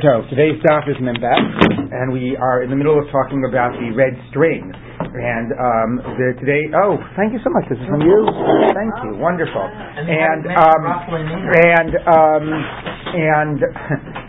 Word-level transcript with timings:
So 0.00 0.24
today's 0.30 0.56
daf 0.64 0.88
is 0.88 0.96
Membet, 0.96 1.92
and 1.92 2.10
we 2.10 2.34
are 2.34 2.62
in 2.62 2.70
the 2.70 2.76
middle 2.76 2.98
of 2.98 3.04
talking 3.12 3.44
about 3.44 3.72
the 3.76 3.92
red 3.92 4.16
string. 4.30 4.72
And 5.10 5.50
um, 5.58 5.90
the, 6.14 6.38
today, 6.38 6.70
oh, 6.70 6.94
thank 7.18 7.34
you 7.34 7.42
so 7.42 7.50
much. 7.50 7.66
This 7.66 7.82
is 7.82 7.86
from 7.90 7.98
you. 7.98 8.18
Thank 8.70 8.94
you. 9.02 9.18
Wonderful. 9.18 9.66
And 9.66 10.46
um, 10.54 10.82
and 11.66 11.92
um, 12.06 12.44
and 13.10 13.58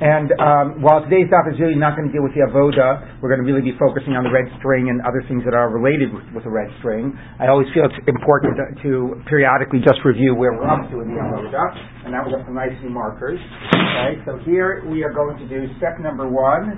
and 0.02 0.28
um, 0.42 0.66
while 0.82 1.06
today's 1.06 1.30
daf 1.30 1.46
is 1.54 1.62
really 1.62 1.78
not 1.78 1.94
going 1.94 2.10
to 2.10 2.14
deal 2.14 2.26
with 2.26 2.34
the 2.34 2.42
avoda, 2.50 3.22
we're 3.22 3.30
going 3.30 3.46
to 3.46 3.46
really 3.46 3.62
be 3.62 3.78
focusing 3.78 4.18
on 4.18 4.26
the 4.26 4.34
red 4.34 4.50
string 4.58 4.90
and 4.90 5.06
other 5.06 5.22
things 5.30 5.46
that 5.46 5.54
are 5.54 5.70
related 5.70 6.10
with, 6.10 6.26
with 6.34 6.44
the 6.50 6.54
red 6.54 6.74
string. 6.82 7.14
I 7.38 7.46
always 7.46 7.70
feel 7.78 7.86
it's 7.86 8.02
important 8.10 8.58
to, 8.58 8.66
to 8.82 8.90
periodically 9.30 9.86
just 9.86 10.02
review 10.02 10.34
where 10.34 10.58
we're 10.58 10.66
up 10.66 10.90
to 10.90 11.06
in 11.06 11.14
the 11.14 11.22
avoda, 11.22 11.62
and 12.06 12.14
that 12.14 12.26
got 12.26 12.42
some 12.46 12.58
nice 12.58 12.74
new 12.82 12.90
markers. 12.90 13.38
Okay, 13.70 14.18
so 14.26 14.42
here 14.50 14.82
we 14.90 15.06
are 15.06 15.14
going 15.14 15.38
to 15.38 15.46
do 15.46 15.70
step 15.78 16.02
number 16.02 16.26
one 16.26 16.74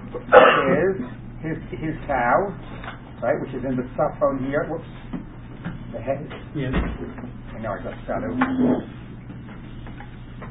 is 0.75 0.99
his 1.39 1.57
his 1.79 1.95
cow, 2.07 2.51
right, 3.23 3.39
which 3.39 3.55
is 3.55 3.63
in 3.63 3.79
the 3.79 3.87
tzafon 3.95 4.45
here. 4.45 4.67
Whoops, 4.67 4.83
the 5.95 5.99
head. 6.03 6.27
Yes. 6.51 6.75
I 6.75 7.59
know 7.63 7.71
I 7.71 7.79
just 7.79 8.03
got 8.05 8.19
it. 8.19 8.35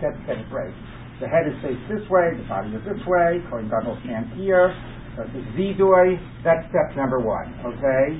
That's 0.00 0.16
that's 0.26 0.48
right. 0.50 0.72
The 1.20 1.28
head 1.28 1.46
is 1.46 1.54
faced 1.60 1.84
this 1.92 2.08
way, 2.08 2.32
the 2.34 2.48
body 2.48 2.72
is 2.72 2.82
this 2.88 3.04
way. 3.06 3.44
Gadol 3.52 4.00
stands 4.02 4.32
here. 4.40 4.72
Uh, 5.12 5.28
so 5.28 5.36
it's 5.36 5.52
Vidui. 5.52 6.16
That's 6.42 6.64
step 6.72 6.96
number 6.96 7.20
one. 7.20 7.52
Okay, 7.60 8.16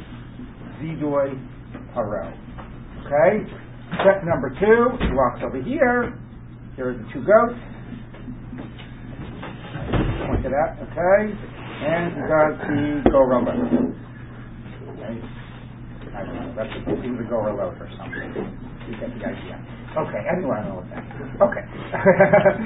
Vidui 0.85 1.33
Paro. 1.97 2.29
Okay. 3.09 3.49
Step 4.05 4.25
number 4.25 4.51
two, 4.61 4.89
he 5.01 5.13
walks 5.13 5.41
over 5.45 5.61
here. 5.61 6.17
Here 6.77 6.91
are 6.91 6.95
the 6.95 7.05
two 7.13 7.25
goats 7.25 7.61
pointed 10.29 10.53
out, 10.53 10.77
okay? 10.81 11.29
And 11.85 12.13
he 12.15 12.21
does 12.25 12.55
the 12.69 13.11
Gorilla. 13.11 13.53
Okay? 15.03 15.19
I 16.15 16.23
don't 16.27 16.37
know, 16.37 16.53
that's 16.55 16.71
a, 16.77 16.81
the 16.95 17.25
Gorilla 17.27 17.73
or 17.75 17.89
something. 17.99 18.31
You 18.87 18.95
get 19.01 19.11
the 19.17 19.23
idea. 19.27 19.57
Okay, 19.93 20.23
anyway, 20.25 20.57
I 20.57 20.65
don't 20.65 20.73
know 20.73 20.81
what 20.83 20.89
that 20.93 21.05
is. 21.05 21.29
Okay. 21.41 21.65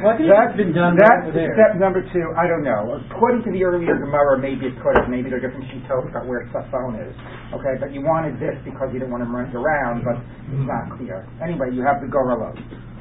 Well, 0.03 0.15
I 0.15 0.17
think 0.19 0.31
that's 0.31 0.57
been 0.57 0.73
done 0.73 0.95
That's 0.95 1.27
over 1.27 1.35
there. 1.35 1.53
step 1.59 1.75
number 1.79 2.01
two. 2.15 2.27
I 2.39 2.47
don't 2.47 2.63
know. 2.63 2.97
According 3.11 3.43
to 3.47 3.51
the 3.51 3.63
earlier 3.67 3.99
Gemara, 3.99 4.39
maybe 4.39 4.71
it 4.71 4.79
could 4.79 4.95
have. 4.99 5.11
Maybe 5.11 5.29
there 5.31 5.43
are 5.43 5.45
different 5.45 5.67
shitot 5.69 6.07
about 6.11 6.27
where 6.31 6.47
Safon 6.55 6.95
is. 7.03 7.13
Okay, 7.55 7.75
but 7.83 7.91
you 7.93 8.01
wanted 8.07 8.39
this 8.39 8.55
because 8.63 8.95
you 8.95 9.03
didn't 9.03 9.11
want 9.11 9.27
him 9.27 9.35
running 9.35 9.55
around, 9.59 10.07
but 10.07 10.17
it's 10.23 10.67
not 10.71 10.95
clear. 10.97 11.27
Anyway, 11.43 11.75
you 11.75 11.83
have 11.83 11.99
the 12.01 12.09
Gorilla. 12.09 12.55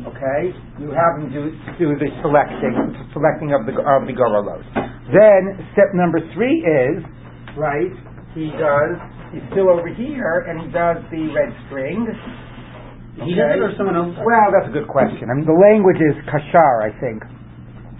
Okay, 0.10 0.42
you 0.82 0.90
have 0.92 1.14
him 1.22 1.30
do 1.32 1.54
do 1.78 1.94
the 1.98 2.10
selecting, 2.26 2.76
selecting 3.14 3.54
of 3.54 3.64
the 3.70 3.78
of 3.78 4.10
the 4.10 4.14
Gorolos. 4.18 4.66
Then 5.14 5.62
step 5.78 5.94
number 5.94 6.20
three 6.34 6.66
is 6.66 7.02
right. 7.58 7.94
He 8.34 8.50
does. 8.58 8.98
He's 9.34 9.44
still 9.52 9.70
over 9.70 9.88
here, 9.88 10.46
and 10.48 10.62
he 10.62 10.68
does 10.72 10.98
the 11.12 11.32
red 11.34 11.52
string. 11.68 12.08
He 13.24 13.32
does 13.36 13.56
it 13.56 13.64
or 13.64 13.72
someone 13.78 13.96
else? 13.96 14.16
Well, 14.20 14.48
that's 14.52 14.70
a 14.70 14.76
good 14.76 14.88
question. 14.88 15.32
I 15.32 15.34
mean, 15.40 15.48
the 15.48 15.56
language 15.56 16.00
is 16.04 16.16
kashar, 16.28 16.84
I 16.84 16.92
think. 17.00 17.24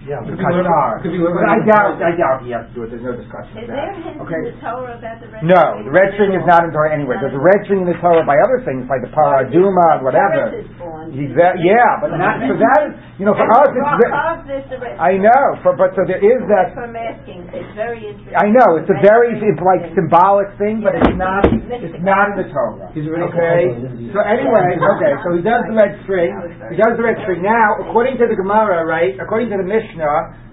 Yeah. 0.06 0.22
Could 0.22 0.38
be 0.38 0.44
Kashar. 0.44 0.62
whoever- 0.62 0.98
could 1.02 1.12
be 1.12 1.18
whoever- 1.18 1.42
But 1.42 1.50
I 1.50 1.58
doubt. 1.66 1.98
I 1.98 2.12
doubt 2.14 2.38
he 2.46 2.54
has 2.54 2.62
to 2.70 2.72
do 2.78 2.82
it. 2.86 2.94
There's 2.94 3.02
no 3.02 3.12
discussion 3.18 3.58
of 3.58 3.62
Is 3.66 3.68
that. 3.68 3.74
there 3.74 3.90
a 3.90 4.00
hint 4.06 4.22
okay. 4.22 4.38
in 4.38 4.54
the 4.54 4.60
Torah 4.62 4.94
about 5.02 5.18
the 5.18 5.28
red 5.34 5.42
No, 5.42 5.58
string? 5.58 5.84
the 5.90 5.94
red 5.98 6.08
string 6.14 6.32
is 6.38 6.46
not 6.46 6.62
in 6.62 6.70
Torah 6.70 6.92
anywhere. 6.94 7.18
There's 7.18 7.34
a 7.34 7.42
red 7.42 7.58
string 7.66 7.82
in 7.82 7.88
the 7.90 7.98
Torah 7.98 8.22
by 8.22 8.38
other 8.38 8.62
things, 8.62 8.86
like 8.86 9.02
the 9.02 9.10
paraduma, 9.10 10.00
whatever. 10.06 10.54
Torah 10.54 10.62
is 10.62 10.70
born. 10.78 11.10
He's 11.10 11.34
yeah, 11.34 11.98
but 12.00 12.14
not 12.14 12.38
for 12.46 12.54
that. 12.54 12.82
You 13.18 13.24
know, 13.26 13.34
for 13.34 13.48
us, 13.50 13.68
it's. 13.72 13.82
Ve- 13.82 14.12
carves 14.12 14.44
the 14.70 14.78
red 14.78 14.94
I 15.00 15.16
know, 15.16 15.42
for, 15.64 15.72
but 15.74 15.96
so 15.96 16.04
there 16.06 16.20
is 16.22 16.40
that. 16.52 16.70
That's 16.70 16.78
I'm 16.86 16.94
asking. 16.94 17.48
It's 17.50 17.74
very 17.74 18.06
interesting. 18.06 18.36
I 18.36 18.46
know 18.52 18.76
it's 18.78 18.90
a 18.92 18.98
very 19.02 19.34
it's 19.40 19.62
like 19.64 19.90
symbolic 19.96 20.52
thing, 20.60 20.82
but 20.86 20.94
it's 20.94 21.16
not. 21.18 21.42
It's 21.50 21.98
not 22.04 22.36
in 22.36 22.46
the 22.46 22.48
Torah. 22.52 22.90
He's 22.94 23.08
already 23.08 23.26
Okay. 23.32 23.60
called. 23.74 24.12
So 24.14 24.20
anyway, 24.22 24.76
okay. 24.78 25.12
So 25.24 25.32
he 25.34 25.42
does 25.42 25.64
the 25.66 25.74
red 25.74 25.96
string. 26.04 26.30
He 26.70 26.76
does 26.76 26.94
the 27.00 27.02
red 27.02 27.16
string. 27.24 27.40
Now, 27.42 27.80
according 27.88 28.18
to 28.20 28.26
the 28.28 28.36
Gemara, 28.36 28.84
right? 28.84 29.16
According 29.18 29.48
to 29.50 29.56
the 29.56 29.64
Mishnah, 29.64 29.95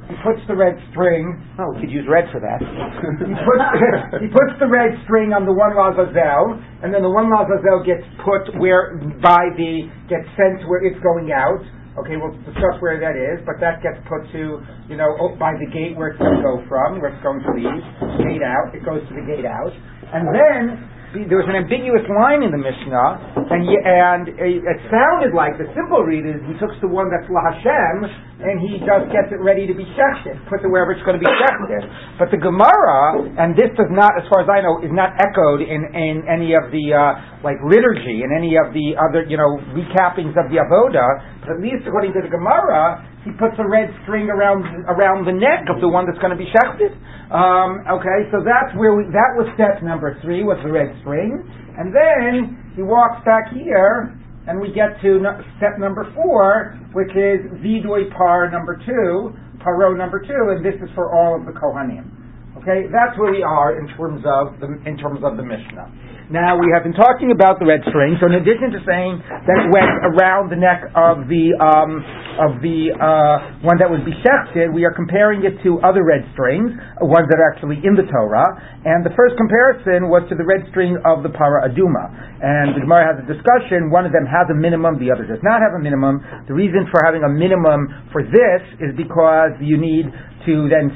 he 0.10 0.16
puts 0.20 0.44
the 0.52 0.56
red 0.56 0.76
string. 0.92 1.32
Oh, 1.60 1.72
we 1.76 1.88
could 1.88 1.92
use 1.92 2.04
red 2.12 2.28
for 2.32 2.44
that. 2.44 2.60
he 3.24 3.36
puts 3.36 3.64
he 4.24 4.28
puts 4.28 4.54
the 4.60 4.68
red 4.68 5.00
string 5.08 5.32
on 5.32 5.48
the 5.48 5.56
one 5.56 5.76
lazazel, 5.76 6.60
and 6.84 6.92
then 6.92 7.02
the 7.04 7.12
one 7.12 7.32
lazazel 7.32 7.84
gets 7.88 8.04
put 8.24 8.52
where 8.60 9.00
by 9.24 9.48
the 9.56 9.88
gets 10.12 10.28
sent 10.36 10.60
to 10.62 10.66
where 10.68 10.84
it's 10.84 11.00
going 11.00 11.32
out. 11.32 11.64
Okay, 11.94 12.18
we'll 12.18 12.34
discuss 12.42 12.74
where 12.82 12.98
that 12.98 13.14
is, 13.14 13.38
but 13.46 13.62
that 13.62 13.86
gets 13.86 14.02
put 14.10 14.26
to, 14.34 14.66
you 14.90 14.98
know, 14.98 15.14
oh, 15.22 15.38
by 15.38 15.54
the 15.62 15.70
gate 15.70 15.94
where 15.94 16.10
it's 16.10 16.18
going 16.18 16.42
to 16.42 16.42
go 16.42 16.58
from, 16.66 16.98
where 16.98 17.14
it's 17.14 17.22
going 17.22 17.38
to 17.38 17.54
leave, 17.54 17.86
gate 18.18 18.42
out, 18.42 18.74
it 18.74 18.82
goes 18.82 19.06
to 19.06 19.14
the 19.14 19.22
gate 19.30 19.46
out. 19.46 19.70
And 20.10 20.26
then, 20.26 20.62
the- 20.74 20.93
there 21.14 21.38
was 21.38 21.46
an 21.46 21.54
ambiguous 21.54 22.02
line 22.10 22.42
in 22.42 22.50
the 22.50 22.58
Mishnah, 22.58 23.38
and 23.54 23.62
and 23.70 24.24
it 24.34 24.80
sounded 24.90 25.38
like, 25.38 25.62
the 25.62 25.70
simple 25.78 26.02
read 26.02 26.26
is, 26.26 26.42
he 26.50 26.58
took 26.58 26.74
the 26.82 26.90
one 26.90 27.14
that's 27.14 27.30
La 27.30 27.38
Hashem, 27.54 27.96
and 28.42 28.58
he 28.58 28.82
just 28.82 29.14
gets 29.14 29.30
it 29.30 29.38
ready 29.38 29.70
to 29.70 29.78
be 29.78 29.86
shechted, 29.94 30.42
puts 30.50 30.66
it 30.66 30.70
wherever 30.74 30.90
it's 30.90 31.06
going 31.06 31.16
to 31.16 31.22
be 31.22 31.30
shechted. 31.30 31.86
But 32.18 32.34
the 32.34 32.42
Gemara, 32.42 33.30
and 33.38 33.54
this 33.54 33.70
does 33.78 33.94
not, 33.94 34.18
as 34.18 34.26
far 34.26 34.42
as 34.42 34.50
I 34.50 34.66
know, 34.66 34.82
is 34.82 34.90
not 34.90 35.14
echoed 35.22 35.62
in, 35.62 35.86
in 35.94 36.26
any 36.26 36.58
of 36.58 36.74
the, 36.74 36.86
uh, 36.98 37.46
like, 37.46 37.62
liturgy, 37.62 38.26
and 38.26 38.34
any 38.34 38.58
of 38.58 38.74
the 38.74 38.98
other, 38.98 39.22
you 39.30 39.38
know, 39.38 39.62
recappings 39.78 40.34
of 40.34 40.50
the 40.50 40.58
Avoda, 40.66 41.06
but 41.46 41.54
at 41.56 41.60
least 41.62 41.86
according 41.86 42.18
to 42.18 42.26
the 42.26 42.32
Gemara, 42.34 43.06
he 43.24 43.32
puts 43.40 43.56
a 43.56 43.68
red 43.68 43.88
string 44.04 44.28
around 44.28 44.68
around 44.92 45.24
the 45.24 45.32
neck 45.32 45.72
of 45.72 45.80
the 45.80 45.88
one 45.88 46.04
that's 46.06 46.20
going 46.20 46.36
to 46.36 46.40
be 46.40 46.52
shechted. 46.52 46.92
Um, 47.32 47.84
okay, 47.88 48.28
so 48.30 48.44
that's 48.44 48.76
where 48.76 48.94
we, 48.94 49.08
that 49.16 49.32
was 49.40 49.48
step 49.56 49.82
number 49.82 50.20
three, 50.22 50.44
was 50.44 50.60
the 50.64 50.72
red 50.72 50.92
string, 51.02 51.40
and 51.80 51.96
then 51.96 52.60
he 52.76 52.84
walks 52.84 53.24
back 53.24 53.48
here, 53.56 54.12
and 54.46 54.60
we 54.60 54.76
get 54.76 55.00
to 55.02 55.24
no, 55.24 55.40
step 55.56 55.80
number 55.80 56.04
four, 56.14 56.76
which 56.92 57.12
is 57.16 57.48
vidui 57.64 58.12
par 58.12 58.52
number 58.52 58.76
two, 58.84 59.32
paro 59.64 59.96
number 59.96 60.20
two, 60.20 60.52
and 60.52 60.60
this 60.60 60.76
is 60.84 60.92
for 60.94 61.16
all 61.16 61.40
of 61.40 61.48
the 61.48 61.56
kohanim. 61.56 62.06
Okay, 62.60 62.92
that's 62.92 63.18
where 63.18 63.32
we 63.32 63.42
are 63.42 63.80
in 63.80 63.88
terms 63.96 64.24
of 64.28 64.60
the 64.60 64.68
in 64.84 65.00
terms 65.00 65.24
of 65.24 65.38
the 65.40 65.44
Mishnah. 65.44 66.23
Now 66.34 66.58
we 66.58 66.74
have 66.74 66.82
been 66.82 66.98
talking 66.98 67.30
about 67.30 67.62
the 67.62 67.70
red 67.70 67.86
string. 67.94 68.18
So 68.18 68.26
in 68.26 68.42
addition 68.42 68.74
to 68.74 68.82
saying 68.90 69.22
that 69.22 69.54
it 69.54 69.70
went 69.70 69.86
around 70.02 70.50
the 70.50 70.58
neck 70.58 70.82
of 70.98 71.30
the 71.30 71.54
um, 71.62 72.02
of 72.42 72.58
the 72.66 72.90
uh, 72.98 73.62
one 73.62 73.78
that 73.78 73.86
was 73.86 74.02
be 74.02 74.18
shechted, 74.26 74.74
we 74.74 74.82
are 74.82 74.90
comparing 74.90 75.46
it 75.46 75.62
to 75.62 75.78
other 75.86 76.02
red 76.02 76.26
strings, 76.34 76.74
uh, 76.74 77.06
ones 77.06 77.30
that 77.30 77.38
are 77.38 77.54
actually 77.54 77.78
in 77.86 77.94
the 77.94 78.10
Torah. 78.10 78.50
And 78.82 79.06
the 79.06 79.14
first 79.14 79.38
comparison 79.38 80.10
was 80.10 80.26
to 80.26 80.34
the 80.34 80.42
red 80.42 80.66
string 80.74 80.98
of 81.06 81.22
the 81.22 81.30
para 81.30 81.70
aduma. 81.70 82.10
And 82.42 82.74
the 82.74 82.82
Gemara 82.82 83.14
has 83.14 83.22
a 83.22 83.28
discussion. 83.30 83.94
One 83.94 84.10
of 84.10 84.12
them 84.12 84.26
has 84.26 84.50
a 84.50 84.58
minimum, 84.58 84.98
the 84.98 85.14
other 85.14 85.30
does 85.30 85.46
not 85.46 85.62
have 85.62 85.78
a 85.78 85.82
minimum. 85.86 86.18
The 86.50 86.58
reason 86.58 86.90
for 86.90 86.98
having 87.06 87.22
a 87.22 87.30
minimum 87.30 88.10
for 88.10 88.26
this 88.26 88.62
is 88.82 88.90
because 88.98 89.54
you 89.62 89.78
need 89.78 90.10
to 90.46 90.68
then 90.68 90.92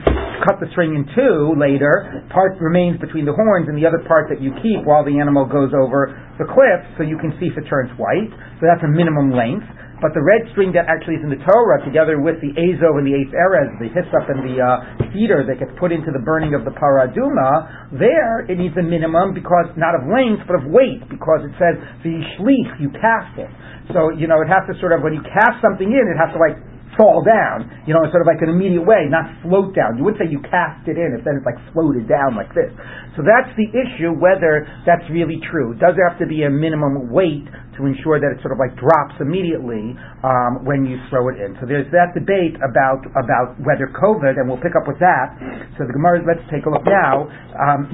cut 0.45 0.59
the 0.59 0.69
string 0.71 0.95
in 0.95 1.03
two 1.15 1.55
later. 1.57 2.23
Part 2.31 2.59
remains 2.59 2.99
between 2.99 3.25
the 3.25 3.33
horns, 3.33 3.67
and 3.67 3.75
the 3.75 3.87
other 3.87 4.03
part 4.07 4.29
that 4.29 4.41
you 4.41 4.53
keep 4.63 4.85
while 4.85 5.03
the 5.03 5.19
animal 5.19 5.47
goes 5.47 5.71
over 5.75 6.15
the 6.39 6.45
cliff, 6.45 6.81
so 6.95 7.03
you 7.03 7.17
can 7.17 7.33
see 7.39 7.49
if 7.49 7.57
it 7.57 7.65
turns 7.67 7.91
white. 7.97 8.31
So 8.59 8.69
that's 8.69 8.83
a 8.83 8.91
minimum 8.91 9.33
length. 9.33 9.65
But 9.97 10.13
the 10.13 10.21
red 10.21 10.45
string 10.53 10.69
that 10.77 10.85
actually 10.85 11.17
is 11.17 11.25
in 11.25 11.33
the 11.33 11.41
Torah, 11.41 11.81
together 11.81 12.21
with 12.21 12.37
the 12.37 12.53
Azov 12.53 13.01
and 13.01 13.05
the 13.09 13.17
Eitz 13.17 13.33
Erez, 13.33 13.73
the 13.81 13.89
hyssop 13.89 14.29
and 14.29 14.45
the 14.45 14.61
uh, 14.61 15.09
cedar 15.09 15.41
that 15.49 15.57
gets 15.57 15.73
put 15.81 15.89
into 15.89 16.13
the 16.13 16.21
burning 16.21 16.53
of 16.53 16.61
the 16.69 16.73
paraduma, 16.77 17.97
there 17.97 18.45
it 18.45 18.61
needs 18.61 18.77
a 18.77 18.85
minimum 18.85 19.33
because 19.33 19.65
not 19.73 19.97
of 19.97 20.05
length 20.05 20.45
but 20.45 20.61
of 20.61 20.69
weight, 20.69 21.01
because 21.09 21.41
it 21.49 21.53
says 21.57 21.81
the 22.05 22.13
shlich 22.37 22.77
you 22.77 22.93
cast 22.93 23.41
it. 23.41 23.49
So 23.89 24.13
you 24.13 24.29
know 24.29 24.37
it 24.45 24.49
has 24.53 24.69
to 24.69 24.77
sort 24.77 24.93
of 24.93 25.01
when 25.01 25.17
you 25.17 25.23
cast 25.25 25.65
something 25.65 25.89
in, 25.89 26.03
it 26.05 26.17
has 26.21 26.29
to 26.29 26.37
like 26.37 26.61
fall 26.97 27.21
down, 27.23 27.69
you 27.85 27.93
know, 27.93 28.03
in 28.03 28.09
sort 28.11 28.25
of 28.25 28.27
like 28.27 28.41
an 28.41 28.49
immediate 28.49 28.83
way, 28.83 29.05
not 29.07 29.29
float 29.45 29.71
down. 29.77 29.95
You 29.95 30.03
wouldn't 30.03 30.19
say 30.19 30.27
you 30.27 30.41
cast 30.49 30.83
it 30.89 30.97
in 30.97 31.15
if 31.15 31.23
then 31.23 31.37
it's 31.39 31.45
like 31.47 31.57
floated 31.71 32.09
down 32.09 32.35
like 32.35 32.49
this. 32.57 32.73
So 33.15 33.23
that's 33.23 33.49
the 33.55 33.69
issue, 33.71 34.17
whether 34.17 34.65
that's 34.83 35.05
really 35.13 35.39
true. 35.47 35.77
Does 35.77 35.93
there 35.95 36.09
have 36.09 36.19
to 36.19 36.27
be 36.27 36.43
a 36.43 36.51
minimum 36.51 37.13
weight 37.13 37.45
to 37.77 37.85
ensure 37.85 38.17
that 38.17 38.33
it 38.33 38.41
sort 38.41 38.51
of 38.51 38.59
like 38.59 38.73
drops 38.75 39.15
immediately 39.21 39.93
um, 40.25 40.65
when 40.65 40.83
you 40.89 40.97
throw 41.13 41.29
it 41.29 41.37
in? 41.39 41.55
So 41.61 41.69
there's 41.69 41.87
that 41.93 42.17
debate 42.17 42.57
about 42.65 43.05
about 43.13 43.55
whether 43.61 43.87
koved, 43.93 44.25
and 44.37 44.49
we'll 44.49 44.61
pick 44.61 44.73
up 44.75 44.89
with 44.89 44.99
that. 44.99 45.37
So 45.77 45.85
the 45.85 45.93
Gemara, 45.93 46.25
let's 46.25 46.43
take 46.49 46.65
a 46.65 46.71
look 46.73 46.85
now. 46.85 47.29
Um, 47.57 47.93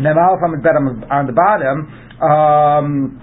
on 1.11 1.27
the 1.27 1.35
bottom. 1.35 1.77
Um, 2.23 3.19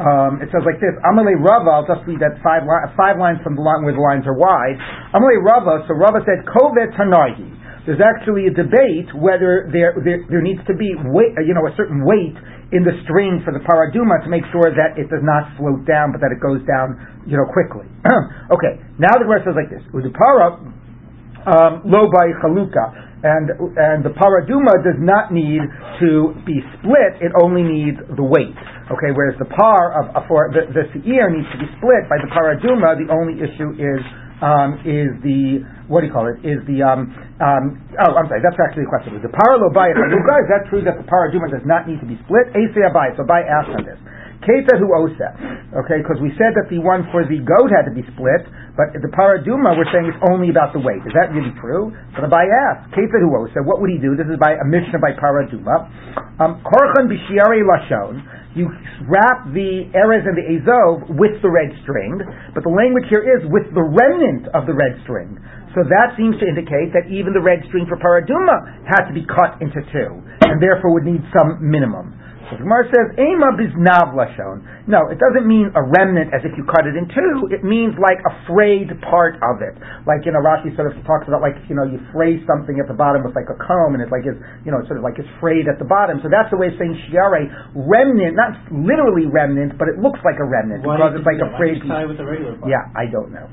um, 0.00 0.42
it 0.42 0.48
says 0.50 0.64
like 0.66 0.80
this: 0.80 0.94
Amalei 1.04 1.36
Rava. 1.38 1.70
I'll 1.70 1.88
just 1.88 2.02
read 2.08 2.18
that 2.24 2.40
five 2.40 2.64
li- 2.66 2.86
five 2.98 3.16
lines 3.16 3.38
from 3.44 3.54
the 3.54 3.64
line 3.64 3.84
where 3.84 3.94
the 3.94 4.02
lines 4.02 4.26
are 4.26 4.36
wide. 4.36 4.76
Amalei 5.14 5.38
Rava. 5.40 5.84
So 5.86 5.94
Rava 5.94 6.24
said, 6.24 6.42
"Kovet 6.48 6.94
Tanahi." 6.96 7.64
There's 7.84 8.00
actually 8.00 8.48
a 8.48 8.54
debate 8.56 9.12
whether 9.12 9.68
there, 9.68 9.92
there 10.00 10.24
there 10.32 10.40
needs 10.40 10.64
to 10.66 10.74
be 10.74 10.96
weight, 11.04 11.36
you 11.44 11.52
know, 11.52 11.68
a 11.68 11.74
certain 11.76 12.00
weight 12.00 12.32
in 12.72 12.80
the 12.80 12.96
string 13.04 13.44
for 13.44 13.52
the 13.52 13.60
paraduma 13.60 14.24
to 14.24 14.32
make 14.32 14.42
sure 14.48 14.72
that 14.72 14.96
it 14.96 15.12
does 15.12 15.20
not 15.20 15.52
float 15.60 15.84
down, 15.84 16.08
but 16.08 16.24
that 16.24 16.32
it 16.32 16.40
goes 16.40 16.64
down, 16.64 16.96
you 17.28 17.36
know, 17.36 17.44
quickly. 17.44 17.84
okay. 18.56 18.80
Now 18.96 19.12
the 19.20 19.28
verse 19.28 19.44
says 19.44 19.52
like 19.52 19.68
this: 19.68 19.84
Udipara 19.92 20.64
um, 21.44 21.84
lo 21.84 22.08
by 22.08 22.32
chaluka. 22.40 23.04
and 23.20 23.52
and 23.76 24.00
the 24.04 24.12
paraduma 24.16 24.80
does 24.80 24.96
not 25.00 25.32
need 25.32 25.60
to 26.00 26.32
be 26.48 26.64
split; 26.80 27.20
it 27.20 27.32
only 27.36 27.62
needs 27.62 28.00
the 28.16 28.24
weight. 28.24 28.56
Okay, 28.92 29.16
whereas 29.16 29.32
the 29.40 29.48
par 29.48 29.96
of 29.96 30.04
uh, 30.12 30.28
for 30.28 30.52
the, 30.52 30.68
the 30.76 30.84
seir 30.92 31.32
needs 31.32 31.48
to 31.56 31.58
be 31.58 31.68
split 31.80 32.04
by 32.12 32.20
the 32.20 32.28
paraduma. 32.28 33.00
The 33.00 33.08
only 33.08 33.40
issue 33.40 33.72
is 33.80 34.00
um, 34.44 34.76
is 34.84 35.08
the 35.24 35.64
what 35.88 36.04
do 36.04 36.08
you 36.08 36.12
call 36.12 36.28
it? 36.28 36.36
Is 36.44 36.60
the 36.68 36.84
um, 36.84 37.08
um, 37.40 37.80
oh 37.96 38.12
I'm 38.12 38.28
sorry, 38.28 38.44
that's 38.44 38.60
actually 38.60 38.84
the 38.84 38.92
question. 38.92 39.16
Is 39.16 39.24
the 39.24 39.32
paralo 39.32 39.72
bayit 39.72 39.96
is 39.96 40.48
that 40.52 40.68
true 40.68 40.84
that 40.84 41.00
the 41.00 41.06
paraduma 41.08 41.48
does 41.48 41.64
not 41.64 41.88
need 41.88 41.96
to 42.04 42.08
be 42.08 42.20
split? 42.28 42.52
Ase 42.52 42.76
abai. 42.84 43.16
So 43.16 43.24
by 43.24 43.40
asked 43.40 43.72
on 43.72 43.88
this. 43.88 43.96
Keta 44.42 44.74
who 44.80 44.90
osa. 44.90 45.30
Okay, 45.84 46.02
because 46.02 46.18
we 46.18 46.34
said 46.34 46.54
that 46.58 46.66
the 46.66 46.82
one 46.82 47.06
for 47.14 47.22
the 47.22 47.38
goat 47.42 47.70
had 47.70 47.86
to 47.86 47.94
be 47.94 48.02
split, 48.14 48.42
but 48.74 48.90
the 48.94 49.10
paraduma 49.10 49.78
we're 49.78 49.88
saying 49.94 50.10
it's 50.10 50.24
only 50.30 50.50
about 50.50 50.74
the 50.74 50.82
weight. 50.82 51.02
Is 51.06 51.14
that 51.14 51.30
really 51.30 51.54
true? 51.62 51.94
So 52.14 52.24
the 52.24 52.30
Abaye 52.30 52.50
asked, 52.50 52.94
Keta 52.94 53.18
who 53.22 53.30
osa, 53.34 53.62
what 53.62 53.78
would 53.78 53.90
he 53.90 53.98
do? 54.02 54.18
This 54.18 54.26
is 54.26 54.38
by 54.38 54.58
a 54.58 54.66
Mishnah 54.66 54.98
by 54.98 55.14
paraduma. 55.14 55.86
Um, 56.42 56.62
Korchan 56.66 57.06
b'shiare 57.06 57.62
lashon. 57.62 58.22
You 58.54 58.70
wrap 59.10 59.50
the 59.50 59.90
erez 59.98 60.22
and 60.22 60.38
the 60.38 60.46
azov 60.46 61.10
with 61.18 61.42
the 61.42 61.50
red 61.50 61.74
string, 61.82 62.22
but 62.54 62.62
the 62.62 62.70
language 62.70 63.10
here 63.10 63.26
is 63.26 63.42
with 63.50 63.66
the 63.74 63.82
remnant 63.82 64.46
of 64.54 64.70
the 64.70 64.74
red 64.74 64.94
string. 65.02 65.42
So 65.74 65.82
that 65.82 66.14
seems 66.14 66.38
to 66.38 66.46
indicate 66.46 66.94
that 66.94 67.10
even 67.10 67.34
the 67.34 67.42
red 67.42 67.66
string 67.66 67.82
for 67.90 67.98
paraduma 67.98 68.86
had 68.86 69.10
to 69.10 69.14
be 69.14 69.26
cut 69.26 69.58
into 69.58 69.82
two, 69.90 70.22
and 70.46 70.62
therefore 70.62 70.94
would 70.94 71.02
need 71.02 71.26
some 71.34 71.58
minimum. 71.58 72.14
So 72.50 72.60
the 72.60 72.64
Gemara 72.64 72.84
says, 72.92 73.06
Ema 73.16 73.56
biznav 73.56 74.12
lashon. 74.12 74.64
No, 74.84 75.08
it 75.08 75.16
doesn't 75.16 75.48
mean 75.48 75.72
a 75.72 75.80
remnant 75.80 76.32
as 76.36 76.44
if 76.44 76.52
you 76.60 76.64
cut 76.68 76.84
it 76.84 76.92
in 76.92 77.08
two. 77.08 77.48
It 77.48 77.64
means 77.64 77.96
like 77.96 78.20
a 78.20 78.32
frayed 78.44 78.92
part 79.00 79.40
of 79.40 79.64
it. 79.64 79.72
Like, 80.04 80.28
you 80.28 80.32
know, 80.36 80.44
Rashi 80.44 80.72
sort 80.76 80.92
of 80.92 81.00
talks 81.08 81.24
about 81.24 81.40
like, 81.40 81.56
you 81.72 81.76
know, 81.76 81.88
you 81.88 81.96
fray 82.12 82.36
something 82.44 82.76
at 82.76 82.84
the 82.84 82.96
bottom 82.96 83.24
with 83.24 83.32
like 83.32 83.48
a 83.48 83.56
comb 83.56 83.96
and 83.96 84.04
it's 84.04 84.12
like 84.12 84.28
it's, 84.28 84.36
you 84.62 84.70
know, 84.70 84.84
it's 84.84 84.88
sort 84.92 85.00
of 85.00 85.04
like 85.04 85.16
it's 85.16 85.30
frayed 85.40 85.66
at 85.72 85.80
the 85.80 85.88
bottom. 85.88 86.20
So 86.20 86.28
that's 86.28 86.52
the 86.52 86.60
way 86.60 86.68
of 86.68 86.76
saying 86.76 86.92
shiare, 87.08 87.48
remnant, 87.72 88.36
not 88.36 88.60
literally 88.68 89.24
remnant, 89.24 89.80
but 89.80 89.88
it 89.88 89.96
looks 89.96 90.20
like 90.20 90.36
a 90.36 90.46
remnant 90.46 90.84
Why 90.84 91.00
because 91.00 91.16
it's 91.16 91.28
like 91.28 91.40
a 91.40 91.48
do 91.48 91.52
that? 91.52 91.56
Why 91.56 91.60
frayed 91.60 91.80
did 91.80 91.88
you 91.88 91.92
tie 91.92 92.04
it 92.04 92.08
with 92.12 92.20
the 92.20 92.28
regular 92.28 92.60
part? 92.60 92.68
yeah, 92.68 92.84
I 92.92 93.08
don't 93.08 93.32
know. 93.32 93.46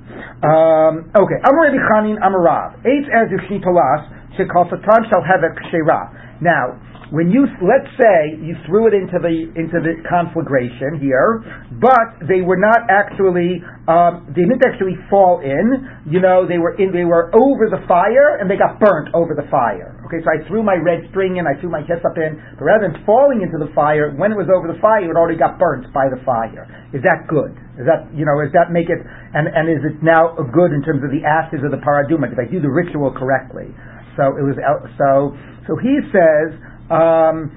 Um, 0.44 0.94
okay, 1.16 1.40
Amar 1.48 1.72
Rabbi 1.72 1.80
Chanin 1.88 2.18
Amarav. 2.20 2.84
Eitz 2.84 3.08
as 3.08 3.32
Tolas, 3.64 4.04
Shekal 4.36 4.68
Satan 4.68 5.02
shall 5.08 5.24
have 5.24 5.44
a 5.48 5.52
kshera. 5.56 6.42
Now, 6.42 6.76
when 7.12 7.28
you 7.28 7.44
let's 7.60 7.92
say 8.00 8.40
you 8.40 8.56
threw 8.64 8.88
it 8.88 8.96
into 8.96 9.20
the 9.20 9.52
into 9.60 9.84
the 9.84 10.00
conflagration 10.08 10.96
here, 10.96 11.44
but 11.76 12.24
they 12.24 12.40
were 12.40 12.56
not 12.56 12.88
actually 12.88 13.60
um, 13.92 14.32
they 14.32 14.48
didn't 14.48 14.64
actually 14.64 14.96
fall 15.12 15.44
in. 15.44 15.92
You 16.08 16.24
know, 16.24 16.48
they 16.48 16.56
were 16.56 16.80
in 16.80 16.96
they 16.96 17.04
were 17.04 17.28
over 17.36 17.68
the 17.68 17.84
fire 17.84 18.40
and 18.40 18.48
they 18.48 18.56
got 18.56 18.80
burnt 18.80 19.12
over 19.12 19.36
the 19.36 19.44
fire. 19.52 20.00
Okay, 20.08 20.24
so 20.24 20.32
I 20.32 20.40
threw 20.48 20.64
my 20.64 20.80
red 20.80 21.04
string 21.12 21.36
in, 21.36 21.48
I 21.48 21.60
threw 21.60 21.68
my 21.72 21.84
hyssop 21.84 22.16
in, 22.16 22.40
but 22.56 22.64
rather 22.64 22.88
than 22.88 23.00
falling 23.04 23.44
into 23.44 23.60
the 23.60 23.72
fire, 23.76 24.12
when 24.16 24.32
it 24.32 24.40
was 24.40 24.48
over 24.48 24.72
the 24.72 24.80
fire, 24.80 25.04
it 25.08 25.16
already 25.16 25.40
got 25.40 25.60
burnt 25.60 25.92
by 25.92 26.08
the 26.08 26.20
fire. 26.24 26.68
Is 26.96 27.04
that 27.04 27.28
good? 27.28 27.52
Is 27.76 27.88
that 27.92 28.08
you 28.16 28.24
know? 28.24 28.40
Does 28.40 28.56
that 28.56 28.72
make 28.72 28.88
it? 28.88 29.04
And 29.36 29.52
and 29.52 29.68
is 29.68 29.84
it 29.84 30.00
now 30.00 30.32
good 30.56 30.72
in 30.72 30.80
terms 30.80 31.04
of 31.04 31.12
the 31.12 31.28
ashes 31.28 31.60
of 31.60 31.76
the 31.76 31.84
paraduma? 31.84 32.32
Did 32.32 32.40
I 32.40 32.48
do 32.48 32.64
the 32.64 32.72
ritual 32.72 33.12
correctly? 33.12 33.68
So 34.16 34.32
it 34.40 34.44
was. 34.48 34.56
So 34.96 35.36
so 35.68 35.76
he 35.76 36.00
says 36.16 36.56
um, 36.92 37.56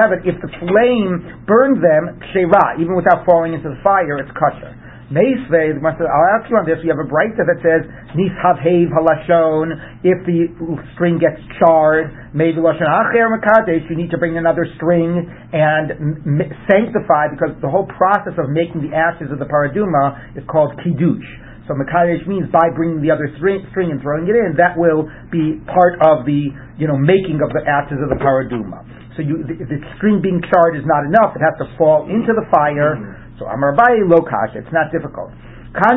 have 0.00 0.12
it. 0.16 0.24
If 0.24 0.40
the 0.40 0.48
flame 0.64 1.44
burned 1.44 1.84
them, 1.84 2.16
kshera, 2.32 2.80
even 2.80 2.96
without 2.96 3.28
falling 3.28 3.52
into 3.52 3.68
the 3.68 3.80
fire, 3.84 4.16
it's 4.16 4.32
kosher. 4.32 4.72
Meisvei, 5.08 5.72
I'll 5.72 6.28
ask 6.36 6.44
you 6.52 6.56
on 6.60 6.68
this. 6.68 6.76
We 6.84 6.92
have 6.92 7.00
a 7.00 7.08
braisa 7.08 7.40
that 7.40 7.64
says 7.64 7.80
nishavhev 8.12 8.92
halashon. 8.92 10.04
If 10.04 10.20
the 10.28 10.52
string 10.92 11.16
gets 11.16 11.40
charred, 11.56 12.12
maybe 12.36 12.60
lashon 12.60 12.84
acher 12.84 13.32
mekadesh. 13.32 13.88
You 13.88 13.96
need 13.96 14.10
to 14.12 14.18
bring 14.18 14.36
another 14.36 14.68
string 14.76 15.24
and 15.52 16.44
sanctify 16.68 17.32
because 17.32 17.56
the 17.64 17.72
whole 17.72 17.88
process 17.88 18.36
of 18.36 18.52
making 18.52 18.84
the 18.84 18.92
ashes 18.92 19.32
of 19.32 19.40
the 19.40 19.48
paraduma 19.48 20.36
is 20.36 20.44
called 20.44 20.76
kiddush. 20.84 21.24
So 21.68 21.76
Makadesh 21.76 22.24
means 22.24 22.48
by 22.48 22.72
bringing 22.72 23.04
the 23.04 23.12
other 23.12 23.28
string, 23.36 23.60
string 23.70 23.92
and 23.92 24.00
throwing 24.00 24.24
it 24.24 24.32
in, 24.34 24.56
that 24.56 24.72
will 24.72 25.04
be 25.28 25.60
part 25.68 26.00
of 26.00 26.24
the 26.24 26.48
you 26.80 26.88
know 26.88 26.96
making 26.96 27.44
of 27.44 27.52
the 27.52 27.60
ashes 27.68 28.00
of 28.00 28.08
the 28.08 28.16
paraduma. 28.16 28.80
So 29.14 29.20
you, 29.20 29.44
the, 29.44 29.60
the 29.68 29.78
string 30.00 30.24
being 30.24 30.40
charred 30.48 30.80
is 30.80 30.88
not 30.88 31.04
enough; 31.04 31.36
it 31.36 31.44
has 31.44 31.52
to 31.60 31.68
fall 31.76 32.08
into 32.08 32.32
the 32.32 32.48
fire. 32.48 32.96
So 33.36 33.44
Amar 33.44 33.76
Abaye 33.76 34.00
lo 34.08 34.24
kasha. 34.24 34.64
It's 34.64 34.72
not 34.72 34.88
difficult. 34.88 35.28
What 35.76 35.92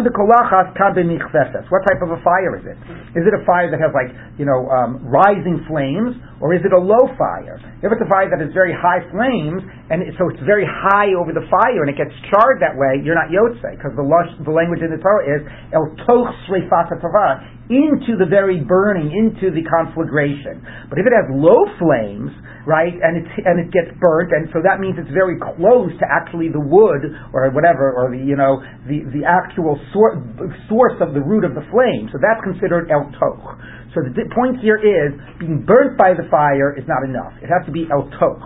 type 1.88 2.02
of 2.04 2.12
a 2.12 2.20
fire 2.20 2.60
is 2.60 2.66
it? 2.68 2.76
Is 3.16 3.24
it 3.24 3.32
a 3.32 3.40
fire 3.48 3.72
that 3.72 3.80
has 3.80 3.96
like 3.96 4.12
you 4.36 4.44
know 4.44 4.68
um, 4.68 5.00
rising 5.08 5.64
flames, 5.72 6.20
or 6.42 6.58
is 6.58 6.66
it 6.66 6.74
a 6.74 6.82
low 6.82 7.06
fire? 7.16 7.62
If 7.86 7.94
it's 7.94 8.02
a 8.02 8.10
fire 8.10 8.28
that 8.28 8.42
has 8.42 8.50
very 8.52 8.74
high 8.74 9.06
flames, 9.14 9.62
and 9.94 10.02
so 10.18 10.28
it's 10.34 10.42
very 10.42 10.66
high 10.66 11.14
over 11.14 11.32
the 11.32 11.46
fire, 11.48 11.86
and 11.86 11.90
it 11.94 11.98
gets 12.02 12.14
charred 12.34 12.58
that 12.66 12.74
way, 12.74 12.98
you're 13.06 13.18
not 13.18 13.30
yotze 13.30 13.62
because 13.78 13.94
the, 13.94 14.06
the 14.42 14.54
language 14.54 14.82
in 14.82 14.90
the 14.90 14.98
Torah 14.98 15.26
is 15.26 15.42
el 15.72 15.86
toch 16.10 16.34
sreifat 16.50 16.90
into 17.72 18.20
the 18.20 18.28
very 18.28 18.60
burning, 18.60 19.16
into 19.16 19.48
the 19.54 19.64
conflagration. 19.64 20.60
But 20.92 21.00
if 21.00 21.08
it 21.08 21.16
has 21.16 21.32
low 21.32 21.64
flames, 21.80 22.36
right, 22.68 22.92
and 22.92 23.16
it 23.16 23.26
and 23.48 23.64
it 23.64 23.72
gets 23.72 23.96
burnt, 24.04 24.36
and 24.36 24.52
so 24.52 24.60
that 24.60 24.84
means 24.84 25.00
it's 25.00 25.14
very 25.16 25.40
close 25.40 25.94
to 26.04 26.06
actually 26.10 26.52
the 26.52 26.60
wood 26.60 27.16
or 27.32 27.48
whatever, 27.56 27.96
or 27.96 28.12
the 28.12 28.20
you 28.20 28.36
know 28.36 28.60
the 28.90 29.08
the 29.16 29.24
actual 29.24 29.80
sor- 29.96 30.20
source 30.68 31.00
of 31.00 31.16
the 31.16 31.24
root 31.24 31.48
of 31.48 31.56
the 31.56 31.64
flame. 31.72 32.12
So 32.12 32.20
that's 32.20 32.44
considered 32.44 32.92
el 32.92 33.08
toch. 33.16 33.56
So 33.92 34.00
the 34.08 34.28
point 34.32 34.64
here 34.64 34.80
is 34.80 35.12
being 35.36 35.68
burnt 35.68 36.00
by 36.00 36.16
the 36.16 36.24
fire 36.32 36.72
is 36.80 36.88
not 36.88 37.04
enough. 37.04 37.36
It 37.44 37.52
has 37.52 37.66
to 37.68 37.74
be 37.76 37.88
el 37.92 38.08
toch. 38.16 38.44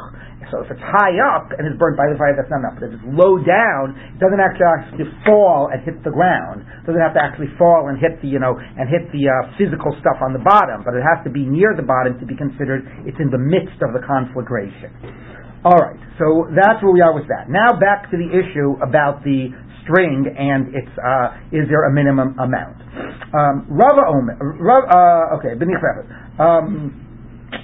So 0.54 0.62
if 0.62 0.70
it's 0.70 0.82
high 0.82 1.18
up 1.22 1.54
and 1.58 1.66
it's 1.66 1.78
burnt 1.78 1.98
by 1.98 2.06
the 2.06 2.18
fire, 2.18 2.38
that's 2.38 2.50
not 2.54 2.62
enough. 2.62 2.78
But 2.78 2.94
if 2.94 3.02
it's 3.02 3.08
low 3.10 3.42
down, 3.42 3.98
it 4.14 4.22
doesn't 4.22 4.38
actually, 4.38 4.70
actually 4.70 5.10
fall 5.26 5.74
and 5.74 5.82
hit 5.82 6.06
the 6.06 6.14
ground. 6.14 6.62
It 6.62 6.86
doesn't 6.86 7.02
have 7.02 7.18
to 7.18 7.24
actually 7.24 7.50
fall 7.58 7.90
and 7.90 7.98
hit 7.98 8.22
the, 8.22 8.30
you 8.30 8.38
know, 8.38 8.54
and 8.58 8.86
hit 8.86 9.10
the 9.10 9.26
uh, 9.26 9.54
physical 9.58 9.94
stuff 10.02 10.22
on 10.22 10.38
the 10.38 10.44
bottom. 10.46 10.86
But 10.86 10.94
it 10.98 11.02
has 11.02 11.22
to 11.26 11.32
be 11.34 11.46
near 11.46 11.74
the 11.74 11.86
bottom 11.86 12.18
to 12.22 12.26
be 12.26 12.38
considered 12.38 12.86
it's 13.10 13.18
in 13.18 13.34
the 13.34 13.42
midst 13.42 13.82
of 13.82 13.98
the 13.98 14.02
conflagration. 14.06 14.94
All 15.66 15.82
right, 15.82 15.98
so 16.22 16.46
that's 16.54 16.78
where 16.86 16.94
we 16.94 17.02
are 17.02 17.18
with 17.18 17.26
that. 17.34 17.50
Now 17.50 17.74
back 17.74 18.14
to 18.14 18.18
the 18.22 18.30
issue 18.30 18.78
about 18.86 19.26
the 19.26 19.50
string 19.86 20.26
and 20.26 20.74
its 20.74 20.90
uh, 20.98 21.38
is 21.54 21.70
there 21.70 21.86
a 21.86 21.94
minimum 21.94 22.34
amount? 22.42 22.82
Um, 23.32 23.70
Rava 23.70 24.10
Omer, 24.10 24.36
uh, 24.36 25.38
okay, 25.38 25.54
um, 25.56 26.92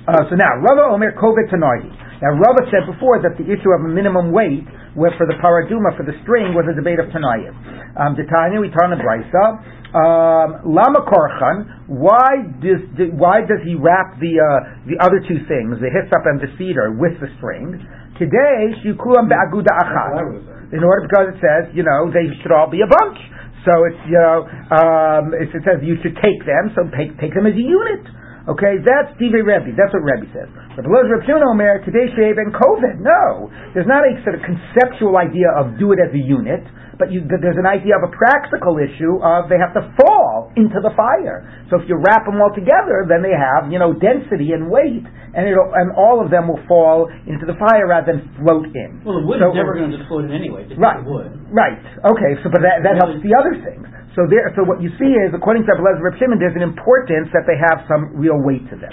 uh, 0.07 0.29
so 0.29 0.37
now 0.37 0.61
Rava 0.61 0.93
Omer 0.93 1.17
Kovet 1.17 1.49
Tanargi. 1.49 1.89
Now 2.21 2.37
Rava 2.37 2.69
said 2.69 2.85
before 2.85 3.17
that 3.25 3.33
the 3.41 3.49
issue 3.49 3.73
of 3.73 3.81
a 3.81 3.89
minimum 3.89 4.31
weight 4.31 4.63
where 4.93 5.11
for 5.17 5.25
the 5.25 5.35
paraduma 5.39 5.95
for 5.95 6.03
the 6.03 6.13
string 6.23 6.53
was 6.53 6.67
a 6.67 6.75
debate 6.75 6.99
of 6.99 7.07
Tanayim. 7.09 7.55
Um, 7.95 8.15
we 8.15 8.69
turn 8.71 8.91
the 8.91 8.99
brisa. 8.99 9.45
Um, 9.91 10.63
Lama 10.63 11.03
Korchan. 11.03 11.87
Why 11.91 12.47
does 12.63 12.79
why 13.11 13.41
does 13.43 13.59
he 13.67 13.75
wrap 13.75 14.15
the 14.19 14.39
uh, 14.39 14.87
the 14.87 14.95
other 15.03 15.19
two 15.19 15.43
things, 15.47 15.79
the 15.83 15.91
hyssop 15.91 16.23
and 16.23 16.39
the 16.39 16.47
cedar, 16.55 16.95
with 16.95 17.19
the 17.19 17.27
string? 17.39 17.75
Today 18.15 18.71
shikulam 18.79 19.27
be'aguda 19.27 19.71
achat. 19.83 20.60
In 20.71 20.83
order 20.83 21.07
because 21.07 21.35
it 21.35 21.39
says 21.43 21.71
you 21.75 21.83
know 21.83 22.07
they 22.11 22.27
should 22.41 22.51
all 22.51 22.69
be 22.71 22.81
a 22.83 22.89
bunch. 22.89 23.19
So 23.67 23.71
it's 23.91 24.01
you 24.09 24.19
know 24.19 24.47
um, 24.73 25.35
it, 25.37 25.51
it 25.51 25.63
says 25.67 25.83
you 25.83 25.99
should 26.01 26.15
take 26.23 26.41
them. 26.47 26.71
So 26.75 26.87
take 26.95 27.13
take 27.19 27.33
them 27.35 27.45
as 27.47 27.53
a 27.55 27.63
unit. 27.63 28.03
Okay, 28.49 28.81
that's 28.81 29.13
Divrei 29.21 29.45
Rebbe. 29.45 29.77
That's 29.77 29.93
what 29.93 30.01
Rebbe 30.01 30.25
says. 30.33 30.49
But 30.73 30.89
Reb 30.89 31.21
Shimon 31.29 31.45
Omer, 31.45 31.85
today 31.85 32.09
Shev 32.17 32.41
and 32.41 32.49
koved. 32.49 32.97
No, 32.97 33.53
there's 33.77 33.85
not 33.85 34.01
a 34.01 34.17
sort 34.25 34.33
of 34.33 34.41
conceptual 34.41 35.13
idea 35.21 35.45
of 35.53 35.77
do 35.77 35.93
it 35.93 36.01
as 36.01 36.09
a 36.09 36.17
unit, 36.17 36.65
but 36.97 37.13
you, 37.13 37.21
there's 37.21 37.61
an 37.61 37.69
idea 37.69 37.93
of 37.93 38.01
a 38.01 38.09
practical 38.09 38.81
issue 38.81 39.21
of 39.21 39.45
they 39.45 39.61
have 39.61 39.77
to 39.77 39.85
fall 39.93 40.49
into 40.57 40.81
the 40.81 40.89
fire. 40.97 41.45
So 41.69 41.77
if 41.77 41.85
you 41.85 42.01
wrap 42.01 42.25
them 42.25 42.41
all 42.41 42.49
together, 42.49 43.05
then 43.05 43.21
they 43.21 43.33
have 43.37 43.69
you 43.69 43.77
know 43.77 43.93
density 43.93 44.57
and 44.57 44.73
weight, 44.73 45.05
and 45.37 45.45
it'll 45.45 45.69
and 45.77 45.93
all 45.93 46.17
of 46.17 46.33
them 46.33 46.49
will 46.49 46.61
fall 46.65 47.13
into 47.29 47.45
the 47.45 47.53
fire 47.61 47.85
rather 47.85 48.17
than 48.17 48.25
float 48.41 48.65
in. 48.73 49.05
Well, 49.05 49.21
the 49.21 49.25
wood 49.29 49.37
So- 49.37 49.53
is 49.53 49.57
never 49.61 49.77
going 49.77 49.93
to 49.93 49.97
just 50.01 50.09
float 50.09 50.25
in 50.25 50.33
anyway. 50.33 50.65
It's 50.65 50.81
Right. 50.81 50.97
the 50.97 51.05
wood. 51.05 51.29
Right. 51.53 51.77
Okay. 51.77 52.41
So, 52.41 52.49
but 52.49 52.65
that, 52.65 52.81
that 52.89 52.97
helps 52.97 53.21
the 53.21 53.37
other 53.37 53.53
things. 53.61 53.85
So 54.15 54.27
there. 54.27 54.51
So 54.59 54.67
what 54.67 54.83
you 54.83 54.91
see 54.99 55.15
is, 55.15 55.31
according 55.31 55.63
to 55.67 55.71
Abelaz 55.71 56.03
Reb 56.03 56.19
Shimon, 56.19 56.35
there's 56.35 56.55
an 56.55 56.67
importance 56.67 57.31
that 57.31 57.47
they 57.47 57.55
have 57.55 57.87
some 57.87 58.11
real 58.11 58.35
weight 58.35 58.67
to 58.67 58.75
them. 58.75 58.91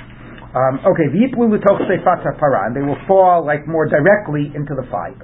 Um, 0.55 0.79
okay. 0.87 1.11
V'yiplu 1.11 1.51
l'toch 1.51 1.83
seifat 1.91 2.23
hapara, 2.23 2.71
and 2.71 2.75
they 2.77 2.87
will 2.87 2.99
fall 3.11 3.43
like 3.45 3.67
more 3.67 3.87
directly 3.91 4.55
into 4.55 4.79
the 4.79 4.87
fire. 4.91 5.19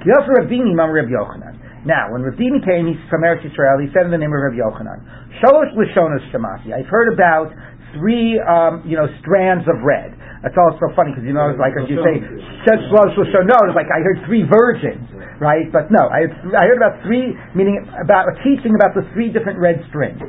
Kiyos 0.00 0.24
Ravini 0.24 0.72
Mam 0.72 0.90
Reb 0.90 1.12
Yochanan. 1.12 1.84
Now, 1.84 2.10
when 2.10 2.24
Ravini 2.24 2.64
came, 2.64 2.88
he's 2.88 2.98
from 3.08 3.22
Eretz 3.22 3.46
Yisrael. 3.46 3.78
He 3.78 3.92
said 3.92 4.08
in 4.08 4.10
the 4.10 4.18
name 4.18 4.32
of 4.32 4.40
Reb 4.40 4.56
Yochanan, 4.56 5.04
Shalosh 5.38 5.70
l'shonos 5.76 6.24
shamati. 6.32 6.72
I've 6.72 6.88
heard 6.88 7.12
about 7.12 7.52
three, 7.94 8.40
um, 8.40 8.82
you 8.84 8.96
know, 8.96 9.06
strands 9.20 9.68
of 9.68 9.84
red. 9.84 10.16
That's 10.46 10.62
also 10.62 10.94
funny 10.94 11.10
because 11.10 11.26
you 11.26 11.34
know, 11.34 11.50
it's 11.50 11.58
like 11.58 11.74
as 11.74 11.90
you 11.90 11.98
say, 12.06 12.22
Shalosh 12.70 13.18
l'shonos, 13.18 13.66
it's 13.66 13.74
like 13.74 13.90
I 13.90 13.98
heard 13.98 14.22
three 14.30 14.46
virgins, 14.46 15.02
right? 15.42 15.66
But 15.74 15.90
no, 15.90 16.06
I, 16.06 16.30
I 16.54 16.70
heard 16.70 16.78
about 16.78 17.02
three, 17.02 17.34
meaning 17.58 17.82
about 17.98 18.30
a 18.30 18.38
teaching 18.46 18.78
about 18.78 18.94
the 18.94 19.02
three 19.10 19.34
different 19.34 19.58
red 19.58 19.82
strings. 19.90 20.22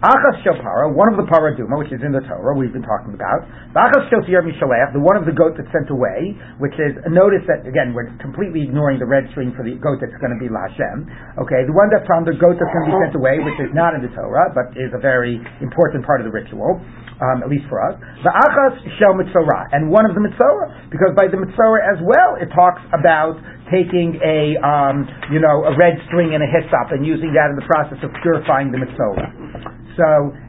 Achas 0.00 0.40
shel 0.40 0.56
para, 0.62 0.88
one 0.88 1.12
of 1.12 1.20
the 1.20 1.26
paraduma, 1.28 1.76
which 1.76 1.92
is 1.92 2.00
in 2.00 2.14
the 2.16 2.24
Torah, 2.24 2.54
we've 2.56 2.72
been 2.72 2.86
talking 2.86 3.12
about. 3.12 3.44
The 3.76 3.82
achas 3.82 4.08
shel 4.08 4.24
seir 4.24 4.40
mishalech, 4.40 4.96
the 4.96 5.04
one 5.04 5.20
of 5.20 5.28
the 5.28 5.36
goat 5.36 5.60
that's 5.60 5.68
sent 5.68 5.92
away, 5.92 6.32
which 6.56 6.72
is 6.80 6.96
notice 7.12 7.44
that 7.44 7.68
again 7.68 7.92
we're 7.92 8.08
completely 8.24 8.64
ignoring 8.64 8.96
the 8.96 9.10
red 9.10 9.28
string 9.36 9.52
for 9.52 9.68
the 9.68 9.76
goat 9.76 10.00
that's 10.00 10.16
going 10.16 10.32
to 10.32 10.40
be 10.40 10.48
Lashem. 10.48 11.12
Okay, 11.44 11.68
the 11.68 11.76
one 11.76 11.92
that's 11.92 12.08
on 12.08 12.24
the 12.24 12.32
goat 12.40 12.56
that's 12.56 12.72
going 12.72 12.88
to 12.88 12.92
be 12.96 12.98
sent 13.04 13.20
away, 13.20 13.36
which 13.44 13.60
is 13.60 13.68
not 13.76 13.92
in 13.92 14.00
the 14.00 14.08
Torah, 14.16 14.48
but 14.56 14.72
is 14.80 14.88
a 14.96 15.02
very 15.02 15.36
important 15.60 16.08
part 16.08 16.24
of 16.24 16.30
the 16.30 16.32
ritual 16.32 16.80
um, 17.18 17.42
at 17.42 17.48
least 17.50 17.66
for 17.66 17.82
us. 17.82 17.98
The 18.22 18.30
achas 18.30 18.78
shel 18.98 19.14
mitzorah, 19.18 19.74
and 19.74 19.90
one 19.90 20.06
of 20.06 20.14
the 20.14 20.22
mitzorah, 20.22 20.90
because 20.90 21.14
by 21.18 21.26
the 21.26 21.38
mitzorah 21.38 21.82
as 21.82 21.98
well, 22.02 22.38
it 22.38 22.50
talks 22.54 22.82
about 22.94 23.38
taking 23.70 24.16
a 24.22 24.56
um, 24.62 25.04
you 25.34 25.42
know 25.42 25.66
a 25.66 25.74
red 25.76 25.98
string 26.06 26.32
and 26.34 26.42
a 26.42 26.48
hyssop 26.48 26.94
and 26.94 27.04
using 27.04 27.34
that 27.34 27.50
in 27.50 27.56
the 27.58 27.66
process 27.66 27.98
of 28.06 28.10
purifying 28.22 28.70
the 28.70 28.78
mitzorah. 28.78 29.28
So, 29.98 30.06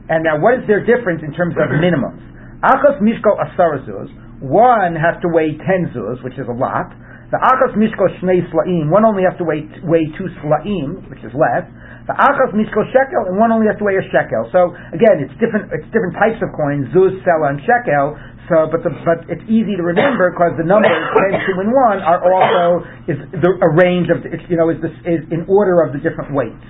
and 0.08 0.22
now 0.22 0.38
what 0.38 0.54
is 0.54 0.64
their 0.70 0.86
difference 0.86 1.26
in 1.26 1.34
terms 1.34 1.58
of 1.58 1.74
minimums? 1.74 2.22
Achas 2.62 3.02
mishko 3.02 3.34
asarazuz, 3.34 4.40
one 4.40 4.94
has 4.94 5.18
to 5.22 5.28
weigh 5.28 5.58
ten 5.58 5.90
zuz, 5.90 6.22
which 6.22 6.38
is 6.38 6.46
a 6.46 6.54
lot. 6.54 6.94
The 7.30 7.38
achas 7.38 7.78
mishko 7.78 8.10
shnei 8.18 8.42
slaim, 8.50 8.90
one 8.90 9.06
only 9.06 9.22
has 9.22 9.38
to 9.38 9.46
weigh, 9.46 9.62
weigh 9.86 10.10
two 10.18 10.26
slaim, 10.42 11.06
which 11.06 11.22
is 11.22 11.30
less. 11.30 11.62
The 12.10 12.16
achas 12.18 12.50
mishko 12.58 12.82
shekel, 12.90 13.30
and 13.30 13.38
one 13.38 13.54
only 13.54 13.70
has 13.70 13.78
to 13.78 13.86
weigh 13.86 14.02
a 14.02 14.06
shekel. 14.10 14.50
So 14.50 14.74
again, 14.90 15.22
it's 15.22 15.34
different. 15.38 15.70
It's 15.70 15.86
different 15.94 16.18
types 16.18 16.42
of 16.42 16.50
coins: 16.58 16.90
zuz, 16.90 17.14
sela, 17.22 17.54
and 17.54 17.62
shekel. 17.62 18.18
So, 18.50 18.66
but 18.66 18.82
the, 18.82 18.90
but 19.06 19.30
it's 19.30 19.46
easy 19.46 19.78
to 19.78 19.84
remember 19.86 20.34
because 20.34 20.58
the 20.58 20.66
numbers 20.66 20.90
ten, 21.14 21.38
two, 21.46 21.54
and 21.62 21.70
one 21.70 22.02
are 22.02 22.18
also 22.18 22.82
is 23.06 23.18
the, 23.30 23.50
a 23.62 23.70
range 23.78 24.10
of 24.10 24.26
you 24.50 24.58
know 24.58 24.74
is 24.74 24.82
this 24.82 24.90
is 25.06 25.22
in 25.30 25.46
order 25.46 25.86
of 25.86 25.94
the 25.94 26.02
different 26.02 26.34
weights. 26.34 26.66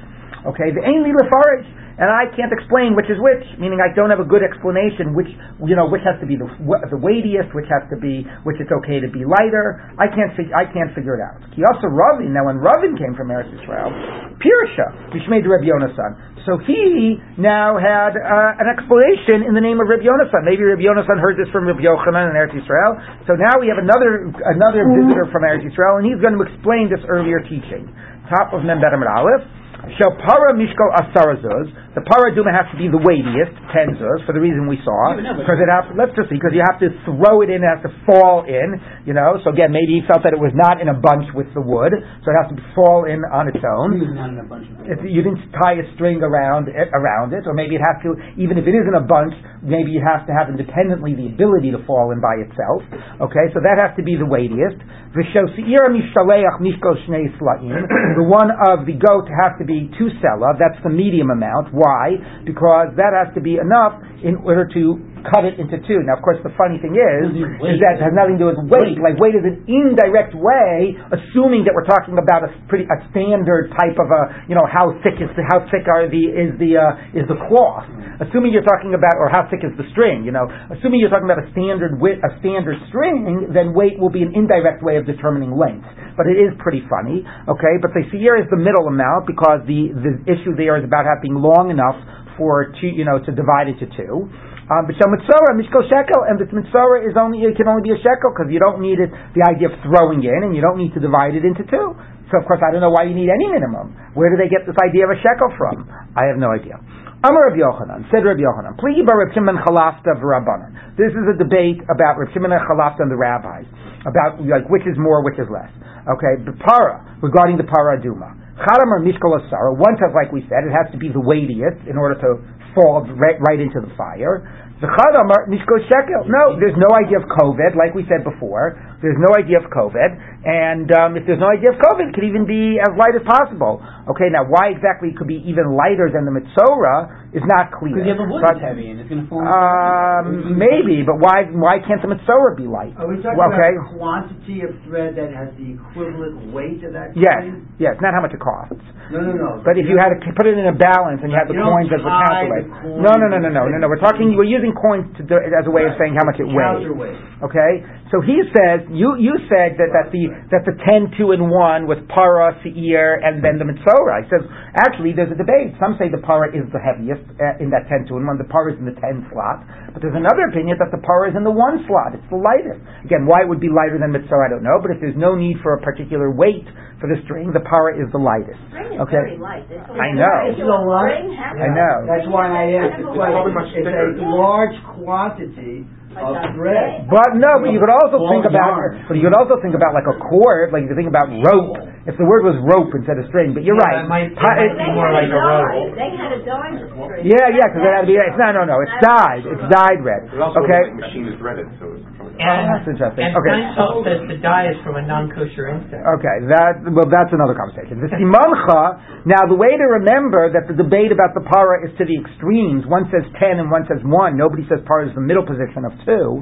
Okay, 0.46 0.72
the 0.72 0.82
ain't 0.84 1.04
lefarish 1.04 1.68
and 2.00 2.08
I 2.08 2.32
can't 2.32 2.48
explain 2.48 2.96
which 2.96 3.12
is 3.12 3.20
which, 3.20 3.44
meaning 3.60 3.76
I 3.84 3.92
don't 3.92 4.08
have 4.08 4.24
a 4.24 4.28
good 4.28 4.40
explanation 4.40 5.12
which 5.12 5.28
you 5.60 5.76
know 5.76 5.84
which 5.84 6.00
has 6.08 6.16
to 6.24 6.26
be 6.26 6.32
the 6.32 6.48
the 6.88 6.96
weightiest, 6.96 7.52
which 7.52 7.68
has 7.68 7.84
to 7.92 8.00
be 8.00 8.24
which 8.48 8.56
it's 8.56 8.72
okay 8.72 9.04
to 9.04 9.10
be 9.12 9.28
lighter. 9.28 9.84
I 10.00 10.08
can't 10.08 10.32
fig- 10.32 10.56
I 10.56 10.64
can't 10.64 10.96
figure 10.96 11.20
it 11.20 11.22
out. 11.22 11.44
Kiyasa 11.52 11.92
Ravin. 11.92 12.32
Now 12.32 12.48
when 12.48 12.56
Ravin 12.56 12.96
came 12.96 13.12
from 13.12 13.28
Eretz 13.28 13.52
Israel, 13.52 13.92
Pirsha 14.40 15.12
Mishmei 15.12 15.44
Reb 15.44 15.60
Yonasan. 15.60 16.40
So 16.48 16.56
he 16.64 17.20
now 17.36 17.76
had 17.76 18.16
uh, 18.16 18.56
an 18.64 18.64
explanation 18.72 19.44
in 19.44 19.52
the 19.52 19.60
name 19.60 19.76
of 19.76 19.84
Reb 19.84 20.00
Yonasan. 20.00 20.48
Maybe 20.48 20.64
Reb 20.64 20.80
Yonasan 20.80 21.20
heard 21.20 21.36
this 21.36 21.52
from 21.52 21.68
Reb 21.68 21.84
Yochanan 21.84 22.32
in 22.32 22.34
Eretz 22.34 22.56
Israel. 22.56 22.96
So 23.28 23.36
now 23.36 23.60
we 23.60 23.68
have 23.68 23.76
another 23.76 24.32
another 24.48 24.88
visitor 24.88 25.28
from 25.28 25.44
Eretz 25.44 25.68
Israel, 25.68 26.00
and 26.00 26.08
he's 26.08 26.16
going 26.24 26.32
to 26.32 26.40
explain 26.48 26.88
this 26.88 27.04
earlier 27.12 27.44
teaching. 27.44 27.92
Top 28.32 28.56
of 28.56 28.64
Mem 28.64 28.80
Betam 28.80 29.04
Aleph. 29.04 29.59
Shel 29.96 30.12
para 30.20 30.52
mishkal 30.52 30.92
asarazuz. 30.92 31.72
The 31.90 32.06
paraduma 32.06 32.54
has 32.54 32.70
to 32.70 32.78
be 32.78 32.86
the 32.86 33.02
weightiest, 33.02 33.50
ten 33.74 33.98
zuz, 33.98 34.22
for 34.22 34.30
the 34.30 34.38
reason 34.38 34.70
we 34.70 34.78
saw. 34.86 35.18
Because 35.18 35.58
it 35.58 35.66
has, 35.66 35.90
let's 35.98 36.14
just 36.14 36.30
see, 36.30 36.38
because 36.38 36.54
you 36.54 36.62
have 36.62 36.78
to 36.78 36.94
throw 37.02 37.42
it 37.42 37.50
in, 37.50 37.66
it 37.66 37.70
has 37.70 37.82
to 37.82 37.90
fall 38.06 38.46
in, 38.46 38.78
you 39.02 39.10
know. 39.10 39.42
So 39.42 39.50
again, 39.50 39.74
maybe 39.74 39.98
he 39.98 40.02
felt 40.06 40.22
that 40.22 40.30
it 40.30 40.38
was 40.38 40.54
not 40.54 40.78
in 40.78 40.86
a 40.86 40.94
bunch 40.94 41.26
with 41.34 41.50
the 41.50 41.64
wood, 41.64 41.90
so 41.90 42.26
it 42.30 42.36
has 42.38 42.48
to 42.54 42.58
fall 42.78 43.10
in 43.10 43.24
on 43.26 43.50
its 43.50 43.58
own. 43.58 43.98
Not 44.14 44.30
in 44.30 44.38
a 44.38 44.46
bunch 44.46 44.70
If 44.86 45.02
you 45.02 45.22
didn't 45.24 45.50
tie 45.56 45.80
a 45.80 45.86
string 45.96 46.20
around 46.22 46.70
it, 46.70 46.90
around 46.92 47.34
it, 47.34 47.48
or 47.48 47.56
maybe 47.56 47.74
it 47.74 47.82
has 47.82 47.98
to, 48.06 48.14
even 48.36 48.54
if 48.60 48.70
it 48.70 48.74
is 48.76 48.86
in 48.86 48.94
a 48.94 49.02
bunch, 49.02 49.34
maybe 49.64 49.96
it 49.96 50.04
has 50.04 50.22
to 50.26 50.32
have 50.34 50.46
independently 50.50 51.14
the 51.14 51.26
ability 51.30 51.72
to 51.72 51.80
fall 51.86 52.10
in 52.10 52.20
by 52.20 52.38
itself. 52.42 52.82
Okay, 53.18 53.50
so 53.50 53.58
that 53.62 53.78
has 53.78 53.96
to 53.96 54.04
be 54.04 54.14
the 54.14 54.26
weightiest. 54.26 54.78
V'shosira 55.14 55.90
mishaleach 55.90 56.58
mishko 56.62 56.94
shnei 57.06 57.30
slaim. 57.38 57.82
The 58.14 58.26
one 58.26 58.50
of 58.50 58.86
the 58.86 58.94
goat 58.94 59.26
has 59.26 59.58
to 59.58 59.66
be 59.66 59.69
two 59.98 60.10
sela. 60.18 60.58
That's 60.58 60.78
the 60.82 60.90
medium 60.90 61.30
amount. 61.30 61.70
Why? 61.70 62.18
Because 62.42 62.92
that 62.98 63.12
has 63.14 63.30
to 63.34 63.40
be 63.40 63.56
enough 63.56 63.98
in 64.20 64.36
order 64.44 64.68
to 64.68 64.82
cut 65.28 65.44
it 65.44 65.60
into 65.60 65.76
two. 65.84 66.00
Now, 66.04 66.16
of 66.16 66.22
course, 66.24 66.40
the 66.40 66.52
funny 66.56 66.80
thing 66.80 66.96
is, 66.96 67.28
is 67.60 67.78
that 67.84 68.00
it 68.00 68.02
has 68.04 68.12
nothing 68.16 68.40
to 68.40 68.42
do 68.44 68.48
with 68.52 68.60
weight. 68.72 68.96
Like 69.00 69.20
weight 69.20 69.36
is 69.36 69.44
an 69.44 69.64
indirect 69.68 70.32
way, 70.32 70.96
assuming 71.12 71.68
that 71.68 71.76
we're 71.76 71.88
talking 71.88 72.16
about 72.16 72.44
a 72.44 72.50
pretty 72.72 72.88
a 72.88 72.98
standard 73.12 73.72
type 73.76 73.96
of 74.00 74.08
a, 74.08 74.22
you 74.48 74.56
know, 74.56 74.64
how 74.64 74.96
thick 75.04 75.20
is 75.20 75.28
the, 75.36 75.44
how 75.48 75.64
thick 75.68 75.84
are 75.88 76.08
the 76.08 76.24
is 76.24 76.56
the 76.56 76.80
uh, 76.80 77.16
is 77.16 77.28
the 77.28 77.36
cloth. 77.48 77.88
Assuming 78.20 78.52
you're 78.52 78.66
talking 78.66 78.92
about, 78.92 79.16
or 79.16 79.32
how 79.32 79.48
thick 79.48 79.64
is 79.64 79.72
the 79.80 79.88
string, 79.92 80.24
you 80.24 80.32
know, 80.32 80.44
assuming 80.76 81.00
you're 81.00 81.12
talking 81.12 81.28
about 81.28 81.40
a 81.40 81.48
standard 81.56 81.96
width, 81.96 82.20
a 82.20 82.36
standard 82.40 82.76
string, 82.92 83.48
then 83.52 83.72
weight 83.72 83.96
will 83.96 84.12
be 84.12 84.20
an 84.20 84.32
indirect 84.36 84.84
way 84.84 84.96
of 85.00 85.08
determining 85.08 85.56
length. 85.56 85.88
But 86.20 86.28
it 86.28 86.36
is 86.36 86.52
pretty 86.60 86.84
funny, 86.84 87.24
okay? 87.48 87.80
But 87.80 87.96
the 87.96 88.04
seir 88.12 88.36
is 88.36 88.44
the 88.52 88.60
middle 88.60 88.92
amount 88.92 89.24
because 89.24 89.64
the 89.64 89.88
the 89.96 90.20
issue 90.28 90.52
there 90.52 90.76
is 90.76 90.84
about 90.84 91.08
having 91.08 91.32
long 91.32 91.72
enough 91.72 91.96
for 92.36 92.76
two, 92.76 92.92
you 92.92 93.08
know, 93.08 93.16
to 93.24 93.32
divide 93.32 93.72
it 93.72 93.80
to 93.80 93.88
two. 93.88 94.28
Um, 94.68 94.84
but 94.84 95.00
mitzvah, 95.00 95.56
mishkol 95.56 95.88
shekel, 95.88 96.20
and 96.28 96.36
this 96.36 96.52
mitzvah 96.52 97.08
is 97.08 97.16
only 97.16 97.40
it 97.48 97.56
can 97.56 97.72
only 97.72 97.88
be 97.88 97.96
a 97.96 98.00
shekel 98.04 98.36
because 98.36 98.52
you 98.52 98.60
don't 98.60 98.84
need 98.84 99.00
it 99.00 99.08
the 99.32 99.48
idea 99.48 99.72
of 99.72 99.80
throwing 99.80 100.20
in, 100.20 100.44
and 100.44 100.52
you 100.52 100.60
don't 100.60 100.76
need 100.76 100.92
to 100.92 101.00
divide 101.00 101.32
it 101.32 101.42
into 101.48 101.64
two. 101.64 101.96
So 102.28 102.36
of 102.36 102.44
course 102.44 102.60
I 102.60 102.68
don't 102.68 102.84
know 102.84 102.92
why 102.92 103.08
you 103.08 103.16
need 103.16 103.32
any 103.32 103.48
minimum. 103.48 103.96
Where 104.12 104.28
do 104.28 104.36
they 104.36 104.52
get 104.52 104.68
this 104.68 104.76
idea 104.76 105.08
of 105.08 105.16
a 105.16 105.18
shekel 105.24 105.56
from? 105.56 105.88
I 106.14 106.28
have 106.28 106.36
no 106.36 106.52
idea. 106.52 106.78
Amar 107.20 107.52
Rabbi 107.52 107.60
Yochanan, 107.60 108.08
said 108.08 108.24
Rabbi 108.24 108.40
Yochanan, 108.40 108.80
Pligi 108.80 109.04
bar 109.04 109.20
Shimon 109.36 109.60
Chalafta 109.60 110.16
v'Rabbanan. 110.16 110.96
This 110.96 111.12
is 111.12 111.26
a 111.28 111.36
debate 111.36 111.84
about 111.92 112.16
Reb 112.16 112.32
Shimon 112.32 112.48
and 112.48 112.64
Chalafta 112.64 113.04
and 113.04 113.12
the 113.12 113.18
rabbis, 113.20 113.68
about 114.08 114.40
like 114.40 114.64
which 114.72 114.88
is 114.88 114.96
more, 114.96 115.20
which 115.20 115.36
is 115.36 115.44
less. 115.52 115.68
Okay, 116.08 116.40
the 116.44 116.56
para, 116.56 117.18
regarding 117.20 117.60
the 117.60 117.68
para 117.68 118.00
duma. 118.00 118.32
Chadamar 118.60 119.00
mishkol 119.04 119.36
asara, 119.40 119.76
one 119.76 119.96
says 119.96 120.12
like 120.12 120.32
we 120.32 120.44
said, 120.48 120.68
it 120.68 120.72
has 120.72 120.88
to 120.92 120.98
be 121.00 121.08
the 121.08 121.20
weightiest 121.20 121.88
in 121.88 121.96
order 121.96 122.16
to 122.20 122.40
fall 122.76 123.04
right, 123.16 123.40
right 123.48 123.60
into 123.60 123.80
the 123.80 123.92
fire. 123.96 124.44
The 124.80 124.88
chadamar 124.88 125.48
mishkol 125.48 125.80
shekel. 125.88 126.24
No, 126.24 126.56
there's 126.56 126.76
no 126.76 126.88
idea 126.96 127.20
of 127.20 127.28
koved, 127.28 127.76
like 127.76 127.92
we 127.92 128.04
said 128.08 128.24
before. 128.24 128.80
There's 129.04 129.20
no 129.20 129.36
idea 129.36 129.60
of 129.60 129.68
koved, 129.68 130.12
and 130.40 130.88
um, 130.96 131.16
if 131.20 131.28
there's 131.28 131.38
no 131.40 131.52
idea 131.52 131.70
of 131.72 131.76
koved, 131.76 132.00
it 132.00 132.14
could 132.16 132.24
even 132.24 132.48
be 132.48 132.80
as 132.80 132.88
light 132.96 133.12
as 133.12 133.20
possible. 133.28 133.84
Okay, 134.08 134.32
now 134.32 134.48
why 134.48 134.72
exactly 134.72 135.12
it 135.12 135.16
could 135.20 135.28
be 135.28 135.36
even 135.44 135.76
lighter 135.76 136.08
than 136.08 136.24
the 136.24 136.32
mitzora 136.32 137.28
is 137.36 137.44
not 137.44 137.70
clear. 137.76 137.92
Because 137.94 138.08
you 138.08 138.14
have 138.16 138.24
a 138.24 138.28
wood 138.30 138.42
But, 138.42 138.56
that's 138.58 138.64
heavy 138.72 138.88
and 138.90 138.98
it's 138.98 139.06
going 139.12 139.22
to 139.22 139.28
fall. 139.28 139.44
um, 139.44 140.56
maybe, 140.56 141.04
but 141.04 141.20
why 141.20 141.44
why 141.52 141.78
can't 141.84 142.00
the 142.00 142.08
mitzora 142.08 142.56
be 142.56 142.64
light? 142.64 142.96
Are 142.96 143.04
we 143.06 143.20
talking 143.20 143.36
Okay. 143.36 143.76
about 143.76 143.94
quantity 144.00 144.64
of 144.64 144.72
thread 144.88 145.14
that 145.20 145.30
has 145.36 145.52
the 145.60 145.76
equivalent 145.76 146.50
weight 146.56 146.80
of 146.88 146.96
that 146.96 147.12
Yes, 147.14 147.44
coin? 147.44 147.68
yes, 147.78 147.94
not 148.00 148.16
how 148.16 148.24
much 148.24 148.32
it 148.32 148.40
costs. 148.40 148.80
No, 149.12 149.20
no, 149.20 149.32
no. 149.36 149.50
But 149.60 149.76
if 149.76 149.84
you 149.90 149.98
had 150.00 150.14
to 150.16 150.18
put 150.38 150.46
it 150.48 150.56
in 150.56 150.66
a 150.70 150.74
balance 150.76 151.20
and 151.20 151.28
you 151.30 151.36
had 151.36 151.50
the 151.50 151.58
You 151.58 151.66
coins 151.68 151.90
as 151.92 152.00
a 152.00 152.08
tie 152.08 152.48
calculate. 152.48 152.64
the 152.64 152.74
coin 152.80 153.02
No, 153.04 153.12
no, 153.18 153.26
no, 153.28 153.38
no, 153.42 153.50
no, 153.52 153.62
no, 153.68 153.76
no. 153.82 153.86
We're 153.90 154.00
talking. 154.02 154.32
We're 154.38 154.48
using 154.48 154.72
coins 154.72 155.10
to 155.18 155.22
do, 155.26 155.34
as 155.36 155.66
a 155.66 155.72
way 155.74 155.84
of 155.84 155.98
saying 156.00 156.14
how 156.16 156.24
much 156.24 156.38
it 156.40 156.46
weighs. 156.48 156.80
Counterweight. 156.80 157.44
Okay, 157.50 157.72
so 158.14 158.22
he 158.24 158.40
says 158.56 158.86
you 158.90 159.18
you 159.18 159.34
said 159.50 159.76
that 159.82 159.90
that 159.92 160.14
the 160.14 160.29
that 160.50 160.62
the 160.66 160.74
ten 160.86 161.10
two 161.18 161.32
and 161.32 161.50
one 161.50 161.86
was 161.86 161.98
para 162.08 162.54
seir 162.62 163.20
and 163.22 163.42
then 163.44 163.58
the 163.58 163.66
mitzora. 163.68 164.22
He 164.24 164.28
says 164.30 164.44
actually 164.76 165.12
there's 165.12 165.32
a 165.32 165.38
debate. 165.38 165.74
Some 165.78 165.96
say 165.98 166.08
the 166.10 166.22
para 166.22 166.50
is 166.54 166.64
the 166.72 166.80
heaviest 166.82 167.22
uh, 167.38 167.62
in 167.62 167.70
that 167.70 167.86
ten 167.88 168.06
two 168.08 168.16
and 168.16 168.26
one. 168.26 168.38
The 168.38 168.48
para 168.48 168.72
is 168.74 168.78
in 168.78 168.86
the 168.86 168.96
ten 168.98 169.26
slot, 169.32 169.62
but 169.94 170.00
there's 170.02 170.16
another 170.16 170.48
opinion 170.50 170.76
that 170.80 170.90
the 170.94 171.02
para 171.02 171.30
is 171.30 171.34
in 171.36 171.44
the 171.44 171.52
one 171.54 171.82
slot. 171.86 172.14
It's 172.16 172.26
the 172.30 172.40
lightest. 172.40 172.80
Again, 173.04 173.26
why 173.26 173.42
it 173.42 173.48
would 173.50 173.60
be 173.62 173.70
lighter 173.72 173.98
than 173.98 174.10
mitzora, 174.14 174.46
I 174.46 174.50
don't 174.50 174.64
know. 174.66 174.78
But 174.80 174.94
if 174.94 174.98
there's 175.02 175.18
no 175.18 175.34
need 175.34 175.58
for 175.62 175.74
a 175.74 175.80
particular 175.82 176.30
weight 176.32 176.66
for 177.00 177.08
the 177.08 177.16
string, 177.24 177.50
the 177.52 177.64
para 177.64 177.96
is 177.96 178.06
the 178.12 178.20
lightest. 178.20 178.60
String 178.70 178.92
is 178.94 179.00
Okay. 179.08 179.34
very 179.34 179.38
light. 179.40 179.64
It's 179.70 179.88
a- 179.88 179.96
I 179.96 180.12
know. 180.12 180.36
it's 180.46 180.56
a 180.56 180.60
You 180.60 180.68
know 180.68 180.84
what? 180.84 181.08
string, 181.10 181.32
how 181.32 181.56
I 181.56 181.68
know. 181.72 181.96
That's 182.06 182.28
why 182.28 182.46
I 182.52 182.64
asked 182.76 183.00
the 183.00 183.08
It's 183.08 183.52
question. 183.54 183.86
It's 183.86 184.20
a 184.20 184.28
large 184.28 184.76
quantity 184.84 185.86
of 186.18 186.34
thread. 186.58 187.06
But 187.06 187.38
no, 187.38 187.62
but 187.62 187.70
you 187.70 187.78
could 187.78 187.92
also 187.92 188.18
think 188.30 188.42
about, 188.46 188.74
yarn. 188.74 189.06
but 189.06 189.14
you 189.14 189.22
could 189.28 189.36
also 189.38 189.62
think 189.62 189.78
about 189.78 189.94
like 189.94 190.06
a 190.10 190.16
cord, 190.18 190.74
like 190.74 190.82
you 190.82 190.90
could 190.90 190.98
think 190.98 191.10
about 191.10 191.30
rope. 191.30 191.78
If 192.08 192.16
the 192.16 192.24
word 192.26 192.42
was 192.48 192.56
rope 192.64 192.90
instead 192.96 193.20
of 193.20 193.28
string, 193.28 193.52
but 193.54 193.62
you're 193.62 193.76
Yeah, 193.76 193.86
right. 193.86 194.02
it 194.02 194.08
might- 194.08 194.32
it 194.32 194.40
might 194.40 194.72
be 194.74 194.90
more 194.96 195.12
like 195.12 195.28
a 195.30 195.36
a 195.36 195.46
rope. 195.46 195.94
They 195.94 196.10
had 196.16 196.32
a 196.32 196.40
dye 196.42 196.74
string. 196.80 197.28
yeah, 197.28 197.46
yeah, 197.54 197.66
because 197.68 197.82
it 197.84 197.92
had 197.92 198.00
to 198.02 198.10
be. 198.10 198.16
It's 198.16 198.40
not, 198.40 198.56
no, 198.56 198.64
no, 198.64 198.80
it's 198.80 198.96
dyed. 199.04 199.44
It's 199.46 199.66
dyed 199.70 200.00
red. 200.02 200.32
It 200.32 200.40
also 200.40 200.60
Okay. 200.64 200.82
like 200.90 200.94
machine 200.96 201.28
is 201.28 201.36
threaded, 201.38 201.68
so 201.78 201.92
it's 201.94 202.06
from 202.40 202.56
Oh, 202.56 202.72
that's 202.72 202.88
interesting. 202.88 203.24
And 203.28 203.36
Okay. 203.36 203.52
Steinsaltz 203.52 204.04
says 204.08 204.20
the 204.26 204.38
dye 204.40 204.72
is 204.72 204.78
from 204.82 204.96
a 204.96 205.04
non-kosher 205.04 205.68
insect. 205.70 206.00
Okay, 206.00 206.36
that 206.48 206.80
well, 206.90 207.06
that's 207.06 207.30
another 207.30 207.52
conversation. 207.54 208.00
The 208.00 208.08
simancha. 208.16 209.28
Now, 209.28 209.44
the 209.44 209.56
way 209.56 209.76
to 209.76 209.86
remember 210.00 210.48
that 210.50 210.64
the 210.66 210.76
debate 210.76 211.12
about 211.12 211.36
the 211.36 211.44
para 211.44 211.84
is 211.84 211.92
to 212.00 212.04
the 212.08 212.16
extremes. 212.16 212.88
One 212.88 213.06
says 213.12 213.28
ten 213.36 213.60
and 213.60 213.68
one 213.68 213.84
says 213.86 214.00
one. 214.02 214.40
Nobody 214.40 214.64
says 214.66 214.80
para 214.88 215.06
is 215.06 215.14
the 215.14 215.24
middle 215.24 215.44
position 215.44 215.84
of 215.84 215.92
two. 216.08 216.40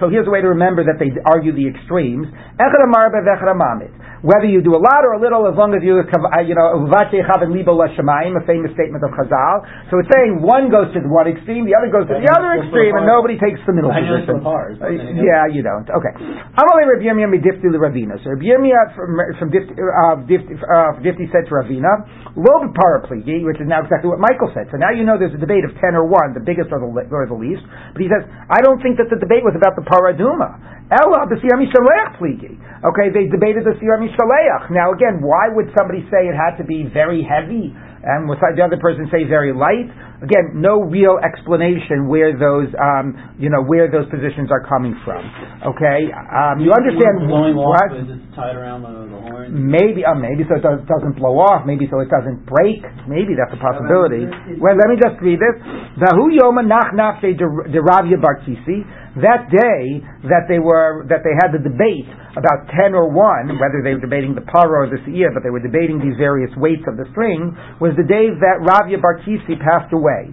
So 0.00 0.12
here's 0.12 0.28
a 0.28 0.30
way 0.30 0.44
to 0.44 0.52
remember 0.52 0.84
that 0.84 1.00
they 1.00 1.08
argue 1.24 1.48
the 1.56 1.64
extremes. 1.64 2.28
Echad 2.60 2.82
amar 2.84 3.08
bevechad 3.08 3.48
amamit. 3.48 3.88
Whether 4.26 4.50
you 4.50 4.58
do 4.58 4.74
a 4.74 4.82
lot 4.82 5.06
or 5.06 5.14
a 5.14 5.20
little, 5.22 5.46
as 5.46 5.54
long 5.54 5.70
as 5.70 5.86
you, 5.86 6.02
uh, 6.02 6.42
you 6.42 6.58
know, 6.58 6.82
uvache 6.82 7.14
chav 7.22 7.46
and 7.46 7.54
libo 7.54 7.78
lashamayim, 7.78 8.34
a 8.34 8.42
famous 8.42 8.74
statement 8.74 9.06
of 9.06 9.14
Chazal. 9.14 9.62
So 9.86 10.02
it's 10.02 10.10
saying 10.10 10.42
one 10.42 10.66
goes 10.66 10.90
to 10.90 10.98
the 10.98 11.06
one 11.06 11.30
extreme, 11.30 11.62
the 11.62 11.78
other 11.78 11.86
goes 11.94 12.10
to 12.10 12.18
the 12.18 12.26
other 12.34 12.58
extreme, 12.58 12.98
and 12.98 13.06
nobody 13.06 13.38
takes 13.38 13.62
the 13.62 13.70
middle 13.70 13.94
position. 14.18 14.42
Uh, 14.82 14.90
Yeah, 15.22 15.46
you 15.46 15.62
don't. 15.62 15.86
Okay. 15.86 16.10
Amalei 16.58 16.90
Rabbi 16.90 17.06
Yirmiyah 17.06 17.30
midifti 17.30 17.70
Ravina. 17.70 18.18
So 18.26 18.34
Rabbi 18.34 18.50
Yirmiyah 18.50 18.98
from 18.98 19.14
from 19.38 19.48
Difti, 19.54 19.72
uh, 19.78 20.18
Difti, 20.26 20.58
uh, 20.58 20.98
Difti 21.06 21.30
said 21.30 21.46
to 21.46 21.54
Ravina, 21.62 22.34
lo 22.34 22.66
parapligi, 22.74 23.46
which 23.46 23.62
is 23.62 23.68
now 23.70 23.78
exactly 23.86 24.10
what 24.10 24.18
Michael 24.18 24.50
said. 24.50 24.66
So 24.74 24.76
now 24.76 24.90
you 24.90 25.06
know 25.06 25.14
there's 25.22 25.38
a 25.38 25.42
debate 25.42 25.62
of 25.62 25.70
ten 25.78 25.94
or 25.94 26.02
one, 26.02 26.34
the 26.34 26.42
biggest 26.42 26.74
or 26.74 26.82
the 26.82 26.90
or 27.14 27.30
the 27.30 27.38
least. 27.38 27.62
But 27.94 28.02
he 28.02 28.10
says, 28.10 28.26
I 28.50 28.58
don't 28.66 28.82
think 28.82 28.98
that 28.98 29.06
the 29.06 29.22
debate 29.22 29.46
was 29.46 29.54
about 29.54 29.78
the 29.78 29.86
paraduma. 29.86 30.75
Ella 30.90 31.26
the 31.26 31.36
siyar 31.42 31.58
mishaleach 31.58 32.18
pligi. 32.22 32.54
Okay, 32.86 33.10
they 33.10 33.26
debated 33.26 33.66
the 33.66 33.74
siyar 33.82 33.98
mishaleach. 33.98 34.70
Now 34.70 34.92
again, 34.94 35.18
why 35.20 35.50
would 35.50 35.72
somebody 35.76 36.06
say 36.10 36.30
it 36.30 36.36
had 36.36 36.56
to 36.58 36.64
be 36.64 36.86
very 36.92 37.26
heavy? 37.26 37.74
and 38.06 38.30
the 38.30 38.62
other 38.62 38.78
person 38.78 39.10
say 39.10 39.26
very 39.26 39.50
light. 39.52 39.90
Again, 40.22 40.54
no 40.54 40.80
real 40.86 41.18
explanation 41.18 42.06
where 42.06 42.32
those, 42.38 42.70
um, 42.78 43.34
you 43.36 43.50
know, 43.50 43.66
where 43.66 43.90
those 43.90 44.06
positions 44.08 44.48
are 44.54 44.62
coming 44.62 44.94
from. 45.04 45.26
Okay, 45.74 46.06
um, 46.14 46.62
you 46.62 46.70
understand 46.70 47.26
what? 47.26 47.90
off 47.90 47.90
tied 48.38 48.54
around 48.54 48.86
the. 48.86 49.05
Maybe, 49.50 50.04
uh, 50.04 50.14
maybe 50.14 50.44
so 50.48 50.56
it 50.58 50.64
does, 50.64 50.80
doesn't 50.86 51.16
blow 51.16 51.38
off. 51.38 51.66
Maybe 51.66 51.86
so 51.90 52.00
it 52.00 52.10
doesn't 52.10 52.46
break. 52.46 52.82
Maybe 53.06 53.34
that's 53.38 53.52
a 53.54 53.60
possibility. 53.60 54.26
Well, 54.58 54.74
let 54.74 54.88
me 54.90 54.96
just 54.98 55.18
read 55.22 55.38
this. 55.38 55.56
Vahu 56.00 56.32
yoma 56.34 56.66
nach 56.66 56.92
nach 56.92 57.20
de 57.20 57.80
Ravia 57.80 58.18
Barkisi 58.18 58.84
that 59.16 59.48
day 59.48 60.04
that 60.28 60.44
they 60.44 60.60
were 60.60 61.08
that 61.08 61.24
they 61.24 61.32
had 61.40 61.48
the 61.48 61.62
debate 61.64 62.04
about 62.36 62.68
ten 62.68 62.92
or 62.92 63.08
one, 63.08 63.56
whether 63.56 63.80
they 63.80 63.96
were 63.96 64.04
debating 64.04 64.36
the 64.36 64.44
para 64.44 64.84
or 64.84 64.88
the 64.92 65.00
seir, 65.08 65.32
but 65.32 65.40
they 65.40 65.48
were 65.48 65.62
debating 65.62 65.96
these 65.96 66.16
various 66.20 66.52
weights 66.60 66.84
of 66.84 67.00
the 67.00 67.08
string, 67.16 67.56
was 67.80 67.96
the 67.96 68.04
day 68.04 68.28
that 68.28 68.60
Ravia 68.60 69.00
Barkisi 69.00 69.56
passed 69.56 69.88
away. 69.96 70.28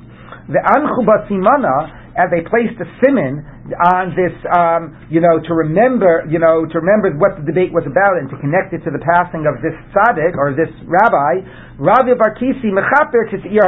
The 0.52 0.60
Anchuba 0.60 1.24
Simana, 1.32 2.03
and 2.14 2.30
they 2.30 2.46
placed 2.46 2.78
a 2.78 2.88
simon 3.02 3.42
on 3.74 4.14
this, 4.14 4.34
um, 4.54 4.94
you 5.10 5.18
know, 5.18 5.42
to 5.42 5.54
remember, 5.54 6.26
you 6.30 6.38
know, 6.38 6.66
to 6.70 6.76
remember 6.78 7.10
what 7.18 7.40
the 7.42 7.46
debate 7.46 7.74
was 7.74 7.90
about 7.90 8.22
and 8.22 8.30
to 8.30 8.38
connect 8.38 8.70
it 8.74 8.86
to 8.86 8.92
the 8.94 9.02
passing 9.02 9.50
of 9.50 9.58
this 9.66 9.74
tzaddik 9.90 10.38
or 10.38 10.54
this 10.54 10.70
rabbi, 10.86 11.42
Rabbi 11.82 12.14
Barkisi 12.14 12.70
mechaper 12.70 13.26
Seir 13.34 13.66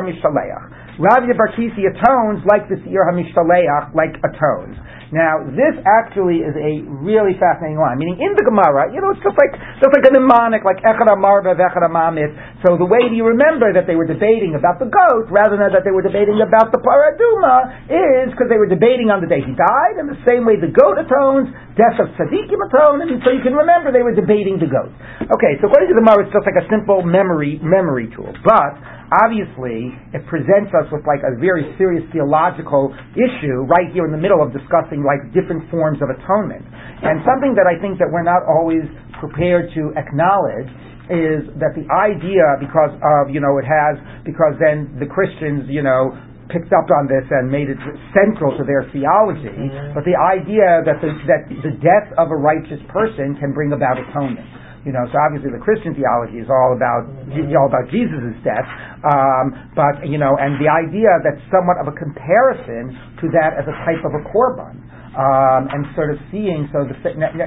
HaMishaleach. 0.96 1.28
Ravia 1.28 1.36
Barkisi 1.36 1.84
atones 1.88 2.46
like 2.46 2.70
the 2.70 2.78
Seir 2.84 3.06
HaMishtaleach, 3.12 3.96
like 3.96 4.16
atones. 4.24 4.78
Now, 5.14 5.46
this 5.46 5.78
actually 5.86 6.42
is 6.42 6.58
a 6.58 6.82
really 6.90 7.38
fascinating 7.38 7.78
line. 7.78 8.02
Meaning, 8.02 8.18
in 8.20 8.34
the 8.34 8.42
Gemara, 8.42 8.90
you 8.90 9.00
know, 9.00 9.14
it's 9.14 9.22
just 9.22 9.38
like 9.38 9.54
just 9.78 9.94
like 9.94 10.02
a 10.02 10.12
mnemonic, 10.12 10.66
like 10.66 10.82
Echad 10.82 11.06
Amarba, 11.08 11.54
Vechad 11.54 11.86
Amamit. 11.86 12.34
So 12.66 12.74
the 12.75 12.90
way 12.90 13.06
you 13.14 13.22
remember 13.24 13.70
that 13.72 13.86
they 13.86 13.94
were 13.94 14.10
debating 14.10 14.58
about 14.58 14.82
the 14.82 14.90
goat 14.90 15.30
rather 15.30 15.62
than 15.62 15.72
that 15.78 15.86
they 15.86 15.94
were 15.94 16.02
debating 16.02 16.42
about 16.42 16.74
the 16.74 16.82
Paraduma 16.82 17.86
is 17.86 18.34
because 18.34 18.50
they 18.50 18.58
were 18.58 18.68
debating 18.68 19.14
on 19.14 19.22
the 19.22 19.30
day 19.30 19.46
he 19.46 19.54
died, 19.54 20.02
and 20.02 20.10
the 20.10 20.20
same 20.25 20.44
way 20.44 20.58
the 20.58 20.74
goat 20.74 20.98
atones, 20.98 21.54
death 21.78 22.02
of 22.02 22.10
Tzaddikim 22.18 22.60
atone, 22.66 23.06
and 23.06 23.22
so 23.22 23.30
you 23.30 23.46
can 23.46 23.54
remember 23.54 23.94
they 23.94 24.04
were 24.04 24.18
debating 24.18 24.58
the 24.58 24.68
goat. 24.68 24.90
Okay, 25.22 25.54
so 25.62 25.70
according 25.70 25.94
to 25.94 25.96
the 25.96 26.02
Gemara, 26.02 26.25
it's 26.25 26.34
just 26.34 26.50
like 26.50 26.58
a 26.58 26.66
simple 26.66 27.06
memory 27.06 27.62
memory 27.62 28.10
tool, 28.10 28.34
but 28.42 28.74
obviously 29.12 29.93
it 30.13 30.25
presents 30.25 30.74
us 30.74 30.88
with 30.89 31.05
like 31.05 31.21
a 31.21 31.38
very 31.38 31.65
serious 31.77 32.05
theological 32.09 32.93
issue 33.13 33.65
right 33.69 33.89
here 33.93 34.05
in 34.05 34.13
the 34.13 34.21
middle 34.21 34.41
of 34.41 34.53
discussing 34.53 35.05
like 35.05 35.21
different 35.33 35.65
forms 35.69 36.01
of 36.01 36.09
atonement. 36.09 36.65
And 37.03 37.21
something 37.25 37.53
that 37.57 37.69
I 37.69 37.77
think 37.77 38.01
that 38.01 38.09
we're 38.09 38.25
not 38.25 38.41
always 38.47 38.85
prepared 39.19 39.69
to 39.77 39.93
acknowledge 40.00 40.69
is 41.05 41.45
that 41.62 41.77
the 41.77 41.85
idea 41.93 42.41
because 42.57 42.89
of 42.97 43.29
you 43.29 43.38
know 43.38 43.62
it 43.62 43.67
has 43.67 43.93
because 44.25 44.57
then 44.57 44.89
the 44.97 45.05
Christians 45.05 45.69
you 45.69 45.85
know 45.85 46.17
picked 46.50 46.74
up 46.74 46.85
on 46.93 47.09
this 47.09 47.25
and 47.29 47.50
made 47.50 47.69
it 47.69 47.77
central 48.13 48.53
to 48.57 48.63
their 48.65 48.85
theology. 48.93 49.50
Mm-hmm. 49.50 49.97
But 49.97 50.05
the 50.05 50.13
idea 50.13 50.85
that 50.85 51.01
the, 51.01 51.09
that 51.25 51.50
the 51.50 51.74
death 51.81 52.13
of 52.21 52.29
a 52.29 52.38
righteous 52.38 52.81
person 52.93 53.33
can 53.41 53.50
bring 53.53 53.74
about 53.74 53.97
atonement. 53.97 54.45
You 54.86 54.94
know, 54.94 55.01
so 55.10 55.18
obviously 55.18 55.50
the 55.50 55.60
Christian 55.60 55.98
theology 55.98 56.38
is 56.38 56.46
all 56.46 56.77
about 56.77 57.10
all 57.58 57.65
about 57.65 57.89
Jesus' 57.89 58.38
death, 58.46 58.70
um, 59.01 59.74
but 59.74 60.06
you 60.06 60.22
know, 60.22 60.38
and 60.38 60.62
the 60.62 60.70
idea 60.70 61.10
that 61.25 61.42
somewhat 61.50 61.82
of 61.82 61.89
a 61.89 61.96
comparison 61.98 62.94
to 63.18 63.25
that 63.34 63.58
as 63.58 63.65
a 63.65 63.75
type 63.82 64.06
of 64.06 64.13
a 64.13 64.22
korban 64.30 64.86
um, 65.15 65.72
and 65.72 65.88
sort 65.96 66.12
of 66.12 66.20
seeing. 66.30 66.68
So 66.70 66.84
the 66.84 66.94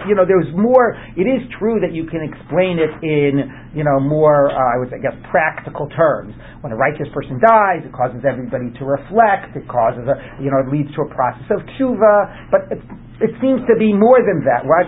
you 0.08 0.16
know 0.16 0.24
there's 0.24 0.48
more. 0.56 0.96
It 1.14 1.28
is 1.28 1.44
true 1.60 1.78
that 1.84 1.92
you 1.92 2.08
can 2.08 2.24
explain 2.24 2.80
it 2.80 2.90
in 3.04 3.46
you 3.76 3.84
know 3.84 4.00
more 4.00 4.50
uh, 4.50 4.56
I 4.56 4.76
would 4.80 4.88
say, 4.90 4.98
I 4.98 5.02
guess 5.04 5.16
practical 5.30 5.86
terms. 5.92 6.34
When 6.64 6.72
a 6.72 6.78
righteous 6.80 7.06
person 7.14 7.38
dies, 7.38 7.84
it 7.84 7.92
causes 7.92 8.24
everybody 8.24 8.72
to 8.80 8.82
reflect. 8.82 9.54
It 9.54 9.68
causes 9.68 10.08
a 10.08 10.42
you 10.42 10.50
know 10.50 10.64
it 10.64 10.72
leads 10.72 10.90
to 10.96 11.04
a 11.04 11.10
process 11.12 11.46
of 11.52 11.60
tshuva. 11.76 12.50
But 12.50 12.60
it, 12.72 12.80
it 13.18 13.34
seems 13.42 13.66
to 13.66 13.74
be 13.74 13.90
more 13.90 14.22
than 14.22 14.46
that. 14.46 14.62
Right? 14.62 14.86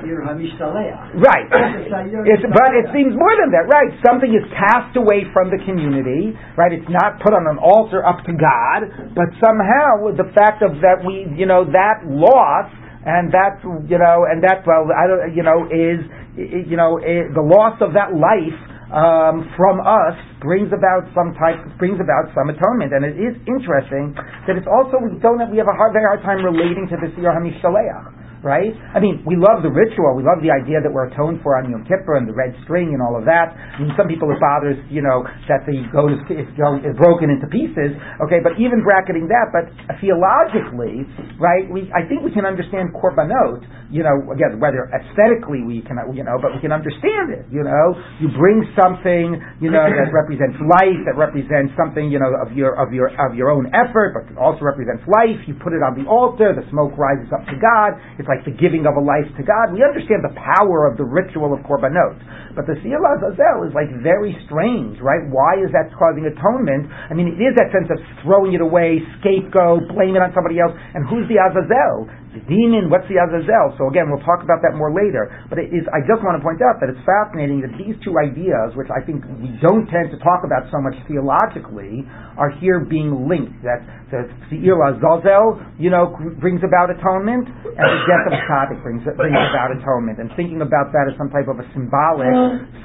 Right. 1.19 1.47
It's, 2.31 2.45
but 2.47 2.71
it 2.79 2.87
seems 2.95 3.15
more 3.19 3.35
than 3.35 3.51
that. 3.51 3.67
Right. 3.67 3.91
Something 4.07 4.31
is 4.31 4.47
cast 4.55 4.95
away 4.95 5.27
from 5.35 5.51
the 5.51 5.59
community. 5.67 6.37
Right. 6.55 6.71
It's 6.71 6.87
not 6.87 7.19
put 7.19 7.35
on 7.35 7.47
an 7.51 7.59
altar 7.59 8.07
up 8.07 8.23
to 8.27 8.33
God, 8.33 9.15
but 9.19 9.35
somehow 9.43 10.15
the 10.15 10.31
fact 10.35 10.63
of 10.63 10.79
that 10.85 11.03
we 11.03 11.27
you 11.35 11.47
know 11.47 11.67
that 11.67 12.07
loss 12.07 12.71
and 13.05 13.33
that 13.33 13.65
you 13.89 13.97
know, 13.97 14.29
and 14.29 14.45
that 14.45 14.61
well, 14.69 14.85
I 14.93 15.09
don't, 15.09 15.33
you 15.33 15.43
know, 15.43 15.65
is 15.73 16.05
you 16.37 16.77
know 16.77 17.01
the 17.01 17.43
loss 17.43 17.81
of 17.81 17.97
that 17.97 18.13
life 18.13 18.61
um, 18.93 19.49
from 19.57 19.81
us 19.81 20.19
brings 20.45 20.69
about 20.75 21.09
some 21.17 21.33
type, 21.39 21.59
brings 21.79 21.97
about 21.97 22.29
some 22.37 22.53
atonement, 22.53 22.93
and 22.93 23.03
it 23.09 23.17
is 23.17 23.35
interesting 23.49 24.13
that 24.45 24.55
it's 24.61 24.69
also 24.69 25.01
we 25.01 25.17
don't 25.19 25.41
have, 25.41 25.49
we 25.49 25.57
have 25.57 25.71
a 25.71 25.77
hard, 25.77 25.97
very 25.97 26.05
hard 26.05 26.21
time 26.21 26.45
relating 26.45 26.87
to 26.93 26.97
the 27.01 27.09
Siyar 27.17 27.33
Hamishaleach 27.33 28.20
right? 28.41 28.73
I 28.97 29.01
mean, 29.01 29.21
we 29.29 29.37
love 29.37 29.61
the 29.61 29.73
ritual. 29.73 30.17
We 30.17 30.25
love 30.25 30.41
the 30.41 30.49
idea 30.49 30.81
that 30.81 30.89
we're 30.89 31.13
atoned 31.13 31.45
for 31.45 31.61
on 31.61 31.69
Yom 31.69 31.85
Kippur 31.85 32.17
and 32.17 32.25
the 32.25 32.33
red 32.33 32.57
string 32.65 32.97
and 32.97 33.01
all 33.05 33.17
of 33.17 33.29
that. 33.29 33.53
I 33.53 33.77
mean, 33.85 33.93
some 33.97 34.09
people 34.09 34.33
it 34.33 34.41
bothers, 34.41 34.81
you 34.89 35.05
know, 35.05 35.25
that 35.49 35.69
the 35.69 35.85
goat 35.93 36.17
is, 36.17 36.21
is, 36.33 36.49
is 36.49 36.95
broken 36.97 37.29
into 37.29 37.45
pieces. 37.53 37.93
Okay, 38.25 38.41
but 38.41 38.57
even 38.57 38.81
bracketing 38.81 39.29
that, 39.29 39.53
but 39.53 39.69
theologically, 40.01 41.05
right? 41.37 41.69
We 41.69 41.93
I 41.93 42.09
think 42.09 42.25
we 42.25 42.33
can 42.33 42.49
understand 42.49 42.97
korbanot. 42.97 43.65
You 43.91 44.07
know, 44.07 44.31
again, 44.31 44.63
whether 44.63 44.87
aesthetically 44.95 45.67
we 45.67 45.83
can, 45.83 45.99
you 46.15 46.23
know, 46.23 46.39
but 46.39 46.55
we 46.55 46.63
can 46.63 46.71
understand 46.71 47.35
it. 47.35 47.51
You 47.51 47.67
know, 47.67 47.99
you 48.23 48.31
bring 48.39 48.63
something, 48.79 49.35
you 49.59 49.67
know, 49.75 49.83
that 49.83 50.15
represents 50.15 50.63
life, 50.63 51.01
that 51.11 51.19
represents 51.19 51.75
something, 51.75 52.07
you 52.07 52.23
know, 52.23 52.31
of 52.39 52.55
your 52.55 52.79
of 52.79 52.95
your 52.95 53.11
of 53.19 53.35
your 53.35 53.51
own 53.51 53.67
effort, 53.75 54.15
but 54.15 54.25
also 54.39 54.63
represents 54.63 55.03
life. 55.11 55.43
You 55.51 55.59
put 55.59 55.75
it 55.75 55.83
on 55.83 55.99
the 55.99 56.07
altar. 56.07 56.55
The 56.55 56.63
smoke 56.71 56.95
rises 56.95 57.29
up 57.35 57.43
to 57.51 57.59
God. 57.59 57.99
It's 58.17 58.30
like 58.31 58.47
the 58.47 58.55
giving 58.55 58.87
of 58.87 58.95
a 58.95 59.03
life 59.03 59.27
to 59.35 59.43
God. 59.43 59.75
We 59.75 59.83
understand 59.83 60.23
the 60.23 60.31
power 60.39 60.87
of 60.87 60.95
the 60.95 61.03
ritual 61.03 61.51
of 61.51 61.67
korbanot. 61.67 62.55
But 62.55 62.71
the 62.71 62.79
Siyar 62.79 63.03
Azazel 63.03 63.67
is 63.67 63.75
like 63.75 63.91
very 64.07 64.39
strange, 64.47 65.03
right? 65.03 65.27
Why 65.27 65.59
is 65.59 65.75
that 65.75 65.91
causing 65.99 66.31
atonement? 66.31 66.87
I 66.87 67.19
mean, 67.19 67.35
it 67.35 67.43
is 67.43 67.59
that 67.59 67.75
sense 67.75 67.91
of 67.91 67.99
throwing 68.23 68.55
it 68.55 68.63
away, 68.63 69.03
scapegoat, 69.19 69.91
blame 69.91 70.15
it 70.15 70.23
on 70.23 70.31
somebody 70.31 70.63
else. 70.63 70.75
And 70.95 71.03
who's 71.11 71.27
the 71.27 71.43
Azazel? 71.43 72.07
The 72.31 72.39
demon, 72.47 72.87
what's 72.87 73.11
the 73.11 73.19
Azazel? 73.19 73.75
So 73.75 73.91
again, 73.91 74.07
we'll 74.07 74.23
talk 74.23 74.47
about 74.47 74.63
that 74.63 74.79
more 74.79 74.95
later. 74.95 75.35
But 75.51 75.59
it 75.59 75.75
is, 75.75 75.83
I 75.91 75.99
just 76.07 76.23
want 76.23 76.39
to 76.39 76.43
point 76.47 76.63
out 76.63 76.79
that 76.79 76.87
it's 76.87 77.03
fascinating 77.03 77.59
that 77.67 77.75
these 77.75 77.99
two 78.07 78.15
ideas, 78.23 78.71
which 78.79 78.87
I 78.87 79.03
think 79.03 79.27
we 79.43 79.51
don't 79.59 79.91
tend 79.91 80.15
to 80.15 80.19
talk 80.23 80.47
about 80.47 80.71
so 80.71 80.79
much 80.79 80.95
theologically, 81.11 82.07
are 82.39 82.55
here 82.63 82.87
being 82.87 83.27
linked. 83.27 83.59
That 83.67 83.83
the 84.15 84.31
Seir 84.47 84.79
Azazel, 84.79 85.59
you 85.75 85.91
know, 85.91 86.15
brings 86.39 86.63
about 86.63 86.95
atonement, 86.95 87.51
and 87.51 87.87
the 87.99 88.03
death 88.07 88.25
of 88.31 88.35
Tzaddik 88.47 88.79
brings, 88.87 89.03
brings 89.19 89.35
about 89.51 89.75
atonement. 89.75 90.23
And 90.23 90.31
thinking 90.39 90.63
about 90.63 90.95
that 90.95 91.11
as 91.11 91.19
some 91.19 91.35
type 91.35 91.51
of 91.51 91.59
a 91.59 91.67
symbolic, 91.75 92.31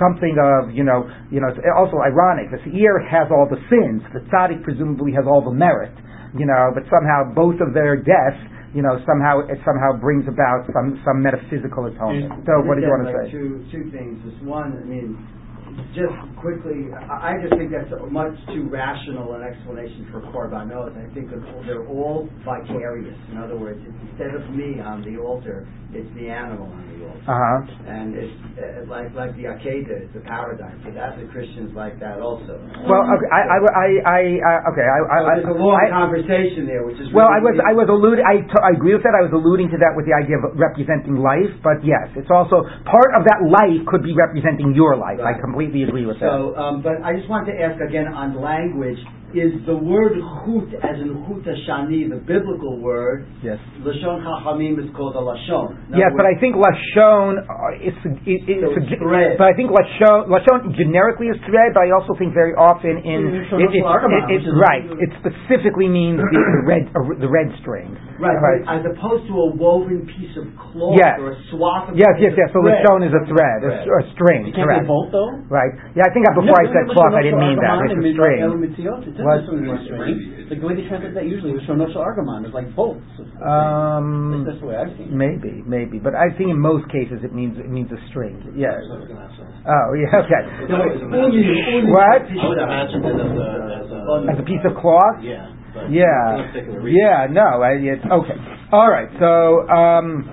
something 0.02 0.42
of, 0.42 0.74
you 0.74 0.82
know, 0.82 1.06
you 1.30 1.38
know, 1.38 1.54
it's 1.54 1.62
also 1.78 2.02
ironic. 2.02 2.50
The 2.50 2.66
Seir 2.66 2.98
has 3.06 3.30
all 3.30 3.46
the 3.46 3.62
sins. 3.70 4.02
The 4.10 4.26
Tzaddik 4.26 4.66
presumably 4.66 5.14
has 5.14 5.30
all 5.30 5.46
the 5.46 5.54
merit. 5.54 5.94
You 6.34 6.50
know, 6.50 6.74
but 6.74 6.84
somehow 6.92 7.32
both 7.32 7.62
of 7.64 7.72
their 7.72 7.96
deaths 7.96 8.42
you 8.76 8.84
know, 8.84 9.00
somehow 9.08 9.40
it 9.48 9.56
somehow 9.64 9.96
brings 9.96 10.28
about 10.28 10.68
some 10.76 11.00
some 11.08 11.24
metaphysical 11.24 11.88
atonement. 11.88 12.44
So, 12.44 12.60
what 12.68 12.76
do 12.76 12.84
you 12.84 12.92
want 12.92 13.08
to 13.08 13.16
like 13.16 13.32
say? 13.32 13.32
Two 13.32 13.64
two 13.72 13.88
things. 13.96 14.20
Just 14.28 14.44
one, 14.44 14.76
I 14.76 14.84
mean, 14.84 15.16
just 15.96 16.12
quickly, 16.44 16.92
I 16.92 17.40
just 17.40 17.56
think 17.56 17.72
that's 17.72 17.92
a 17.96 18.06
much 18.12 18.36
too 18.52 18.68
rational 18.68 19.32
an 19.36 19.48
explanation 19.48 20.08
for 20.12 20.20
korbanot. 20.28 20.92
I 20.92 21.08
think 21.16 21.32
they're 21.66 21.88
all 21.88 22.28
vicarious. 22.44 23.16
In 23.32 23.40
other 23.40 23.56
words, 23.56 23.80
instead 24.12 24.36
of 24.36 24.44
me 24.52 24.84
on 24.84 25.08
the 25.08 25.24
altar, 25.24 25.68
it's 25.96 26.12
the 26.20 26.28
animal 26.28 26.68
on 26.68 26.84
the 26.92 27.08
altar. 27.08 27.24
Uh-huh. 27.24 27.60
And 27.88 28.12
it's 28.14 28.36
uh, 28.60 28.84
like 28.92 29.16
like 29.16 29.32
the 29.40 29.48
Akedah, 29.48 30.12
it's 30.12 30.16
a 30.20 30.24
paradigm. 30.28 30.84
So 30.84 30.92
that 30.92 31.16
the 31.16 31.26
Christians 31.32 31.72
like 31.72 31.98
that 32.04 32.20
also. 32.20 32.60
Well, 32.84 33.04
okay, 33.16 33.30
I, 33.32 33.42
I, 33.48 33.58
I, 33.64 33.88
I 34.04 34.22
uh, 34.44 34.70
okay, 34.76 34.84
I, 34.84 35.00
I, 35.00 35.18
so 35.18 35.48
there's 35.48 35.56
a 35.56 35.60
long 35.64 35.80
I, 35.80 35.88
conversation 35.88 36.68
there, 36.68 36.84
which 36.84 37.00
is 37.00 37.08
well, 37.16 37.32
really 37.32 37.40
I 37.40 37.40
was, 37.48 37.56
I 37.72 37.74
was 37.74 37.88
alluding, 37.88 38.28
I, 38.28 38.44
t- 38.44 38.64
I 38.64 38.76
agree 38.76 38.94
with 38.94 39.08
that. 39.08 39.16
I 39.16 39.24
was 39.24 39.32
alluding 39.32 39.72
to 39.72 39.80
that 39.80 39.96
with 39.96 40.04
the 40.04 40.16
idea 40.16 40.36
of 40.38 40.52
representing 40.60 41.16
life, 41.16 41.50
but 41.64 41.80
yes, 41.82 42.12
it's 42.20 42.30
also 42.30 42.68
part 42.84 43.12
of 43.16 43.24
that 43.24 43.40
life 43.48 43.82
could 43.88 44.04
be 44.04 44.12
representing 44.12 44.76
your 44.76 45.00
life. 45.00 45.24
Right. 45.24 45.34
I 45.34 45.40
completely 45.40 45.88
agree 45.88 46.04
with 46.04 46.20
so, 46.20 46.52
that. 46.52 46.60
um, 46.60 46.84
but 46.84 47.00
I 47.02 47.16
just 47.16 47.32
wanted 47.32 47.56
to 47.56 47.58
ask 47.64 47.80
again 47.80 48.12
on 48.12 48.36
language 48.36 49.00
is 49.34 49.52
the 49.66 49.76
word 49.76 50.14
chut 50.46 50.70
as 50.86 51.02
in 51.02 51.12
chut 51.26 51.44
shani, 51.68 52.06
the 52.08 52.22
biblical 52.22 52.78
word. 52.80 53.26
Yes. 53.42 53.58
Lashon 53.82 54.22
chachamim 54.22 54.78
is 54.80 54.88
called 54.96 55.16
a 55.18 55.24
lashon. 55.24 55.76
In 55.92 55.98
Yes, 55.98 56.14
other 56.14 56.22
but 56.22 56.26
I 56.30 56.36
think 56.40 56.56
lashon 56.56 57.42
uh, 57.42 57.76
it's 57.82 57.98
it, 58.28 58.46
it's 58.48 58.62
So 58.64 58.72
a- 58.72 58.80
it's 58.80 58.96
thread. 59.02 59.36
but 59.42 59.48
I 59.50 59.54
think 59.58 59.72
lashon 59.74 60.30
lashon 60.30 60.72
generically 60.78 61.28
is 61.34 61.40
thread, 61.50 61.74
but 61.74 61.84
I 61.84 61.92
also 61.98 62.14
think 62.16 62.32
very 62.38 62.54
often 62.56 63.02
in 63.04 63.20
Yeah, 63.34 63.42
it, 63.42 63.50
so 63.50 63.56
it, 63.58 63.72
it's 63.74 63.82
it, 63.82 63.84
which 63.84 64.30
it- 64.30 64.46
is- 64.46 64.56
right 64.56 64.84
it 65.04 65.12
specifically 65.20 65.90
means 65.90 66.22
the, 66.22 66.40
the 66.40 66.64
red 66.68 66.84
uh, 66.96 67.00
the 67.20 67.28
red 67.32 67.50
string. 67.60 67.98
Right, 68.16 68.40
but 68.40 68.64
as 68.72 68.82
opposed 68.88 69.28
to 69.28 69.36
a 69.36 69.48
woven 69.60 70.08
piece 70.08 70.32
of 70.40 70.48
cloth 70.56 70.96
Yes. 70.96 71.20
or 71.20 71.36
a 71.36 71.38
swath 71.52 71.92
of 71.92 72.00
Yes, 72.00 72.16
yes, 72.24 72.32
yes. 72.40 72.48
So 72.56 72.64
thread. 72.64 72.80
lashon 72.80 73.04
is 73.04 73.12
a 73.12 73.24
thread, 73.28 73.60
a 73.68 74.04
string, 74.16 74.48
You 74.48 74.56
can't 74.56 74.70
correct? 74.72 74.88
say 74.88 74.88
bolt 74.88 75.12
though. 75.12 75.36
Right. 75.52 75.76
Yeah, 76.00 76.08
I 76.08 76.12
think 76.16 76.24
before 76.32 76.56
I 76.56 76.68
said 76.72 76.88
cloth, 76.96 77.12
I 77.12 77.22
didn't 77.28 77.44
mean 77.44 77.60
that. 77.60 77.84
It's 77.92 78.00
a 78.00 78.14
string. 78.16 78.40
What? 79.23 79.45
doesn't. 79.47 80.49
Like 80.49 80.60
the 80.60 80.67
way 80.67 80.75
they 80.75 80.88
translate 80.91 81.13
that 81.15 81.23
usually 81.30 81.54
was 81.56 81.63
shonosha 81.63 81.95
argamon. 81.95 82.43
It's 82.43 82.54
like 82.54 82.75
bolts. 82.75 83.06
Um, 83.39 84.43
That's 84.45 84.60
the 84.60 84.67
way 84.67 84.75
I've 84.75 84.91
seen 84.97 85.08
it. 85.10 85.15
maybe, 85.15 85.63
maybe, 85.65 85.99
but 86.04 86.15
I 86.15 86.36
think 86.36 86.49
in 86.51 86.60
most 86.60 86.89
cases 86.91 87.23
it 87.23 87.32
means 87.34 87.58
it 87.58 87.69
means 87.69 87.88
a 87.95 87.99
string. 88.12 88.41
Yeah. 88.58 88.75
That's 88.75 88.89
what 88.89 88.97
I 88.97 88.99
was 88.99 89.10
gonna 89.10 89.32
say. 89.39 89.71
Oh, 89.71 89.88
yeah. 89.95 90.19
Okay. 90.25 90.43
No, 90.67 90.75
wait, 90.84 90.99
uni- 91.32 91.63
uni- 91.80 91.91
What? 91.91 92.21
I 92.28 92.47
would 92.49 92.58
imagine 92.60 92.99
it 93.06 93.15
as 93.15 93.32
a, 93.32 93.47
as 93.80 93.88
a, 93.93 94.32
As 94.36 94.38
a 94.39 94.45
piece 94.45 94.63
of 94.67 94.75
cloth. 94.82 95.21
yeah. 95.23 95.54
But 95.73 95.91
Yeah. 95.91 96.04
for 96.08 96.38
no 96.38 96.43
particular 96.51 96.80
reason. 96.82 96.99
Yeah, 97.04 97.28
no, 97.32 97.47
I, 97.63 97.71
it's 97.80 98.06
okay. 98.06 98.38
All 98.71 98.89
right, 98.89 99.10
so 99.19 99.67
um, 99.69 100.23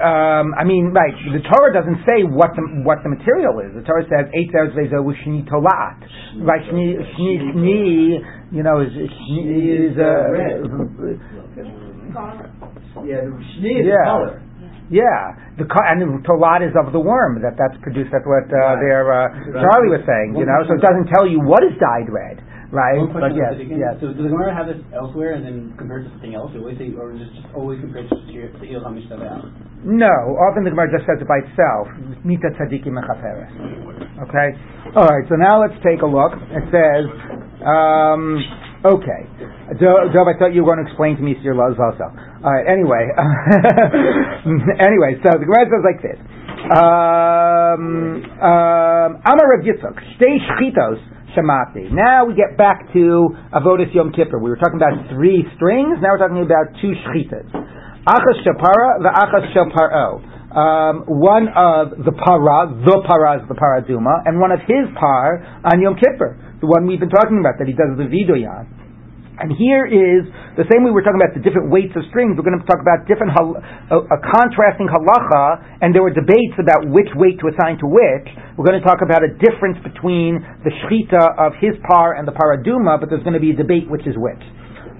um, 0.00 0.54
I 0.56 0.64
mean, 0.64 0.92
right? 0.96 1.12
The 1.12 1.44
Torah 1.44 1.72
doesn't 1.74 2.00
say 2.08 2.24
what 2.24 2.56
the 2.56 2.64
what 2.80 3.04
the 3.04 3.10
material 3.12 3.60
is. 3.60 3.76
The 3.76 3.84
Torah 3.84 4.04
says 4.08 4.32
eight 4.32 4.48
thousand 4.48 4.88
shni 4.88 5.44
tolat. 5.44 6.00
Right? 6.40 6.64
Shni 6.64 6.96
shni 7.12 7.52
shni. 7.52 8.24
You 8.52 8.62
know, 8.64 8.80
is 8.80 8.88
shni 8.96 9.92
is 9.92 9.96
uh, 10.00 10.32
Yeah, 13.04 13.24
the 13.28 13.36
shni 13.56 13.72
is 13.80 13.86
Yeah. 13.86 14.04
color. 14.04 14.40
yeah. 14.88 15.36
The 15.58 15.64
and 15.68 16.00
the 16.00 16.08
tolat 16.28 16.64
is 16.64 16.72
of 16.76 16.92
the 16.92 17.00
worm 17.00 17.40
that 17.42 17.56
that's 17.60 17.76
produced. 17.82 18.10
That's 18.12 18.24
what 18.26 18.48
uh, 18.48 18.56
Right. 18.56 18.80
their 18.80 19.04
uh, 19.12 19.28
Charlie 19.60 19.92
was 19.92 20.04
saying. 20.08 20.36
You 20.36 20.46
know, 20.46 20.64
so 20.68 20.74
it 20.76 20.80
doesn't 20.80 21.08
tell 21.12 21.26
you 21.28 21.40
what 21.40 21.64
is 21.64 21.76
dyed 21.80 22.08
red, 22.08 22.40
right? 22.72 23.04
But 23.12 23.36
yes, 23.36 23.54
the 23.60 23.68
yes. 23.68 24.00
So 24.00 24.16
does 24.16 24.24
the 24.24 24.32
Gemara 24.32 24.56
have 24.56 24.66
this 24.66 24.80
elsewhere 24.96 25.36
and 25.36 25.44
then 25.44 25.76
compared 25.76 26.08
to 26.08 26.10
something 26.10 26.34
else? 26.34 26.50
Always 26.56 26.80
say, 26.80 26.90
or 26.96 27.12
just, 27.12 27.36
just 27.36 27.46
always 27.54 27.78
compared 27.78 28.08
to 28.08 28.16
to 28.16 28.64
Il 28.64 28.80
HaMishtabah? 28.80 29.84
No, 29.84 30.14
often 30.40 30.64
the 30.64 30.70
Gemara 30.70 30.88
just 30.90 31.04
says 31.04 31.20
it 31.20 31.28
by 31.28 31.44
itself. 31.44 31.90
Mita 32.24 32.54
tzadikim 32.56 32.96
mechaperes. 32.96 33.50
Okay? 34.24 34.48
Alright, 34.96 35.26
so 35.28 35.36
now 35.36 35.60
let's 35.60 35.76
take 35.84 36.00
a 36.02 36.08
look. 36.08 36.32
It 36.54 36.64
says, 36.70 37.04
um, 37.66 38.38
okay. 38.86 39.26
Dov, 39.82 40.26
I 40.30 40.38
thought 40.38 40.54
you 40.54 40.62
were 40.64 40.70
going 40.74 40.84
to 40.84 40.88
explain 40.88 41.16
to 41.16 41.22
me 41.22 41.34
your 41.42 41.58
laws 41.58 41.74
also. 41.76 42.08
Alright, 42.08 42.66
anyway. 42.70 43.10
anyway, 44.80 45.18
so 45.20 45.34
the 45.34 45.44
Gemara 45.44 45.66
says 45.66 45.82
like 45.82 46.00
this. 46.00 46.18
Um, 46.62 48.22
um, 48.38 49.10
Amar 49.26 49.46
Rav 49.50 49.66
Yitzchak, 49.66 49.98
shtei 50.14 50.38
shchitos 50.46 51.02
shamati. 51.36 51.90
Now 51.92 52.26
we 52.26 52.34
get 52.34 52.56
back 52.56 52.92
to 52.92 53.34
Avodas 53.52 53.92
Yom 53.94 54.12
Kippur. 54.12 54.38
We 54.38 54.50
were 54.50 54.60
talking 54.60 54.76
about 54.76 55.08
three 55.12 55.44
strings, 55.56 55.98
now 56.00 56.16
we're 56.16 56.22
talking 56.22 56.42
about 56.42 56.76
two 56.80 56.92
shchitas. 57.04 57.48
Achas 58.04 58.38
shel 58.42 58.58
para, 58.58 58.98
the 58.98 59.12
achas 59.14 59.52
shel 59.54 59.70
paro. 59.70 60.20
Um, 60.52 61.04
one 61.06 61.48
of 61.48 61.96
the 62.04 62.12
para, 62.12 62.76
the 62.84 62.98
para 63.08 63.40
is 63.40 63.48
the 63.48 63.56
paraduma, 63.56 64.26
and 64.26 64.38
one 64.38 64.52
of 64.52 64.60
his 64.68 64.84
par 64.98 65.40
on 65.64 65.80
Yom 65.80 65.96
Kippur, 65.96 66.36
the 66.60 66.66
one 66.66 66.86
we've 66.86 67.00
been 67.00 67.08
talking 67.08 67.40
about 67.40 67.56
that 67.58 67.68
he 67.68 67.72
does 67.72 67.96
the 67.96 68.04
vidoyan. 68.04 68.81
And 69.32 69.48
here 69.56 69.88
is 69.88 70.28
the 70.60 70.68
same 70.68 70.84
way 70.84 70.92
we're 70.92 71.02
talking 71.02 71.16
about 71.16 71.32
the 71.32 71.40
different 71.40 71.72
weights 71.72 71.96
of 71.96 72.04
strings. 72.12 72.36
We're 72.36 72.44
going 72.44 72.60
to 72.60 72.68
talk 72.68 72.84
about 72.84 73.08
different 73.08 73.32
hal- 73.32 73.56
a, 73.56 73.98
a 74.12 74.18
contrasting 74.20 74.92
halacha, 74.92 75.80
and 75.80 75.96
there 75.96 76.04
were 76.04 76.12
debates 76.12 76.52
about 76.60 76.84
which 76.84 77.08
weight 77.16 77.40
to 77.40 77.48
assign 77.48 77.80
to 77.80 77.88
which. 77.88 78.28
We're 78.60 78.68
going 78.68 78.76
to 78.76 78.84
talk 78.84 79.00
about 79.00 79.24
a 79.24 79.32
difference 79.40 79.80
between 79.80 80.36
the 80.68 80.72
shchita 80.84 81.40
of 81.40 81.56
his 81.56 81.72
par 81.88 82.20
and 82.20 82.28
the 82.28 82.36
paraduma, 82.36 83.00
but 83.00 83.08
there's 83.08 83.24
going 83.24 83.34
to 83.34 83.42
be 83.42 83.56
a 83.56 83.58
debate 83.58 83.88
which 83.88 84.04
is 84.04 84.20
which. 84.20 84.44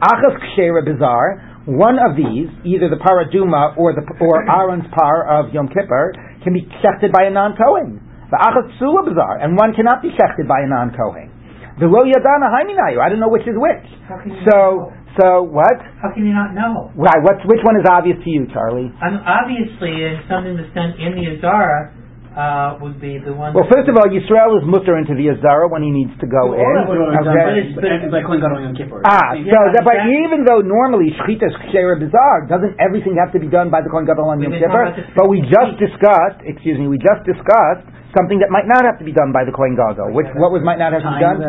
Achas 0.00 0.34
kshera 0.56 0.80
bizar. 0.80 1.68
One 1.68 2.00
of 2.00 2.16
these, 2.16 2.48
either 2.64 2.88
the 2.90 2.98
paraduma 2.98 3.76
or 3.76 3.92
the 3.94 4.02
or 4.18 4.42
Aaron's 4.48 4.88
par 4.90 5.28
of 5.28 5.52
Yom 5.54 5.68
Kippur, 5.68 6.16
can 6.42 6.56
be 6.56 6.66
shechted 6.82 7.12
by 7.12 7.28
a 7.28 7.30
non-Kohen. 7.30 8.00
The 8.32 8.40
achas 8.40 8.66
psula 8.80 9.06
bizar, 9.06 9.44
and 9.44 9.56
one 9.60 9.76
cannot 9.76 10.02
be 10.02 10.08
shechted 10.08 10.48
by 10.48 10.64
a 10.64 10.68
non-Kohen. 10.68 11.31
The 11.80 11.88
lo 11.88 12.04
yadana 12.04 12.52
haiminayu. 12.52 13.00
I 13.00 13.08
don't 13.08 13.20
know 13.20 13.32
which 13.32 13.46
is 13.48 13.56
which. 13.56 13.86
How 14.08 14.20
can 14.20 14.32
you 14.32 14.40
So, 14.50 14.92
so 15.20 15.42
what? 15.44 15.76
How 16.00 16.12
can 16.12 16.24
you 16.26 16.34
not 16.36 16.52
know? 16.52 16.92
Right. 16.96 17.20
What's 17.24 17.40
which 17.48 17.60
one 17.64 17.76
is 17.80 17.86
obvious 17.88 18.16
to 18.22 18.28
you, 18.30 18.46
Charlie? 18.52 18.92
Um, 19.00 19.20
obviously, 19.24 20.04
if 20.04 20.24
something 20.28 20.56
that's 20.56 20.72
done 20.76 20.92
in 21.00 21.16
the 21.16 21.36
Azara 21.36 21.92
uh, 22.32 22.80
would 22.80 22.96
be 22.96 23.20
the 23.20 23.32
one. 23.32 23.52
Well, 23.52 23.68
first 23.68 23.88
of 23.92 23.96
all, 23.96 24.08
Yisrael 24.08 24.56
is 24.56 24.64
mutter 24.64 24.96
into 24.96 25.12
the 25.12 25.36
Azara 25.36 25.68
when 25.68 25.84
he 25.84 25.92
needs 25.92 26.12
to 26.20 26.26
go 26.28 26.56
in. 26.56 26.64
But 26.88 26.96
Okay. 27.28 27.76
but 27.76 27.84
it's 27.84 28.08
like 28.08 28.24
Kohen 28.24 28.40
Gadol 28.40 29.04
Ah, 29.04 29.36
Yeah, 29.36 29.52
so 29.52 29.76
that, 29.76 29.84
but 29.84 30.00
exactly. 30.00 30.16
even 30.24 30.48
though 30.48 30.64
normally 30.64 31.12
shchita 31.12 31.44
is 31.44 31.56
ksher 31.68 32.00
bizar, 32.00 32.48
doesn't 32.48 32.80
everything 32.80 33.20
have 33.20 33.32
to 33.36 33.40
be 33.40 33.52
done 33.52 33.68
by 33.68 33.84
the 33.84 33.92
Kohen 33.92 34.08
Gadol 34.08 34.32
on 34.32 34.40
Yom 34.40 34.52
Kippur? 34.52 34.64
talking 34.64 34.80
about 34.80 34.96
this 34.96 35.12
But 35.12 35.28
we 35.28 35.44
just 35.44 35.76
discussed, 35.76 36.40
excuse 36.48 36.80
me, 36.80 36.88
we 36.88 36.96
just 36.96 37.20
discussed 37.28 37.84
something 38.16 38.38
that 38.44 38.48
might 38.52 38.68
not 38.68 38.84
have 38.84 38.96
to 39.00 39.06
be 39.08 39.12
done 39.12 39.32
by 39.32 39.44
the 39.44 39.52
Kohen 39.52 39.72
Gadol. 39.76 40.12
Which 40.12 40.28
what 40.36 40.52
was 40.52 40.60
might 40.64 40.76
not 40.80 40.92
have 40.92 41.00
to 41.04 41.12
be 41.12 41.20
done? 41.20 41.40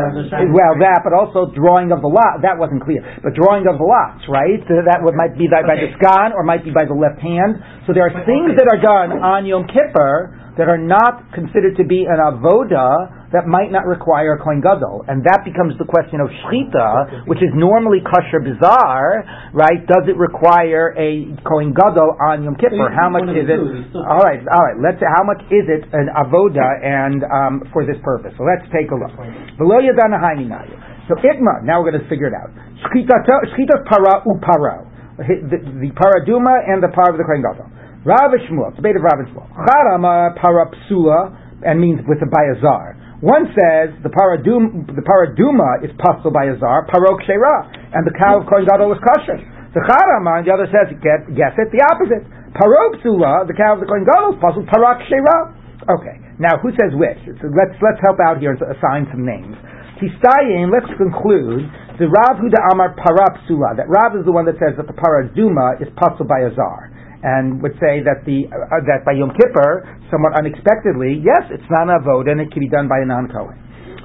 Well, 0.56 0.74
that, 0.80 1.04
but 1.04 1.12
also 1.16 1.52
drawing 1.52 1.92
of 1.92 2.00
the 2.00 2.08
lot. 2.12 2.40
That 2.44 2.56
wasn't 2.60 2.84
clear. 2.84 3.04
But 3.22 3.36
drawing 3.36 3.68
of 3.68 3.78
the 3.78 3.88
lots, 3.88 4.24
right? 4.32 4.60
So 4.68 4.80
that 4.84 5.00
would 5.04 5.16
might 5.16 5.36
be 5.38 5.48
by, 5.52 5.62
by 5.64 5.76
the 5.80 5.92
Okay. 5.92 6.00
sgan 6.00 6.32
or 6.34 6.44
might 6.48 6.64
be 6.64 6.72
by 6.72 6.88
the 6.88 6.96
left 6.96 7.20
hand. 7.20 7.60
So 7.86 7.92
there 7.94 8.08
are 8.08 8.14
But- 8.16 8.26
things 8.26 8.56
okay. 8.56 8.64
that 8.64 8.68
are 8.72 8.82
done 8.82 9.20
on 9.20 9.46
Yom 9.46 9.68
Kippur 9.68 10.40
that 10.58 10.70
are 10.70 10.78
not 10.78 11.32
considered 11.34 11.76
to 11.78 11.84
be 11.84 12.06
an 12.06 12.20
avoda 12.22 13.23
that 13.34 13.50
might 13.50 13.74
not 13.74 13.90
require 13.90 14.38
a 14.38 14.40
Kohen 14.40 14.62
Gadol. 14.62 15.10
And 15.10 15.26
that 15.26 15.42
becomes 15.42 15.74
the 15.82 15.90
question 15.90 16.22
of 16.22 16.30
Shchita, 16.30 17.26
which 17.26 17.42
is 17.42 17.50
normally 17.58 18.00
kosher 18.06 18.38
bizar, 18.46 19.26
right? 19.58 19.82
Does 19.90 20.06
it 20.06 20.16
require 20.22 20.94
a 20.94 21.34
Kohen 21.42 21.74
Gadol 21.74 22.14
on 22.30 22.46
Yom 22.46 22.54
Kippur? 22.56 22.94
How 22.94 23.10
much 23.10 23.26
is 23.34 23.50
it? 23.50 23.58
two, 23.58 23.66
you 23.74 23.90
still- 23.90 24.06
All 24.06 24.22
right, 24.22 24.38
all 24.46 24.64
right. 24.70 24.78
Let's 24.78 25.02
say 25.02 25.10
how 25.10 25.26
much 25.26 25.42
is 25.50 25.66
it 25.66 25.84
an 25.92 26.14
avoda 26.14 26.62
and 26.86 27.26
um, 27.26 27.54
for 27.74 27.82
this 27.90 27.98
purpose? 28.06 28.38
So 28.38 28.46
let's 28.46 28.64
take 28.70 28.94
a 28.94 28.98
look. 28.98 29.12
Below 29.58 29.82
Yadana 29.82 30.22
Haininayu. 30.22 31.10
So 31.10 31.18
Itma, 31.20 31.66
now 31.66 31.82
we're 31.82 31.92
going 31.92 32.06
to 32.06 32.08
figure 32.08 32.30
it 32.30 32.38
out. 32.38 32.54
Shchita's 32.88 33.84
para 33.90 34.24
uparo. 34.30 34.88
The, 35.18 35.58
the 35.82 35.92
paraduma 35.94 36.64
and 36.70 36.82
the 36.82 36.90
par 36.90 37.12
of 37.12 37.18
the 37.18 37.26
Kohen 37.26 37.42
Gadol. 37.42 37.70
Rav 38.06 38.32
Shmuel, 38.50 38.76
debate 38.76 38.96
of 38.96 39.04
Rav 39.04 39.20
and 39.20 39.30
Shmuel. 39.30 39.48
Charama 39.52 40.36
para 40.36 40.70
psula, 40.74 41.38
and 41.66 41.80
means 41.80 42.02
with 42.08 42.20
a 42.22 42.26
bayazar. 42.28 43.00
One 43.24 43.48
says 43.56 43.96
the 44.04 44.12
paradum, 44.12 44.84
the 44.84 45.00
paraduma 45.00 45.80
is 45.80 45.96
pasul 45.96 46.28
by 46.28 46.52
azar, 46.52 46.84
parok 46.92 47.24
shera, 47.24 47.72
and 47.96 48.04
the 48.04 48.12
cow 48.20 48.44
of 48.44 48.52
Kohen 48.52 48.68
Gadol 48.68 48.92
was 48.92 49.00
kosher. 49.00 49.40
The 49.72 49.80
charama, 49.80 50.44
and 50.44 50.46
the 50.46 50.52
other 50.52 50.68
says, 50.68 50.92
get, 51.00 51.32
guess 51.32 51.56
it, 51.56 51.72
the 51.72 51.80
opposite. 51.88 52.28
Parok 52.52 53.00
psula, 53.00 53.48
the 53.48 53.56
cow 53.56 53.74
of 53.74 53.82
the 53.82 53.88
Kohen 53.88 54.04
Gadol 54.04 54.36
is 54.36 54.40
pasul, 54.44 54.68
parak 54.68 55.08
shera. 55.08 55.56
Okay, 55.88 56.20
now 56.36 56.60
who 56.60 56.76
says 56.76 56.92
which? 57.00 57.24
So 57.40 57.48
let's 57.56 57.72
let's 57.80 58.04
help 58.04 58.20
out 58.20 58.44
here 58.44 58.52
and 58.52 58.60
assign 58.60 59.08
some 59.08 59.24
names. 59.24 59.56
Tistayin, 60.04 60.68
let's 60.68 60.92
conclude 61.00 61.64
the 62.04 62.12
Rav 62.12 62.44
Huda 62.44 62.60
Amar 62.76 62.92
Parapsula, 63.00 63.80
that 63.80 63.88
Rav 63.88 64.20
is 64.20 64.28
the 64.28 64.36
one 64.36 64.44
that 64.52 64.60
says 64.60 64.76
that 64.76 64.92
the 64.92 64.98
Paraduma 65.00 65.80
is 65.80 65.88
pasul 65.96 66.28
by 66.28 66.44
azar 66.44 66.92
and 67.24 67.64
would 67.64 67.80
say 67.80 68.04
that 68.04 68.28
the 68.28 68.52
uh, 68.52 68.84
that 68.84 69.08
by 69.08 69.16
Yom 69.16 69.32
Kippur, 69.32 69.88
somewhat 70.14 70.38
unexpectedly, 70.38 71.18
yes, 71.26 71.50
it's 71.50 71.66
not 71.74 71.90
an 71.90 71.98
avod 71.98 72.30
and 72.30 72.38
it 72.38 72.54
can 72.54 72.62
be 72.62 72.70
done 72.70 72.86
by 72.86 73.02
a 73.02 73.08
non 73.10 73.26
Kohen. 73.34 73.58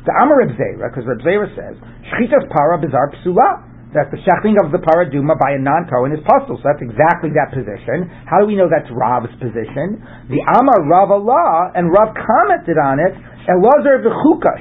The 0.09 0.17
Amar 0.17 0.41
Reb 0.41 0.57
because 0.57 1.05
Reb 1.05 1.21
Zera 1.21 1.49
says 1.53 1.77
shchitas 2.09 2.49
para 2.49 2.81
bizar 2.81 3.13
psula, 3.21 3.69
that 3.97 4.13
the 4.13 4.21
shechting 4.21 4.61
of 4.61 4.69
the 4.69 4.81
paraduma 4.85 5.37
by 5.41 5.57
a 5.57 5.61
non 5.61 5.89
Kohen 5.89 6.13
is 6.13 6.21
possible. 6.25 6.61
So 6.61 6.65
that's 6.69 6.85
exactly 6.85 7.33
that 7.33 7.53
position. 7.57 8.09
How 8.29 8.41
do 8.41 8.45
we 8.45 8.57
know 8.57 8.69
that's 8.69 8.89
Rav's 8.93 9.33
position? 9.41 10.01
The 10.29 10.45
Amar 10.45 10.85
Rav 10.85 11.09
Allah 11.09 11.73
and 11.73 11.89
Rav 11.89 12.13
commented 12.13 12.77
on 12.77 13.01
it. 13.01 13.17
Elazar 13.49 14.05
v'chuka 14.05 14.53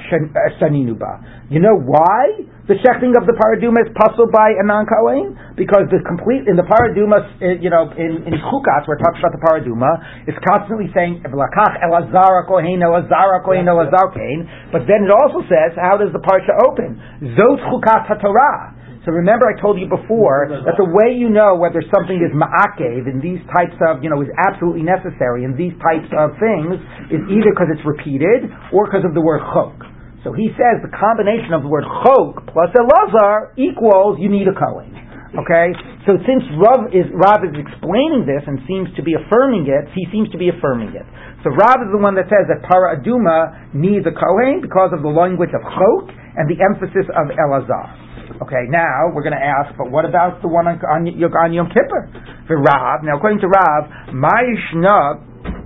shaninuba. 0.56 1.20
Uh, 1.20 1.48
you 1.52 1.60
know 1.60 1.76
why 1.76 2.40
the 2.68 2.76
shechting 2.84 3.16
of 3.16 3.24
the 3.24 3.32
paraduma 3.32 3.80
is 3.80 3.90
puzzled 3.96 4.28
by 4.28 4.52
a 4.52 4.60
non 4.60 4.84
Kohen? 4.84 5.32
Because 5.56 5.88
the 5.88 6.04
complete 6.04 6.44
in 6.44 6.52
the 6.52 6.68
paraduma, 6.68 7.24
uh, 7.40 7.56
you 7.56 7.72
know, 7.72 7.88
in 7.96 8.28
in 8.28 8.36
chukas 8.44 8.84
where 8.84 9.00
it 9.00 9.02
talks 9.02 9.16
about 9.16 9.32
the 9.32 9.40
paraduma, 9.40 10.28
it's 10.28 10.36
constantly 10.44 10.92
saying 10.92 11.24
"V'lakach 11.24 11.80
elazar 11.80 12.44
kohen 12.44 12.84
elazar 12.84 13.40
kohen 13.40 13.64
elazar 13.64 14.12
kohen," 14.12 14.44
but 14.68 14.84
then 14.84 15.08
it 15.08 15.12
also 15.12 15.40
says 15.48 15.72
how 15.80 15.96
does 15.96 16.12
the 16.12 16.20
parsha 16.20 16.52
open? 16.68 17.00
Zot 17.40 17.56
chukas 17.72 18.04
haTorah. 18.04 18.78
So 19.08 19.16
remember, 19.16 19.48
I 19.48 19.56
told 19.56 19.80
you 19.80 19.88
before 19.88 20.52
that 20.52 20.76
the 20.76 20.84
way 20.84 21.16
you 21.16 21.32
know 21.32 21.56
whether 21.56 21.80
something 21.88 22.20
is 22.20 22.28
ma'akev 22.36 23.08
in 23.08 23.24
these 23.24 23.40
types 23.48 23.72
of, 23.88 24.04
you 24.04 24.12
know, 24.12 24.20
is 24.20 24.28
absolutely 24.36 24.84
necessary 24.84 25.48
in 25.48 25.56
these 25.56 25.72
types 25.80 26.12
of 26.12 26.36
things 26.36 26.76
is 27.08 27.24
either 27.32 27.56
because 27.56 27.72
it's 27.72 27.86
repeated 27.88 28.52
or 28.68 28.84
because 28.84 29.08
of 29.08 29.16
the 29.16 29.24
word 29.24 29.40
chok. 29.56 29.80
So 30.26 30.34
he 30.34 30.50
says 30.58 30.82
the 30.82 30.90
combination 30.90 31.54
of 31.54 31.62
the 31.62 31.70
word 31.70 31.86
chok 31.86 32.42
plus 32.50 32.70
elazar 32.74 33.54
equals 33.54 34.18
you 34.18 34.28
need 34.28 34.50
a 34.50 34.56
kohen. 34.56 34.90
Okay, 35.28 35.76
so 36.08 36.16
since 36.24 36.40
Rav 36.56 36.88
is 36.88 37.04
Rav 37.12 37.44
is 37.44 37.52
explaining 37.52 38.24
this 38.24 38.40
and 38.48 38.58
seems 38.64 38.88
to 38.96 39.04
be 39.04 39.12
affirming 39.12 39.68
it, 39.68 39.92
he 39.92 40.08
seems 40.08 40.32
to 40.32 40.40
be 40.40 40.48
affirming 40.48 40.96
it. 40.96 41.04
So 41.44 41.52
Rav 41.52 41.84
is 41.84 41.92
the 41.92 42.00
one 42.00 42.16
that 42.16 42.32
says 42.32 42.48
that 42.48 42.64
para 42.64 42.96
aduma 42.96 43.70
needs 43.76 44.08
a 44.08 44.14
kohen 44.16 44.64
because 44.64 44.90
of 44.96 45.04
the 45.04 45.12
language 45.12 45.52
of 45.52 45.60
chok 45.60 46.10
and 46.10 46.48
the 46.48 46.56
emphasis 46.64 47.06
of 47.12 47.28
elazar. 47.28 48.08
Okay, 48.40 48.64
now 48.72 49.12
we're 49.12 49.24
going 49.24 49.36
to 49.36 49.40
ask, 49.40 49.76
but 49.76 49.90
what 49.90 50.04
about 50.04 50.40
the 50.42 50.48
one 50.48 50.68
on, 50.68 50.78
on, 50.84 51.08
on 51.08 51.50
Yom 51.52 51.68
Kippur? 51.68 52.08
For 52.46 52.56
Rav, 52.60 53.02
now 53.02 53.16
according 53.16 53.40
to 53.40 53.48
Rav, 53.48 54.14
Ma'ishna 54.14 55.57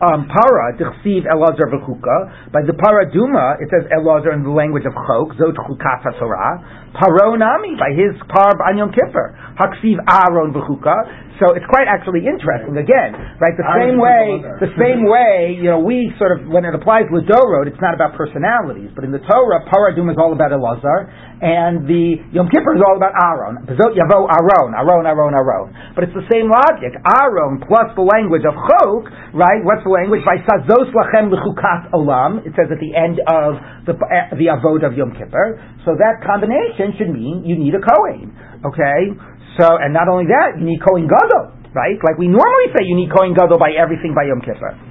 um, 0.00 0.24
para 0.24 0.76
tichsiv 0.80 1.24
Elazar 1.28 1.68
v'chuka. 1.68 2.50
By 2.52 2.64
the 2.66 2.72
para 2.72 3.04
duma, 3.12 3.56
it 3.60 3.68
says 3.68 3.84
Elazar 3.92 4.32
in 4.34 4.42
the 4.42 4.50
language 4.50 4.84
of 4.88 4.94
chok, 4.96 5.36
zot 5.36 5.56
chukat 5.56 6.04
Torah. 6.18 6.88
Paronami 6.96 7.78
by 7.78 7.92
his 7.92 8.16
par 8.28 8.56
on 8.64 8.78
Yom 8.78 8.92
Kippur. 8.92 9.36
Haksiv 9.60 10.00
Aaron 10.08 10.52
v'chuka. 10.52 11.29
So 11.40 11.56
it's 11.56 11.64
quite 11.72 11.88
actually 11.88 12.28
interesting. 12.28 12.76
Again, 12.76 13.16
right? 13.40 13.56
The 13.56 13.64
same 13.72 13.96
way, 13.96 14.44
the 14.60 14.72
same 14.76 15.08
way, 15.08 15.56
you 15.56 15.72
know, 15.72 15.80
we 15.80 16.12
sort 16.20 16.36
of 16.36 16.44
when 16.44 16.68
it 16.68 16.76
applies 16.76 17.08
Ladorot, 17.08 17.64
it's 17.64 17.80
not 17.80 17.96
about 17.96 18.12
personalities, 18.12 18.92
but 18.92 19.08
in 19.08 19.10
the 19.10 19.24
Torah, 19.24 19.64
Paradum 19.64 20.12
is 20.12 20.20
all 20.20 20.36
about 20.36 20.52
Elazar, 20.52 21.08
and 21.40 21.88
the 21.88 22.20
Yom 22.36 22.52
Kippur 22.52 22.76
is 22.76 22.84
all 22.84 23.00
about 23.00 23.16
Aaron. 23.16 23.64
Bezot 23.64 23.96
Yavo 23.96 24.28
Aaron, 24.28 24.76
Aaron, 24.76 25.08
Aaron, 25.08 25.32
Aaron. 25.32 25.72
But 25.96 26.04
it's 26.04 26.12
the 26.12 26.28
same 26.28 26.52
logic. 26.52 26.92
Aaron 27.08 27.64
plus 27.64 27.88
the 27.96 28.04
language 28.04 28.44
of 28.44 28.52
Chok, 28.52 29.08
right? 29.32 29.64
What's 29.64 29.80
the 29.80 29.96
language? 29.96 30.20
By 30.28 30.44
Sazos 30.44 30.92
Lachem 30.92 31.32
L'chukat 31.32 31.96
Olam. 31.96 32.44
It 32.44 32.52
says 32.52 32.68
at 32.68 32.84
the 32.84 32.92
end 32.92 33.16
of 33.24 33.56
the 33.88 33.96
eh, 33.96 34.36
the 34.36 34.52
Avod 34.52 34.84
of 34.84 34.92
Yom 34.92 35.16
Kippur. 35.16 35.56
So 35.88 35.96
that 35.96 36.20
combination 36.20 36.92
should 37.00 37.08
mean 37.08 37.48
you 37.48 37.56
need 37.56 37.72
a 37.72 37.80
Kohen. 37.80 38.36
Okay? 38.60 39.16
So, 39.58 39.66
and 39.80 39.90
not 39.90 40.06
only 40.06 40.30
that, 40.30 40.58
you 40.60 40.64
need 40.66 40.78
Kohen 40.84 41.10
Gadol, 41.10 41.56
right? 41.74 41.98
Like 42.04 42.18
we 42.18 42.28
normally 42.28 42.68
say 42.76 42.86
you 42.86 42.94
need 42.94 43.10
Kohen 43.10 43.34
Gadol 43.34 43.58
by 43.58 43.74
everything 43.74 44.14
by 44.14 44.28
Yom 44.30 44.44
Kippur. 44.44 44.90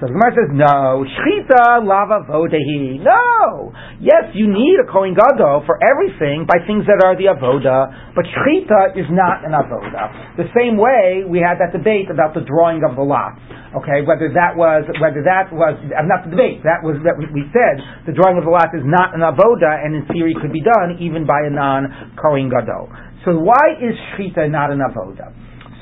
So 0.00 0.08
the 0.08 0.16
Gemara 0.16 0.32
says, 0.32 0.50
no, 0.56 1.04
shchita 1.04 1.84
lava 1.84 2.24
vodahi. 2.24 3.04
No. 3.04 3.68
Yes, 4.00 4.32
you 4.32 4.48
need 4.48 4.80
a 4.80 4.88
Kohen 4.88 5.12
Gadol 5.12 5.68
for 5.68 5.76
everything 5.84 6.48
by 6.48 6.56
things 6.64 6.88
that 6.88 7.04
are 7.04 7.12
the 7.20 7.28
avoda, 7.28 7.92
but 8.16 8.24
shchita 8.24 8.96
is 8.96 9.04
not 9.12 9.44
an 9.44 9.52
avoda. 9.52 10.40
The 10.40 10.48
same 10.56 10.80
way 10.80 11.28
we 11.28 11.44
had 11.44 11.60
that 11.60 11.76
debate 11.76 12.08
about 12.08 12.32
the 12.32 12.40
drawing 12.48 12.80
of 12.80 12.96
the 12.96 13.04
lot. 13.04 13.36
Okay, 13.76 14.00
whether 14.08 14.32
that 14.32 14.56
was, 14.56 14.88
whether 15.04 15.20
that 15.20 15.52
was, 15.52 15.76
uh, 15.78 16.02
not 16.08 16.24
the 16.24 16.32
debate, 16.32 16.64
that 16.64 16.80
was, 16.80 16.96
that 17.04 17.20
we 17.20 17.44
said 17.52 17.78
the 18.08 18.16
drawing 18.16 18.40
of 18.40 18.48
the 18.48 18.50
lot 18.50 18.72
is 18.72 18.82
not 18.82 19.12
an 19.12 19.20
avoda 19.20 19.84
and 19.84 19.94
in 19.94 20.02
theory 20.08 20.32
could 20.40 20.50
be 20.50 20.64
done 20.64 20.96
even 20.96 21.28
by 21.28 21.44
a 21.44 21.52
non-Kohen 21.52 22.48
Gadol. 22.48 22.88
So 23.24 23.38
why 23.38 23.76
is 23.80 23.94
shchita 24.14 24.50
not 24.50 24.70
an 24.70 24.80
avoda? 24.80 25.32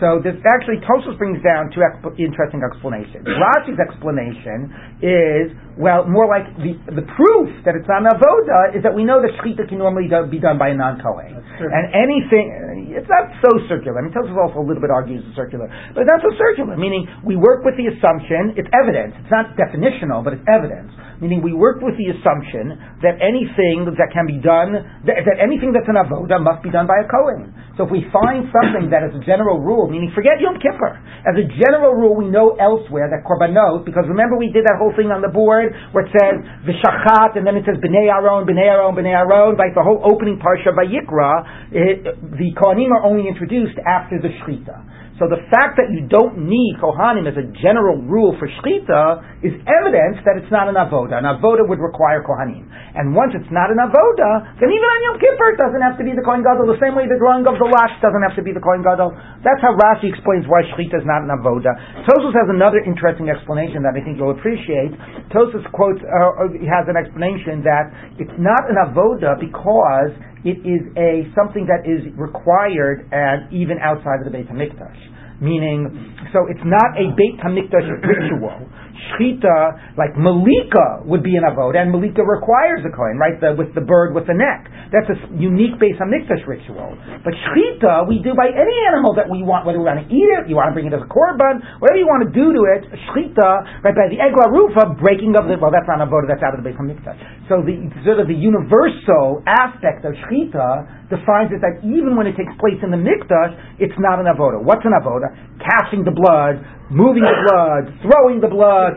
So 0.01 0.21
this 0.23 0.35
actually 0.47 0.79
Tosfos 0.87 1.19
brings 1.19 1.43
down 1.43 1.71
two 1.75 1.83
exp- 1.83 2.15
interesting 2.19 2.63
explanations. 2.63 3.27
Rashi's 3.27 3.79
explanation 3.83 4.71
is 5.03 5.47
well 5.79 6.05
more 6.05 6.27
like 6.27 6.45
the 6.59 6.75
the 6.91 7.07
proof 7.15 7.49
that 7.63 7.79
it's 7.79 7.87
not 7.87 8.03
an 8.03 8.11
avoda 8.11 8.75
is 8.75 8.83
that 8.83 8.93
we 8.93 9.07
know 9.07 9.23
that 9.23 9.31
shchita 9.39 9.65
can 9.71 9.79
normally 9.79 10.11
do, 10.11 10.27
be 10.27 10.43
done 10.43 10.59
by 10.59 10.75
a 10.75 10.77
non 10.77 10.99
kohen, 10.99 11.39
and 11.39 11.85
anything 11.95 12.91
it's 12.91 13.09
not 13.09 13.31
so 13.39 13.51
circular. 13.71 13.99
I 13.99 14.03
mean 14.03 14.13
Tosfos 14.13 14.35
also 14.35 14.59
a 14.59 14.67
little 14.67 14.83
bit 14.83 14.91
argues 14.91 15.23
it's 15.23 15.39
circular, 15.39 15.71
but 15.95 16.03
it's 16.03 16.11
not 16.11 16.21
so 16.21 16.35
circular. 16.35 16.75
Meaning 16.75 17.07
we 17.23 17.39
work 17.39 17.63
with 17.63 17.79
the 17.79 17.87
assumption 17.89 18.59
it's 18.59 18.69
evidence. 18.75 19.15
It's 19.23 19.33
not 19.33 19.55
definitional, 19.55 20.27
but 20.27 20.35
it's 20.35 20.47
evidence. 20.51 20.91
Meaning 21.23 21.43
we 21.43 21.55
work 21.55 21.83
with 21.83 21.99
the 21.99 22.15
assumption 22.15 22.79
that 23.03 23.19
anything 23.19 23.87
that 23.91 24.11
can 24.15 24.27
be 24.27 24.39
done 24.39 24.75
that, 25.07 25.27
that 25.27 25.39
anything 25.43 25.75
that's 25.75 25.89
an 25.91 25.99
avoda 25.99 26.39
must 26.39 26.63
be 26.63 26.71
done 26.71 26.87
by 26.87 26.99
a 27.03 27.07
kohen. 27.07 27.55
So 27.79 27.87
if 27.87 27.91
we 27.95 28.03
find 28.11 28.51
something 28.51 28.91
that 28.91 29.07
is 29.07 29.15
a 29.15 29.23
general 29.23 29.63
rule 29.63 29.87
meaning 29.87 30.11
forget 30.15 30.43
Yom 30.43 30.59
Kippur. 30.59 30.99
As 31.27 31.35
a 31.35 31.47
general 31.59 31.95
rule, 31.95 32.15
we 32.15 32.27
know 32.31 32.55
elsewhere 32.59 33.11
that 33.11 33.27
korbanot, 33.27 33.85
because 33.85 34.07
remember 34.07 34.39
we 34.39 34.51
did 34.51 34.65
that 34.65 34.79
whole 34.79 34.95
thing 34.95 35.11
on 35.11 35.21
the 35.23 35.29
board 35.29 35.68
where 35.93 36.05
it 36.07 36.13
says 36.13 36.37
v'shachat, 36.65 37.37
and 37.37 37.47
then 37.47 37.57
it 37.57 37.65
says 37.65 37.77
b'nei 37.81 38.09
Aaron, 38.09 38.47
b'nei 38.47 38.69
Aaron, 38.69 38.95
b'nei 38.95 39.15
Aaron, 39.15 39.57
like 39.57 39.75
the 39.75 39.83
whole 39.83 40.01
opening 40.05 40.39
parsha 40.39 40.75
by 40.75 40.87
Yikra, 40.87 41.73
it, 41.73 42.05
the 42.39 42.49
Kohanim 42.57 42.91
are 42.93 43.05
only 43.05 43.29
introduced 43.29 43.77
after 43.85 44.21
the 44.21 44.29
Shechita. 44.43 44.77
So 45.19 45.27
the 45.27 45.43
fact 45.51 45.75
that 45.83 45.91
you 45.91 46.07
don't 46.07 46.47
need 46.47 46.79
Kohanim 46.79 47.27
as 47.27 47.35
a 47.35 47.51
general 47.59 47.99
rule 47.99 48.39
for 48.39 48.47
Shechita 48.47 49.43
is 49.43 49.51
evidence 49.67 50.23
that 50.23 50.39
it's 50.39 50.51
not 50.55 50.71
an 50.71 50.79
Avoda. 50.79 51.19
An 51.19 51.27
Avoda 51.27 51.67
would 51.67 51.83
require 51.83 52.23
Kohanim. 52.23 52.63
And 52.95 53.19
once 53.19 53.35
it's 53.35 53.51
not 53.51 53.75
an 53.75 53.83
Avoda, 53.83 54.31
then 54.63 54.71
even 54.71 54.87
on 54.87 54.99
Yom 55.11 55.17
Kippur 55.19 55.55
it 55.55 55.59
doesn't 55.59 55.83
have 55.83 55.99
to 55.99 56.07
be 56.07 56.15
the 56.15 56.23
Kohen 56.23 56.47
Gadol, 56.47 56.71
the 56.71 56.79
same 56.79 56.95
way 56.95 57.11
the 57.11 57.19
drawing 57.19 57.43
of 57.51 57.59
the 57.59 57.67
Lash 57.67 57.99
doesn't 57.99 58.23
have 58.23 58.39
to 58.39 58.47
be 58.47 58.55
the 58.55 58.63
Kohen 58.63 58.87
Gadol. 58.87 59.11
That's 59.43 59.59
how 59.59 59.75
Rashi 59.75 60.07
explains 60.07 60.47
why 60.47 60.63
Shechita 60.71 61.03
is 61.03 61.07
not 61.07 61.27
an 61.27 61.35
Avoda. 61.35 61.75
Tosfos 62.07 62.35
has 62.39 62.47
another 62.55 62.79
interesting 62.87 63.27
explanation 63.27 63.83
that 63.83 63.99
I 63.99 64.01
think 64.07 64.23
you'll 64.23 64.39
appreciate. 64.39 64.95
Tosfos 65.35 65.67
quotes, 65.75 65.99
uh, 65.99 66.47
has 66.63 66.87
an 66.87 66.95
explanation 66.95 67.67
that 67.67 67.91
it's 68.23 68.39
not 68.39 68.71
an 68.71 68.79
Avoda 68.79 69.35
because 69.35 70.15
it 70.45 70.59
is 70.63 70.83
a 70.95 71.27
something 71.35 71.67
that 71.67 71.89
is 71.89 72.07
required 72.15 73.09
and 73.11 73.53
even 73.53 73.79
outside 73.83 74.23
of 74.23 74.27
the 74.27 74.35
Beit 74.35 74.49
Hamikdash. 74.49 75.41
Meaning, 75.41 76.15
so 76.33 76.47
it's 76.51 76.63
not 76.67 76.99
a 76.99 77.15
Beit 77.15 77.39
Hamikdash 77.39 77.87
ritual. 78.03 78.67
Shchita, 78.99 79.95
like 79.95 80.19
Malika, 80.19 81.07
would 81.07 81.23
be 81.23 81.39
an 81.39 81.47
avod, 81.47 81.79
and 81.79 81.95
Malika 81.95 82.27
requires 82.27 82.83
a 82.83 82.91
kohen, 82.91 83.19
right? 83.19 83.39
The, 83.39 83.55
with 83.55 83.75
the 83.75 83.85
bird 83.85 84.15
with 84.15 84.27
the 84.27 84.35
neck. 84.35 84.67
That's 84.91 85.07
a 85.13 85.19
unique 85.37 85.79
base 85.79 86.01
on 86.03 86.11
Hamikdash 86.11 86.49
ritual. 86.49 86.99
But 87.23 87.37
Shchita, 87.37 88.09
we 88.09 88.19
do 88.25 88.35
by 88.35 88.51
any 88.51 88.77
animal 88.91 89.15
that 89.15 89.31
we 89.31 89.47
want, 89.47 89.69
whether 89.69 89.79
we 89.79 89.87
want 89.87 90.03
to 90.03 90.09
eat 90.09 90.31
it, 90.41 90.51
you 90.51 90.57
want 90.57 90.73
to 90.73 90.75
bring 90.75 90.91
it 90.91 90.95
as 90.97 91.05
a 91.05 91.11
korban, 91.11 91.61
whatever 91.79 92.01
you 92.01 92.09
want 92.09 92.27
to 92.27 92.33
do 92.33 92.51
to 92.51 92.63
it. 92.75 92.83
Shchita, 93.09 93.85
right? 93.87 93.95
By 93.95 94.11
the 94.11 94.19
Egla 94.19 94.51
Rufa, 94.51 94.99
breaking 94.99 95.39
of 95.39 95.47
the 95.47 95.61
well, 95.61 95.71
that's 95.71 95.87
not 95.87 96.03
an 96.03 96.09
avod, 96.09 96.27
that's 96.27 96.43
out 96.43 96.57
of 96.57 96.65
the 96.65 96.67
base 96.67 96.79
on 96.81 96.91
Hamikdash. 96.91 97.19
So 97.47 97.63
the 97.63 97.87
sort 98.03 98.19
of 98.19 98.27
the 98.27 98.37
universal 98.37 99.45
aspect 99.47 100.03
of 100.03 100.17
Shchita 100.27 100.98
defines 101.09 101.53
it 101.53 101.61
that 101.65 101.81
even 101.85 102.17
when 102.17 102.29
it 102.29 102.37
takes 102.37 102.53
place 102.61 102.79
in 102.85 102.93
the 102.93 103.01
Mikdash, 103.01 103.81
it's 103.81 103.97
not 103.97 104.21
an 104.21 104.29
avoda. 104.29 104.61
What's 104.61 104.85
an 104.85 104.93
avoda? 104.93 105.33
Cashing 105.59 106.05
the 106.05 106.15
blood, 106.15 106.61
moving 106.93 107.25
the 107.25 107.39
blood, 107.49 107.83
throwing 108.05 108.41
the 108.41 108.49
blood. 108.53 108.97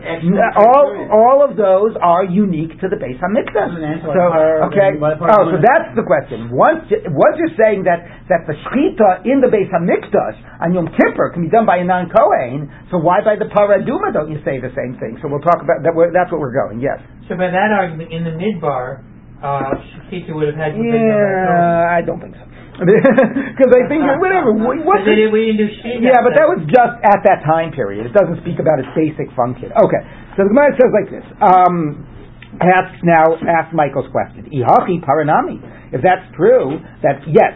All 0.56 0.86
all 1.10 1.38
of 1.44 1.56
those 1.56 1.96
are 2.00 2.24
unique 2.24 2.76
to 2.80 2.86
the 2.88 2.96
Beis 2.96 3.16
Hamikdash. 3.20 3.72
So 4.04 4.22
okay, 4.72 4.96
oh, 5.00 5.42
so 5.52 5.56
that's 5.60 5.92
the 5.96 6.04
question. 6.04 6.52
Once 6.52 6.84
once 7.12 7.34
you're 7.40 7.56
saying 7.60 7.84
that 7.88 8.04
that 8.28 8.44
the 8.48 8.56
shechita 8.68 9.24
in 9.26 9.40
the 9.40 9.48
Beis 9.48 9.68
Hamikdash 9.72 10.36
on 10.62 10.76
Yom 10.76 10.88
Kippur 10.92 11.32
can 11.32 11.44
be 11.44 11.50
done 11.50 11.66
by 11.66 11.80
a 11.80 11.84
non 11.84 12.08
Kohen, 12.12 12.68
so 12.92 12.98
why 13.00 13.24
by 13.24 13.36
the 13.36 13.48
Paraduma 13.48 14.12
don't 14.12 14.30
you 14.30 14.38
say 14.44 14.60
the 14.60 14.72
same 14.76 15.00
thing? 15.00 15.18
So 15.20 15.28
we'll 15.28 15.44
talk 15.44 15.60
about 15.64 15.82
that. 15.82 15.92
That's 16.12 16.30
what 16.30 16.40
we're 16.40 16.54
going. 16.54 16.80
Yes. 16.80 17.00
So 17.28 17.36
by 17.36 17.48
that 17.48 17.70
argument, 17.72 18.12
in 18.12 18.24
the 18.24 18.34
midbar, 18.36 19.04
uh, 19.42 19.74
would 20.38 20.48
have 20.48 20.58
had 20.58 20.72
to 20.72 20.80
Yeah, 20.80 21.90
I 21.90 22.00
don't 22.00 22.22
think 22.22 22.38
so. 22.38 22.46
Because 22.82 23.68
I 23.68 23.84
think 23.84 24.00
whatever. 24.16 24.56
What's 24.56 25.04
they, 25.04 25.28
we 25.28 25.52
didn't 25.52 25.60
do. 25.60 25.68
Yeah, 26.02 26.24
but 26.24 26.32
that 26.34 26.48
was 26.48 26.64
just 26.72 26.94
at 27.04 27.20
that 27.28 27.44
time 27.44 27.70
period. 27.70 28.08
It 28.08 28.16
doesn't 28.16 28.40
speak 28.40 28.58
about 28.58 28.80
its 28.80 28.88
basic 28.96 29.28
function. 29.36 29.70
Okay, 29.76 30.02
so 30.34 30.48
the 30.48 30.50
Gemara 30.50 30.72
says 30.80 30.90
like 30.90 31.08
this. 31.12 31.26
Um, 31.44 32.08
asks 32.64 33.00
now, 33.04 33.36
ask 33.44 33.76
Michael's 33.76 34.08
question. 34.08 34.48
Ihachi 34.48 35.04
paranami. 35.04 35.60
If 35.92 36.00
that's 36.00 36.24
true, 36.32 36.80
that 37.04 37.20
yes, 37.28 37.54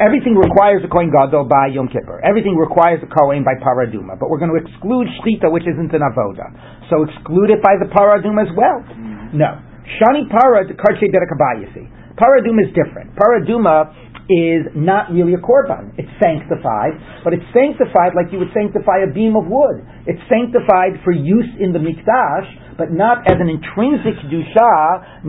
everything 0.00 0.32
requires 0.32 0.80
a 0.80 0.88
Kohen 0.88 1.12
Gadol 1.12 1.44
by 1.44 1.68
Yom 1.68 1.88
Kippur. 1.88 2.24
Everything 2.24 2.56
requires 2.56 3.04
a 3.04 3.08
Kohen 3.08 3.44
by 3.44 3.56
Paraduma. 3.60 4.16
But 4.16 4.32
we're 4.32 4.40
going 4.40 4.52
to 4.52 4.60
exclude 4.60 5.12
Shchita, 5.20 5.52
which 5.52 5.68
isn't 5.68 5.92
an 5.92 6.00
Avoda. 6.00 6.48
So 6.88 7.04
exclude 7.04 7.52
it 7.52 7.60
by 7.60 7.76
the 7.76 7.88
Paraduma 7.92 8.48
as 8.48 8.52
well? 8.56 8.80
No. 9.36 9.73
Shani 9.84 10.28
Para 10.30 10.64
Karche 10.64 11.06
Derekabayasi. 11.12 12.16
Paraduma 12.16 12.62
is 12.62 12.72
different. 12.74 13.10
Paraduma 13.18 13.90
is 14.30 14.64
not 14.72 15.12
really 15.12 15.36
a 15.36 15.42
korban. 15.42 15.92
It's 16.00 16.08
sanctified, 16.16 16.96
but 17.26 17.36
it's 17.36 17.44
sanctified 17.52 18.16
like 18.16 18.32
you 18.32 18.40
would 18.40 18.54
sanctify 18.56 19.04
a 19.04 19.10
beam 19.12 19.36
of 19.36 19.44
wood. 19.44 19.84
It's 20.08 20.22
sanctified 20.32 21.02
for 21.04 21.12
use 21.12 21.50
in 21.60 21.76
the 21.76 21.82
mikdash, 21.82 22.48
but 22.80 22.88
not 22.88 23.28
as 23.28 23.36
an 23.36 23.52
intrinsic 23.52 24.16
kedusha 24.24 24.72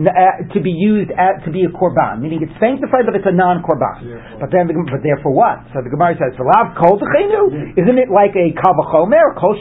uh, 0.00 0.48
to 0.54 0.58
be 0.64 0.72
used 0.72 1.12
at, 1.12 1.44
to 1.44 1.52
be 1.52 1.68
a 1.68 1.70
korban. 1.76 2.24
Meaning 2.24 2.40
it's 2.48 2.56
sanctified, 2.56 3.04
but 3.04 3.12
it's 3.12 3.28
a 3.28 3.34
non-korban. 3.36 4.40
But 4.40 4.48
then, 4.48 4.64
but 4.70 5.02
therefore 5.04 5.36
what? 5.36 5.60
So 5.76 5.84
the 5.84 5.92
Gemara 5.92 6.16
says, 6.16 6.32
"For 6.40 6.48
love, 6.48 6.72
kol 6.80 6.96
Isn't 6.96 7.98
it 8.00 8.08
like 8.08 8.32
a 8.32 8.56
kavachomer, 8.56 9.36
kol 9.36 9.60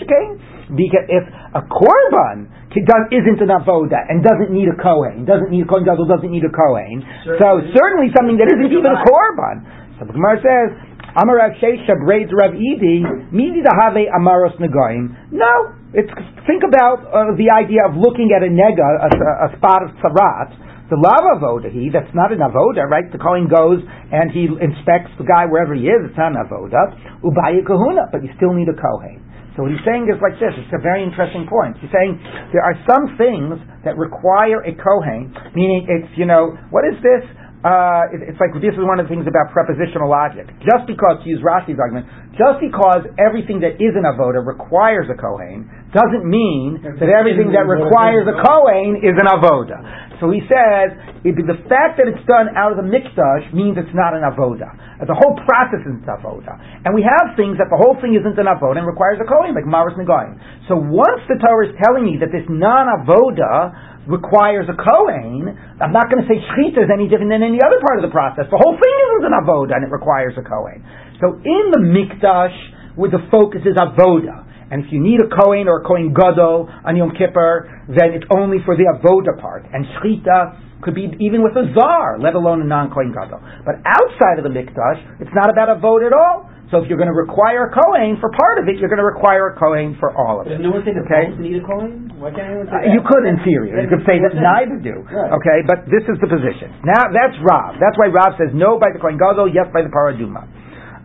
Because 0.73 1.05
if 1.09 1.25
a 1.53 1.61
korban 1.69 2.49
isn't 2.73 3.39
an 3.39 3.51
avoda 3.53 4.01
and 4.09 4.25
doesn't 4.25 4.51
need 4.51 4.67
a 4.67 4.77
kohen, 4.81 5.23
doesn't 5.23 5.53
need 5.53 5.63
a 5.63 5.69
kohen 5.69 5.85
gadol, 5.85 6.09
doesn't 6.09 6.31
need 6.31 6.43
a 6.43 6.51
kohen. 6.51 7.05
So 7.37 7.61
certainly 7.71 8.09
something 8.17 8.35
that 8.41 8.49
isn't 8.49 8.71
even 8.73 8.89
a 8.89 8.99
korban. 9.05 9.63
So 9.95 10.03
the 10.03 10.11
Gemara 10.11 10.43
says, 10.43 10.69
Amar 11.15 11.39
Rav 11.39 11.55
Shesha 11.63 11.95
braids 12.03 12.27
Rav 12.35 12.51
Idi, 12.51 13.31
midi 13.31 13.63
have 13.63 13.95
amaros 13.95 14.59
negoim. 14.59 15.15
No, 15.31 15.71
it's 15.95 16.11
think 16.43 16.67
about 16.67 17.07
uh, 17.07 17.31
the 17.39 17.47
idea 17.55 17.87
of 17.87 17.95
looking 17.95 18.35
at 18.35 18.43
a 18.43 18.51
nega, 18.51 18.83
a, 18.83 19.07
a, 19.47 19.49
spot 19.55 19.87
of 19.87 19.95
tzarat, 20.03 20.51
The 20.91 20.99
lava 20.99 21.39
avoda, 21.39 21.71
he, 21.71 21.87
that's 21.87 22.11
not 22.11 22.35
an 22.35 22.43
avoda, 22.43 22.83
right? 22.91 23.07
The 23.07 23.17
Kohen 23.17 23.47
goes 23.47 23.79
and 24.11 24.27
he 24.35 24.51
inspects 24.51 25.15
the 25.15 25.23
guy 25.23 25.47
wherever 25.47 25.71
he 25.71 25.87
is, 25.87 26.11
it's 26.11 26.19
not 26.19 26.35
an 26.35 26.43
avoda. 26.43 26.91
Ubaya 27.23 27.63
kahuna, 27.63 28.11
but 28.11 28.19
you 28.19 28.29
still 28.35 28.51
need 28.51 28.67
a 28.67 28.75
Kohen. 28.75 29.23
So 29.55 29.63
what 29.63 29.71
he's 29.71 29.83
saying 29.87 30.11
is 30.11 30.19
like 30.19 30.35
this, 30.35 30.51
it's 30.59 30.75
a 30.75 30.83
very 30.83 30.99
interesting 30.99 31.47
point. 31.47 31.79
He's 31.79 31.91
saying 31.91 32.19
there 32.51 32.63
are 32.63 32.75
some 32.83 33.15
things 33.15 33.55
that 33.87 33.95
require 33.95 34.59
a 34.67 34.75
Kohen, 34.75 35.31
meaning 35.55 35.87
it's, 35.87 36.11
you 36.19 36.27
know, 36.27 36.59
what 36.75 36.83
is 36.83 36.99
this? 36.99 37.23
Uh, 37.65 38.13
it, 38.13 38.21
it's 38.29 38.37
like 38.37 38.53
this 38.61 38.77
is 38.77 38.85
one 38.85 39.01
of 39.01 39.09
the 39.09 39.11
things 39.11 39.25
about 39.25 39.49
propositional 39.49 40.05
logic. 40.05 40.45
Just 40.61 40.85
because, 40.85 41.17
to 41.17 41.25
use 41.25 41.41
Rashi's 41.41 41.81
argument, 41.81 42.05
just 42.37 42.61
because 42.61 43.09
everything 43.17 43.65
that 43.65 43.81
is 43.81 43.97
an 43.97 44.05
avoda 44.05 44.45
requires 44.45 45.09
a 45.09 45.17
Kohen, 45.17 45.65
doesn't 45.89 46.29
mean 46.29 46.77
that 46.83 47.09
everything 47.09 47.49
that 47.57 47.65
requires 47.65 48.29
a 48.29 48.37
Kohen 48.37 49.01
is 49.01 49.17
an 49.17 49.25
avoda. 49.25 49.81
So 50.21 50.29
he 50.29 50.45
says, 50.45 50.93
it, 51.25 51.33
the 51.35 51.59
fact 51.65 51.97
that 51.97 52.05
it's 52.05 52.21
done 52.29 52.53
out 52.55 52.71
of 52.71 52.77
the 52.77 52.87
mikdash 52.87 53.51
means 53.51 53.81
it's 53.81 53.95
not 53.97 54.13
an 54.13 54.23
avoda. 54.23 54.69
The 55.01 55.17
whole 55.17 55.35
process 55.43 55.83
isn't 55.83 56.05
avoda. 56.07 56.55
And 56.85 56.93
we 56.95 57.03
have 57.03 57.35
things 57.35 57.57
that 57.59 57.67
the 57.67 57.79
whole 57.79 57.97
thing 57.99 58.15
isn't 58.15 58.37
an 58.37 58.47
avoda 58.47 58.79
and 58.83 58.87
requires 58.87 59.19
a 59.19 59.27
Kohen, 59.27 59.57
like 59.57 59.67
Maris 59.67 59.97
Nagoyim. 59.97 60.37
So 60.69 60.77
once 60.77 61.23
the 61.27 61.41
Torah 61.41 61.67
is 61.67 61.75
telling 61.81 62.05
me 62.05 62.21
that 62.21 62.31
this 62.31 62.45
non-avoda 62.47 63.94
requires 64.07 64.69
a 64.69 64.77
Kohen, 64.77 65.49
I'm 65.81 65.93
not 65.93 66.09
going 66.09 66.21
to 66.21 66.27
say 66.29 66.37
Shechita 66.37 66.85
is 66.85 66.91
any 66.93 67.09
different 67.09 67.33
than 67.33 67.41
any 67.41 67.59
other 67.61 67.81
part 67.81 67.97
of 67.97 68.05
the 68.05 68.13
process. 68.13 68.45
The 68.49 68.61
whole 68.61 68.77
thing 68.77 68.95
isn't 69.09 69.25
an 69.25 69.35
Avoda 69.41 69.77
and 69.77 69.83
it 69.85 69.91
requires 69.91 70.37
a 70.37 70.45
Kohen. 70.45 70.85
So 71.21 71.37
in 71.41 71.63
the 71.73 71.81
Mikdash, 71.81 72.55
where 72.95 73.09
the 73.09 73.25
focus 73.33 73.65
is 73.65 73.75
Avoda, 73.75 74.45
and 74.71 74.85
if 74.85 74.89
you 74.91 75.01
need 75.01 75.21
a 75.21 75.29
Kohen 75.29 75.67
or 75.69 75.81
a 75.81 75.83
Kohen 75.85 76.13
Gadol 76.13 76.69
on 76.69 76.97
Yom 76.97 77.13
Kippur, 77.13 77.69
then 77.89 78.17
it's 78.17 78.25
only 78.33 78.57
for 78.65 78.73
the 78.77 78.89
Avoda 78.89 79.37
part. 79.39 79.65
And 79.69 79.85
Shechita 79.97 80.81
could 80.81 80.95
be 80.95 81.09
even 81.21 81.41
with 81.41 81.53
a 81.57 81.69
Zar, 81.73 82.17
let 82.19 82.33
alone 82.33 82.61
a 82.61 82.65
non-Kohen 82.65 83.13
Gadol. 83.13 83.41
But 83.65 83.81
outside 83.85 84.37
of 84.37 84.45
the 84.45 84.53
Mikdash, 84.53 85.21
it's 85.21 85.33
not 85.33 85.49
about 85.49 85.69
Avoda 85.69 86.07
at 86.07 86.13
all. 86.13 86.49
So 86.73 86.81
if 86.81 86.89
you're 86.89 86.97
going 86.97 87.13
to 87.13 87.15
require 87.17 87.69
a 87.69 87.71
Kohen 87.71 88.17
for 88.17 88.33
part 88.33 88.57
of 88.57 88.65
it, 88.67 88.81
you're 88.81 88.89
going 88.89 89.01
to 89.01 89.05
require 89.05 89.53
a 89.53 89.55
Kohen 89.59 89.93
for 90.01 90.09
all 90.17 90.41
of 90.41 90.47
it. 90.49 90.57
Does 90.57 90.65
no 90.65 90.73
one 90.73 90.81
say 90.81 90.97
that 90.97 91.05
Okay. 91.05 91.29
need 91.37 91.61
a 91.61 91.65
Kohen? 91.65 92.09
Why 92.17 92.33
can't 92.33 92.49
anyone 92.49 92.65
Uh, 92.67 92.81
say 92.81 92.89
that? 92.89 92.93
you 92.97 93.01
could, 93.05 93.23
in 93.29 93.37
theory, 93.45 93.69
you 93.69 93.85
could 93.87 94.01
say 94.09 94.17
that 94.17 94.33
neither 94.33 94.81
do. 94.81 95.05
Right. 95.05 95.29
Okay, 95.37 95.61
but 95.69 95.85
this 95.93 96.01
is 96.09 96.17
the 96.19 96.29
position. 96.29 96.73
Now 96.81 97.05
that's 97.13 97.37
Rav. 97.45 97.77
That's 97.77 97.93
why 98.01 98.09
Rav 98.09 98.33
says 98.41 98.49
no 98.57 98.81
by 98.81 98.89
the 98.89 98.97
Kohen 98.97 99.21
Gadol, 99.21 99.45
yes 99.53 99.69
by 99.69 99.85
the 99.85 99.93
Paraduma. 99.93 100.49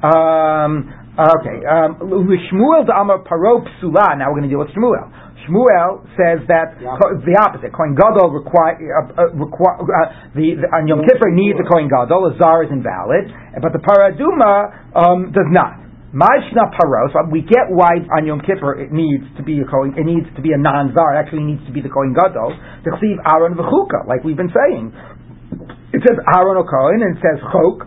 Um, 0.00 0.88
okay, 1.40 1.58
um, 1.66 2.00
Shmuel 2.48 2.86
the 2.86 2.94
Amar 2.96 3.20
Paro 3.26 3.60
Psula. 3.60 4.16
Now 4.16 4.32
we're 4.32 4.40
going 4.40 4.48
to 4.48 4.52
deal 4.52 4.62
with 4.64 4.72
Shmuel. 4.72 5.10
Shmuel 5.44 6.04
says 6.16 6.44
that 6.48 6.76
The 6.78 6.86
co- 6.86 7.16
the 7.20 7.34
opposite. 7.40 7.72
Kohen 7.72 7.96
Gadol 7.96 8.30
require, 8.30 8.76
uh, 8.76 9.28
uh, 9.28 9.32
require 9.36 9.80
uh, 9.80 10.36
the, 10.36 10.60
the 10.60 10.68
on 10.72 10.86
Yom 10.88 11.02
Kippur 11.04 11.32
needs 11.32 11.56
a 11.58 11.66
Kohen 11.66 11.88
Gadol. 11.88 12.30
A 12.30 12.38
Zar 12.38 12.64
is 12.64 12.70
invalid, 12.70 13.32
but 13.60 13.72
the 13.72 13.82
Paraduma 13.82 14.96
um, 14.96 15.32
does 15.32 15.48
not. 15.48 15.80
Mashna 16.10 16.74
Paro, 16.74 17.06
so 17.14 17.22
we 17.30 17.38
get 17.46 17.70
why 17.70 18.02
on 18.10 18.26
Yom 18.26 18.42
Kippur 18.42 18.74
it 18.82 18.90
needs 18.90 19.22
to 19.38 19.46
be 19.46 19.62
a 19.62 19.66
Kohen, 19.66 19.94
it 19.94 20.02
needs 20.02 20.26
to 20.34 20.42
be 20.42 20.50
a 20.50 20.58
non-Zar, 20.58 21.14
it 21.14 21.18
actually 21.22 21.46
needs 21.46 21.62
to 21.66 21.72
be 21.72 21.78
the 21.78 21.88
Kohen 21.88 22.18
Gadol, 22.18 22.50
to 22.50 22.88
receive 22.90 23.14
Aaron 23.30 23.54
v'chuka, 23.54 24.10
like 24.10 24.26
we've 24.26 24.36
been 24.36 24.50
saying. 24.50 24.90
It 25.94 26.02
says 26.02 26.18
Aaron 26.34 26.58
o 26.58 26.66
Kohen, 26.66 27.06
and 27.06 27.14
it 27.14 27.22
says 27.22 27.38
Chok, 27.54 27.86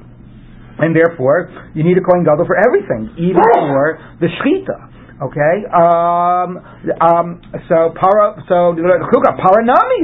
and 0.80 0.96
therefore 0.96 1.50
you 1.74 1.84
need 1.84 1.98
a 1.98 2.04
Kohen 2.04 2.24
Gadol 2.24 2.46
for 2.46 2.58
everything, 2.58 3.14
even 3.18 3.42
for 3.42 4.00
the 4.20 4.28
Shechita. 4.28 4.94
Okay, 5.14 5.56
um, 5.72 6.58
um, 7.00 7.28
so 7.70 7.94
para, 7.96 8.44
so 8.50 8.76
chukah 8.76 9.38
paranami, 9.40 10.02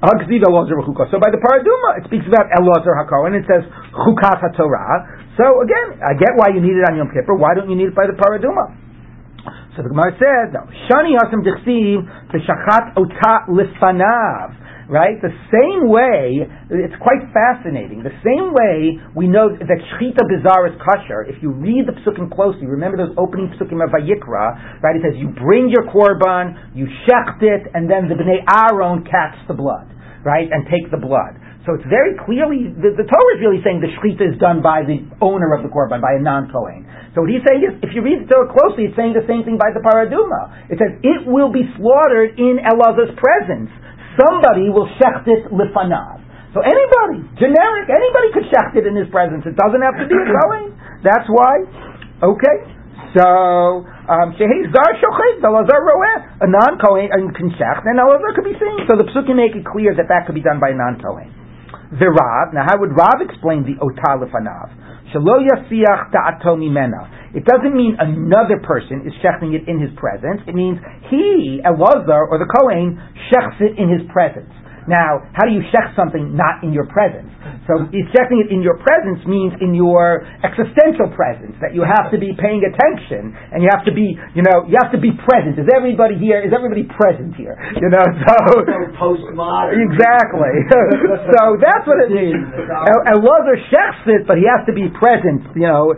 hagzida 0.00 0.48
lozer. 0.48 0.80
So 1.10 1.18
by 1.18 1.28
the 1.34 1.42
paraduma, 1.42 1.98
it 2.00 2.04
speaks 2.06 2.24
about 2.24 2.46
Elazar 2.54 2.94
hakohen. 2.94 3.36
It 3.36 3.44
says 3.44 3.66
chukas 3.92 4.40
haTorah. 4.40 5.36
So 5.36 5.60
again, 5.60 6.00
I 6.00 6.14
get 6.16 6.38
why 6.38 6.54
you 6.54 6.62
need 6.62 6.78
it 6.78 6.88
on 6.88 6.96
Yom 6.96 7.10
Kippur. 7.12 7.34
Why 7.34 7.52
don't 7.52 7.68
you 7.68 7.76
need 7.76 7.88
it 7.92 7.96
by 7.96 8.06
the 8.06 8.14
paraduma? 8.16 8.72
So 9.76 9.82
the 9.82 9.90
Gemara 9.90 10.16
says, 10.16 10.56
no, 10.56 10.64
shani 10.88 11.20
hasam 11.20 11.44
dichsiv 11.44 12.06
b'shachat 12.32 12.96
ota 12.96 13.44
lifanav. 13.52 14.56
Right? 14.86 15.18
The 15.18 15.34
same 15.50 15.90
way, 15.90 16.46
it's 16.70 16.94
quite 17.02 17.18
fascinating. 17.34 18.06
The 18.06 18.14
same 18.22 18.54
way 18.54 19.02
we 19.18 19.26
know 19.26 19.50
that 19.50 19.66
Shechita 19.66 20.22
Bizar 20.30 20.70
is 20.70 20.78
kosher, 20.78 21.26
if 21.26 21.42
you 21.42 21.50
read 21.50 21.90
the 21.90 21.96
psukim 22.06 22.30
closely, 22.30 22.70
remember 22.70 22.94
those 22.94 23.10
opening 23.18 23.50
psukim 23.58 23.82
of 23.82 23.90
Vayikra, 23.90 24.78
right? 24.86 24.94
It 24.94 25.02
says 25.02 25.18
you 25.18 25.34
bring 25.34 25.74
your 25.74 25.90
korban, 25.90 26.54
you 26.78 26.86
shecht 27.02 27.42
it, 27.42 27.66
and 27.74 27.90
then 27.90 28.06
the 28.06 28.14
Bnei 28.14 28.46
Aaron 28.46 29.02
catch 29.02 29.34
the 29.50 29.58
blood, 29.58 29.90
right? 30.22 30.46
And 30.46 30.62
take 30.70 30.86
the 30.94 31.02
blood. 31.02 31.34
So 31.66 31.74
it's 31.74 31.90
very 31.90 32.14
clearly, 32.22 32.70
the, 32.70 32.94
the 32.94 33.02
Torah 33.10 33.32
is 33.34 33.42
really 33.42 33.58
saying 33.66 33.82
the 33.82 33.90
Shechita 33.90 34.22
is 34.22 34.38
done 34.38 34.62
by 34.62 34.86
the 34.86 35.02
owner 35.18 35.50
of 35.50 35.66
the 35.66 35.70
korban, 35.74 35.98
by 35.98 36.14
a 36.14 36.22
non-Kohen. 36.22 36.86
So 37.18 37.26
what 37.26 37.30
he's 37.34 37.42
saying 37.42 37.66
is, 37.66 37.74
if 37.82 37.90
you 37.90 38.06
read 38.06 38.22
the 38.22 38.30
Torah 38.30 38.54
closely, 38.54 38.86
it's 38.86 38.94
saying 38.94 39.18
the 39.18 39.26
same 39.26 39.42
thing 39.42 39.58
by 39.58 39.74
the 39.74 39.82
Paraduma. 39.82 40.70
It 40.70 40.78
says, 40.78 40.94
it 41.02 41.26
will 41.26 41.50
be 41.50 41.66
slaughtered 41.74 42.38
in 42.38 42.62
Elazar's 42.62 43.18
presence 43.18 43.74
somebody 44.16 44.68
will 44.72 44.88
shecht 44.98 45.28
it 45.28 45.48
lifanav. 45.52 46.24
So 46.56 46.64
anybody, 46.64 47.20
generic, 47.36 47.86
anybody 47.92 48.28
could 48.32 48.48
shecht 48.48 48.76
it 48.80 48.88
in 48.88 48.96
his 48.96 49.08
presence. 49.12 49.44
It 49.44 49.56
doesn't 49.60 49.84
have 49.84 49.96
to 50.00 50.06
be 50.08 50.16
a 50.16 50.26
Kohen. 50.40 50.72
That's 51.04 51.28
why. 51.28 51.54
Okay. 52.24 52.56
So, 53.12 53.24
um, 53.24 54.32
shehi 54.36 54.68
zar 54.72 54.90
shochet, 55.00 55.40
the 55.40 55.48
lazar 55.52 55.80
roeh, 55.84 56.44
a 56.44 56.48
non-Kohen 56.48 57.32
can 57.32 57.48
shecht, 57.56 57.84
and 57.84 58.00
Elazar 58.00 58.32
could 58.34 58.44
be 58.44 58.56
seen. 58.56 58.88
So 58.88 58.96
the 58.96 59.08
psukim 59.08 59.36
make 59.36 59.56
it 59.56 59.64
clear 59.64 59.94
that 59.96 60.08
that 60.08 60.24
could 60.24 60.34
be 60.34 60.44
done 60.44 60.60
by 60.60 60.72
a 60.72 60.76
non-Kohen. 60.76 61.32
The 61.96 62.08
Rav, 62.10 62.52
now 62.52 62.66
how 62.66 62.80
would 62.80 62.96
Rav 62.96 63.20
explain 63.22 63.62
the 63.62 63.78
otah 63.78 64.20
lifanav? 64.20 64.68
Shelo 65.14 65.38
yasiach 65.38 66.10
ta'ato 66.10 66.56
mimena. 66.56 67.25
It 67.36 67.44
doesn't 67.44 67.76
mean 67.76 68.00
another 68.00 68.56
person 68.64 69.04
is 69.04 69.12
shechting 69.20 69.52
it 69.52 69.68
in 69.68 69.76
his 69.76 69.92
presence. 70.00 70.40
It 70.48 70.56
means 70.56 70.80
he, 71.12 71.60
Elazar, 71.60 72.32
or 72.32 72.40
the 72.40 72.48
Kohen, 72.48 72.96
shechts 73.28 73.60
it 73.60 73.76
in 73.76 73.92
his 73.92 74.08
presence. 74.08 74.48
Now, 74.86 75.26
how 75.34 75.44
do 75.46 75.52
you 75.52 75.62
shech 75.74 75.94
something 75.98 76.34
not 76.34 76.62
in 76.62 76.70
your 76.70 76.86
presence? 76.86 77.30
So, 77.66 77.86
shechting 78.14 78.38
it 78.42 78.54
in 78.54 78.62
your 78.62 78.78
presence 78.78 79.22
means 79.26 79.54
in 79.58 79.74
your 79.74 80.22
existential 80.46 81.10
presence, 81.10 81.58
that 81.58 81.74
you 81.74 81.82
have 81.82 82.10
to 82.14 82.18
be 82.18 82.34
paying 82.38 82.62
attention, 82.62 83.34
and 83.50 83.62
you 83.62 83.68
have 83.74 83.82
to 83.86 83.94
be, 83.94 84.14
you 84.34 84.42
know, 84.46 84.66
you 84.70 84.78
have 84.78 84.94
to 84.94 85.02
be 85.02 85.10
present. 85.26 85.58
Is 85.58 85.66
everybody 85.74 86.14
here, 86.18 86.38
is 86.42 86.54
everybody 86.54 86.86
present 86.86 87.34
here? 87.34 87.58
You 87.78 87.90
know, 87.90 88.06
so... 88.26 88.34
postmodern. 89.02 89.82
Exactly. 89.90 90.54
so 91.34 91.58
that's 91.58 91.84
what 91.86 91.98
it 92.02 92.10
means. 92.14 92.46
And 92.86 93.18
Elazar 93.18 93.58
shechs 93.72 94.04
it, 94.06 94.26
but 94.26 94.38
he 94.38 94.46
has 94.46 94.64
to 94.66 94.72
be 94.72 94.86
present. 94.94 95.42
You 95.56 95.66
know, 95.66 95.94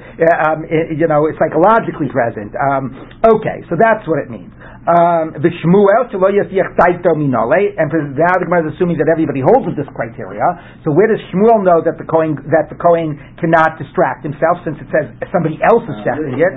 um, 0.46 0.64
you 0.68 1.06
know, 1.06 1.28
psychologically 1.36 2.08
present. 2.08 2.52
Um, 2.56 2.92
okay, 3.24 3.60
so 3.68 3.76
that's 3.76 4.06
what 4.08 4.18
it 4.24 4.30
means. 4.30 4.52
Um, 4.88 5.36
the 5.36 5.52
Shmuel 5.60 6.08
shelo 6.08 6.32
yasiach 6.32 6.72
taito 6.80 7.12
minole, 7.12 7.76
and 7.76 7.92
for 7.92 8.00
now 8.08 8.32
the 8.40 8.48
Gemara 8.48 8.72
is 8.72 8.72
assuming 8.72 8.96
that 8.96 9.12
everybody 9.12 9.44
holds 9.44 9.68
with 9.68 9.76
this 9.76 9.84
criteria. 9.92 10.40
So 10.80 10.96
where 10.96 11.12
does 11.12 11.20
Shmuel 11.28 11.60
know 11.60 11.84
that 11.84 12.00
the 12.00 12.08
Kohen 12.08 12.40
that 12.48 12.72
the 12.72 12.78
Kohen 12.80 13.20
cannot 13.36 13.76
distract 13.76 14.24
himself, 14.24 14.64
since 14.64 14.80
it 14.80 14.88
says 14.88 15.12
somebody 15.28 15.60
else 15.60 15.84
is 15.84 15.96
shechting 16.08 16.40
it? 16.40 16.52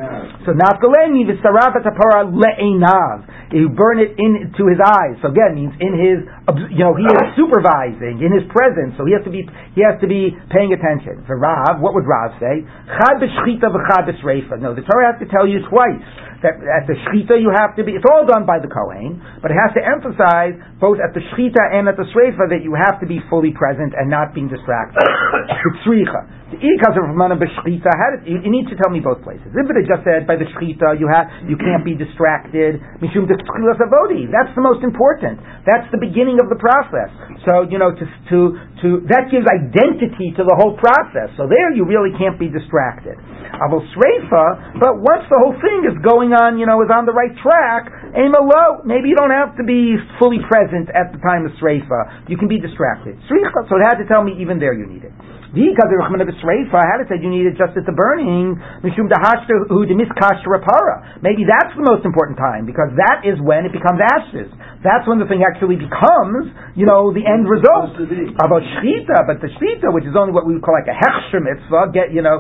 So 0.48 0.56
nafgalemi 0.56 1.28
v'sarav 1.28 1.76
atapara 1.76 2.32
le'enav. 2.32 3.52
You 3.52 3.68
burn 3.68 4.00
it 4.00 4.16
into 4.16 4.64
his 4.72 4.80
eyes. 4.80 5.20
So 5.20 5.28
again, 5.28 5.60
means 5.60 5.76
in 5.84 5.92
his, 5.92 6.24
you 6.72 6.88
know, 6.88 6.96
he 6.96 7.04
is 7.04 7.36
supervising 7.36 8.24
in 8.24 8.32
his 8.32 8.48
presence. 8.48 8.96
So 8.96 9.04
he 9.04 9.12
has 9.12 9.28
to 9.28 9.34
be, 9.34 9.44
he 9.76 9.84
has 9.84 10.00
to 10.00 10.08
be 10.08 10.32
paying 10.56 10.72
attention. 10.72 11.28
For 11.28 11.36
Rav, 11.36 11.84
what 11.84 11.92
would 12.00 12.08
Rav 12.08 12.40
say? 12.40 12.64
Chad 12.64 13.20
b'shchita 13.20 13.68
v'chad 13.68 14.08
b'shreifa. 14.08 14.56
No, 14.64 14.72
the 14.72 14.88
Torah 14.88 15.12
has 15.12 15.20
to 15.20 15.28
tell 15.28 15.44
you 15.44 15.68
twice 15.68 16.00
that 16.42 16.58
at 16.62 16.90
the 16.90 16.98
shchita 17.08 17.38
you 17.38 17.54
have 17.54 17.78
to 17.78 17.86
be. 17.86 17.94
It's 17.94 18.06
all 18.10 18.26
done 18.26 18.46
by 18.46 18.58
the 18.58 18.70
kohen, 18.70 19.22
but 19.42 19.54
it 19.54 19.58
has 19.58 19.74
to 19.78 19.82
emphasize 19.82 20.58
both 20.82 20.98
at 20.98 21.14
the 21.14 21.22
shchita 21.34 21.62
and 21.74 21.88
at 21.88 21.98
the 21.98 22.06
shreifa 22.10 22.50
that 22.50 22.66
you 22.66 22.74
have 22.74 23.00
to 23.02 23.08
be 23.08 23.22
fully 23.30 23.54
present 23.54 23.94
and 23.94 24.10
not 24.10 24.34
being 24.34 24.50
distracted. 24.50 25.02
The 26.52 26.60
ikas 26.60 27.00
of 27.00 27.16
mana 27.16 27.40
b'shchita. 27.40 27.88
How 27.96 28.12
did 28.12 28.28
you, 28.28 28.44
you 28.44 28.52
need 28.52 28.68
to 28.68 28.76
tell 28.76 28.92
me 28.92 29.00
both 29.00 29.24
places? 29.24 29.48
If 29.56 29.72
it 29.72 29.72
had 29.72 29.88
just 29.88 30.04
said 30.04 30.28
by 30.28 30.36
the 30.36 30.44
shchita 30.52 31.00
you 31.00 31.08
have 31.08 31.32
you 31.48 31.56
can't 31.56 31.88
be 31.88 31.96
distracted. 31.96 32.76
Mishum 33.00 33.24
avodi. 33.24 34.28
That's 34.28 34.52
the 34.52 34.60
most 34.60 34.84
important. 34.84 35.40
That's 35.64 35.88
the 35.96 36.02
beginning 36.04 36.44
of 36.44 36.52
the 36.52 36.60
process. 36.60 37.08
So 37.48 37.64
you 37.72 37.80
know 37.80 37.96
to 37.96 38.04
to 38.04 38.38
to 38.82 39.06
that 39.10 39.30
gives 39.30 39.46
identity 39.46 40.34
to 40.38 40.44
the 40.44 40.56
whole 40.58 40.76
process. 40.78 41.30
So 41.38 41.46
there 41.46 41.70
you 41.74 41.86
really 41.86 42.14
can't 42.18 42.38
be 42.38 42.50
distracted. 42.50 43.18
Avol 43.62 43.86
shreifa. 43.94 44.82
But 44.82 44.98
once 44.98 45.26
the 45.30 45.38
whole 45.38 45.58
thing 45.62 45.86
is 45.86 45.98
going 46.02 46.34
on, 46.34 46.58
you 46.58 46.66
know, 46.66 46.82
is 46.82 46.90
on 46.90 47.06
the 47.06 47.14
right 47.14 47.34
track. 47.42 47.90
Aim 48.18 48.34
low. 48.34 48.82
Maybe 48.84 49.14
you 49.14 49.18
don't 49.18 49.34
have 49.34 49.56
to 49.58 49.64
be 49.64 49.96
fully 50.18 50.42
present 50.50 50.90
at 50.92 51.14
the 51.14 51.20
time 51.22 51.46
of 51.46 51.54
shreifa. 51.62 52.30
You 52.30 52.38
can 52.38 52.50
be 52.50 52.60
distracted. 52.60 53.18
So 53.30 53.38
it 53.38 53.84
had 53.86 54.02
to 54.02 54.08
tell 54.10 54.24
me 54.26 54.36
even 54.42 54.58
there 54.60 54.74
you 54.74 54.90
need 54.90 55.06
it. 55.06 55.14
Because 55.52 55.92
the 55.92 56.00
Rechmana 56.00 56.24
B'Sreifa 56.24 56.80
had 56.80 57.04
it 57.04 57.12
said 57.12 57.20
you 57.20 57.28
need 57.28 57.44
it 57.44 57.60
just 57.60 57.76
at 57.76 57.84
the 57.84 57.92
burning. 57.92 58.56
Mishum 58.88 59.12
Dahashta 59.12 59.68
Hu 59.68 59.84
Demiskashta 59.84 60.48
Rapara. 60.48 61.20
Maybe 61.20 61.44
that's 61.44 61.76
the 61.76 61.84
most 61.84 62.08
important 62.08 62.40
time 62.40 62.64
because 62.64 62.88
that 62.96 63.28
is 63.28 63.36
when 63.44 63.68
it 63.68 63.76
becomes 63.76 64.00
ashes. 64.00 64.48
That's 64.80 65.04
when 65.12 65.20
the 65.20 65.28
thing 65.28 65.44
actually 65.44 65.76
becomes, 65.76 66.56
you 66.80 66.88
know, 66.88 67.12
the 67.12 67.28
end 67.28 67.52
result. 67.52 68.00
About 68.40 68.64
Shchita, 68.80 69.28
but 69.28 69.44
the 69.44 69.52
Shchita, 69.60 69.92
which 69.92 70.08
is 70.08 70.16
only 70.16 70.32
what 70.32 70.48
we 70.48 70.56
would 70.56 70.64
call 70.64 70.72
like 70.72 70.88
a 70.88 70.96
Hechsher 70.96 71.44
mitzvah, 71.44 71.92
get, 71.92 72.16
you 72.16 72.24
know, 72.24 72.40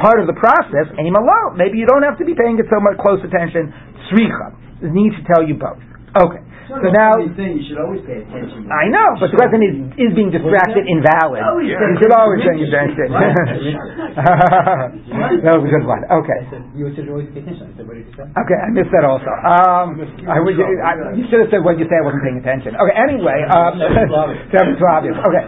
part 0.00 0.16
of 0.16 0.24
the 0.24 0.34
process, 0.40 0.88
aim 0.96 1.20
alone. 1.20 1.60
Maybe 1.60 1.76
you 1.76 1.84
don't 1.84 2.02
have 2.02 2.16
to 2.16 2.24
be 2.24 2.32
paying 2.32 2.56
it 2.56 2.64
so 2.72 2.80
much 2.80 2.96
close 2.96 3.20
attention. 3.20 3.76
Sricha. 4.08 4.56
It 4.80 4.96
needs 4.96 5.20
to 5.20 5.24
tell 5.28 5.44
you 5.44 5.60
both. 5.60 5.84
Okay. 6.16 6.40
So 6.68 6.84
now, 6.92 7.16
thing 7.32 7.56
you 7.56 7.64
should 7.64 7.80
always 7.80 8.04
pay 8.04 8.20
attention. 8.20 8.68
I 8.68 8.92
know, 8.92 9.16
but 9.16 9.32
the 9.32 9.40
question 9.40 9.64
is, 9.64 9.74
is 9.96 10.12
being 10.12 10.28
distracted 10.28 10.84
invalid? 10.84 11.40
You 11.64 11.80
should 11.96 12.12
always 12.12 12.44
pay 12.44 12.60
attention. 12.60 13.08
that 14.20 15.52
was 15.56 15.64
a 15.64 15.72
good 15.72 15.86
one. 15.88 16.04
Okay. 16.12 16.40
You 16.76 16.92
should 16.92 17.08
always 17.08 17.32
pay 17.32 17.40
attention. 17.40 17.72
I 17.72 17.76
said, 17.76 17.88
what 17.88 17.96
did 17.96 18.04
you 18.04 18.14
say? 18.14 18.28
Okay, 18.28 18.58
I 18.60 18.68
missed 18.76 18.92
that 18.92 19.04
also. 19.08 19.32
Um, 19.32 19.96
I 20.28 20.38
would, 20.44 20.54
I, 20.60 21.16
you 21.16 21.24
should 21.32 21.40
have 21.40 21.50
said 21.50 21.64
what 21.64 21.80
you 21.80 21.88
say. 21.88 21.96
I 21.96 22.04
wasn't 22.04 22.20
paying 22.28 22.40
attention. 22.44 22.76
Okay. 22.76 22.94
Anyway, 23.00 23.38
um, 23.48 23.80
that 23.80 24.62
was 24.68 24.76
too 24.76 24.88
obvious. 24.92 25.16
Okay. 25.16 25.44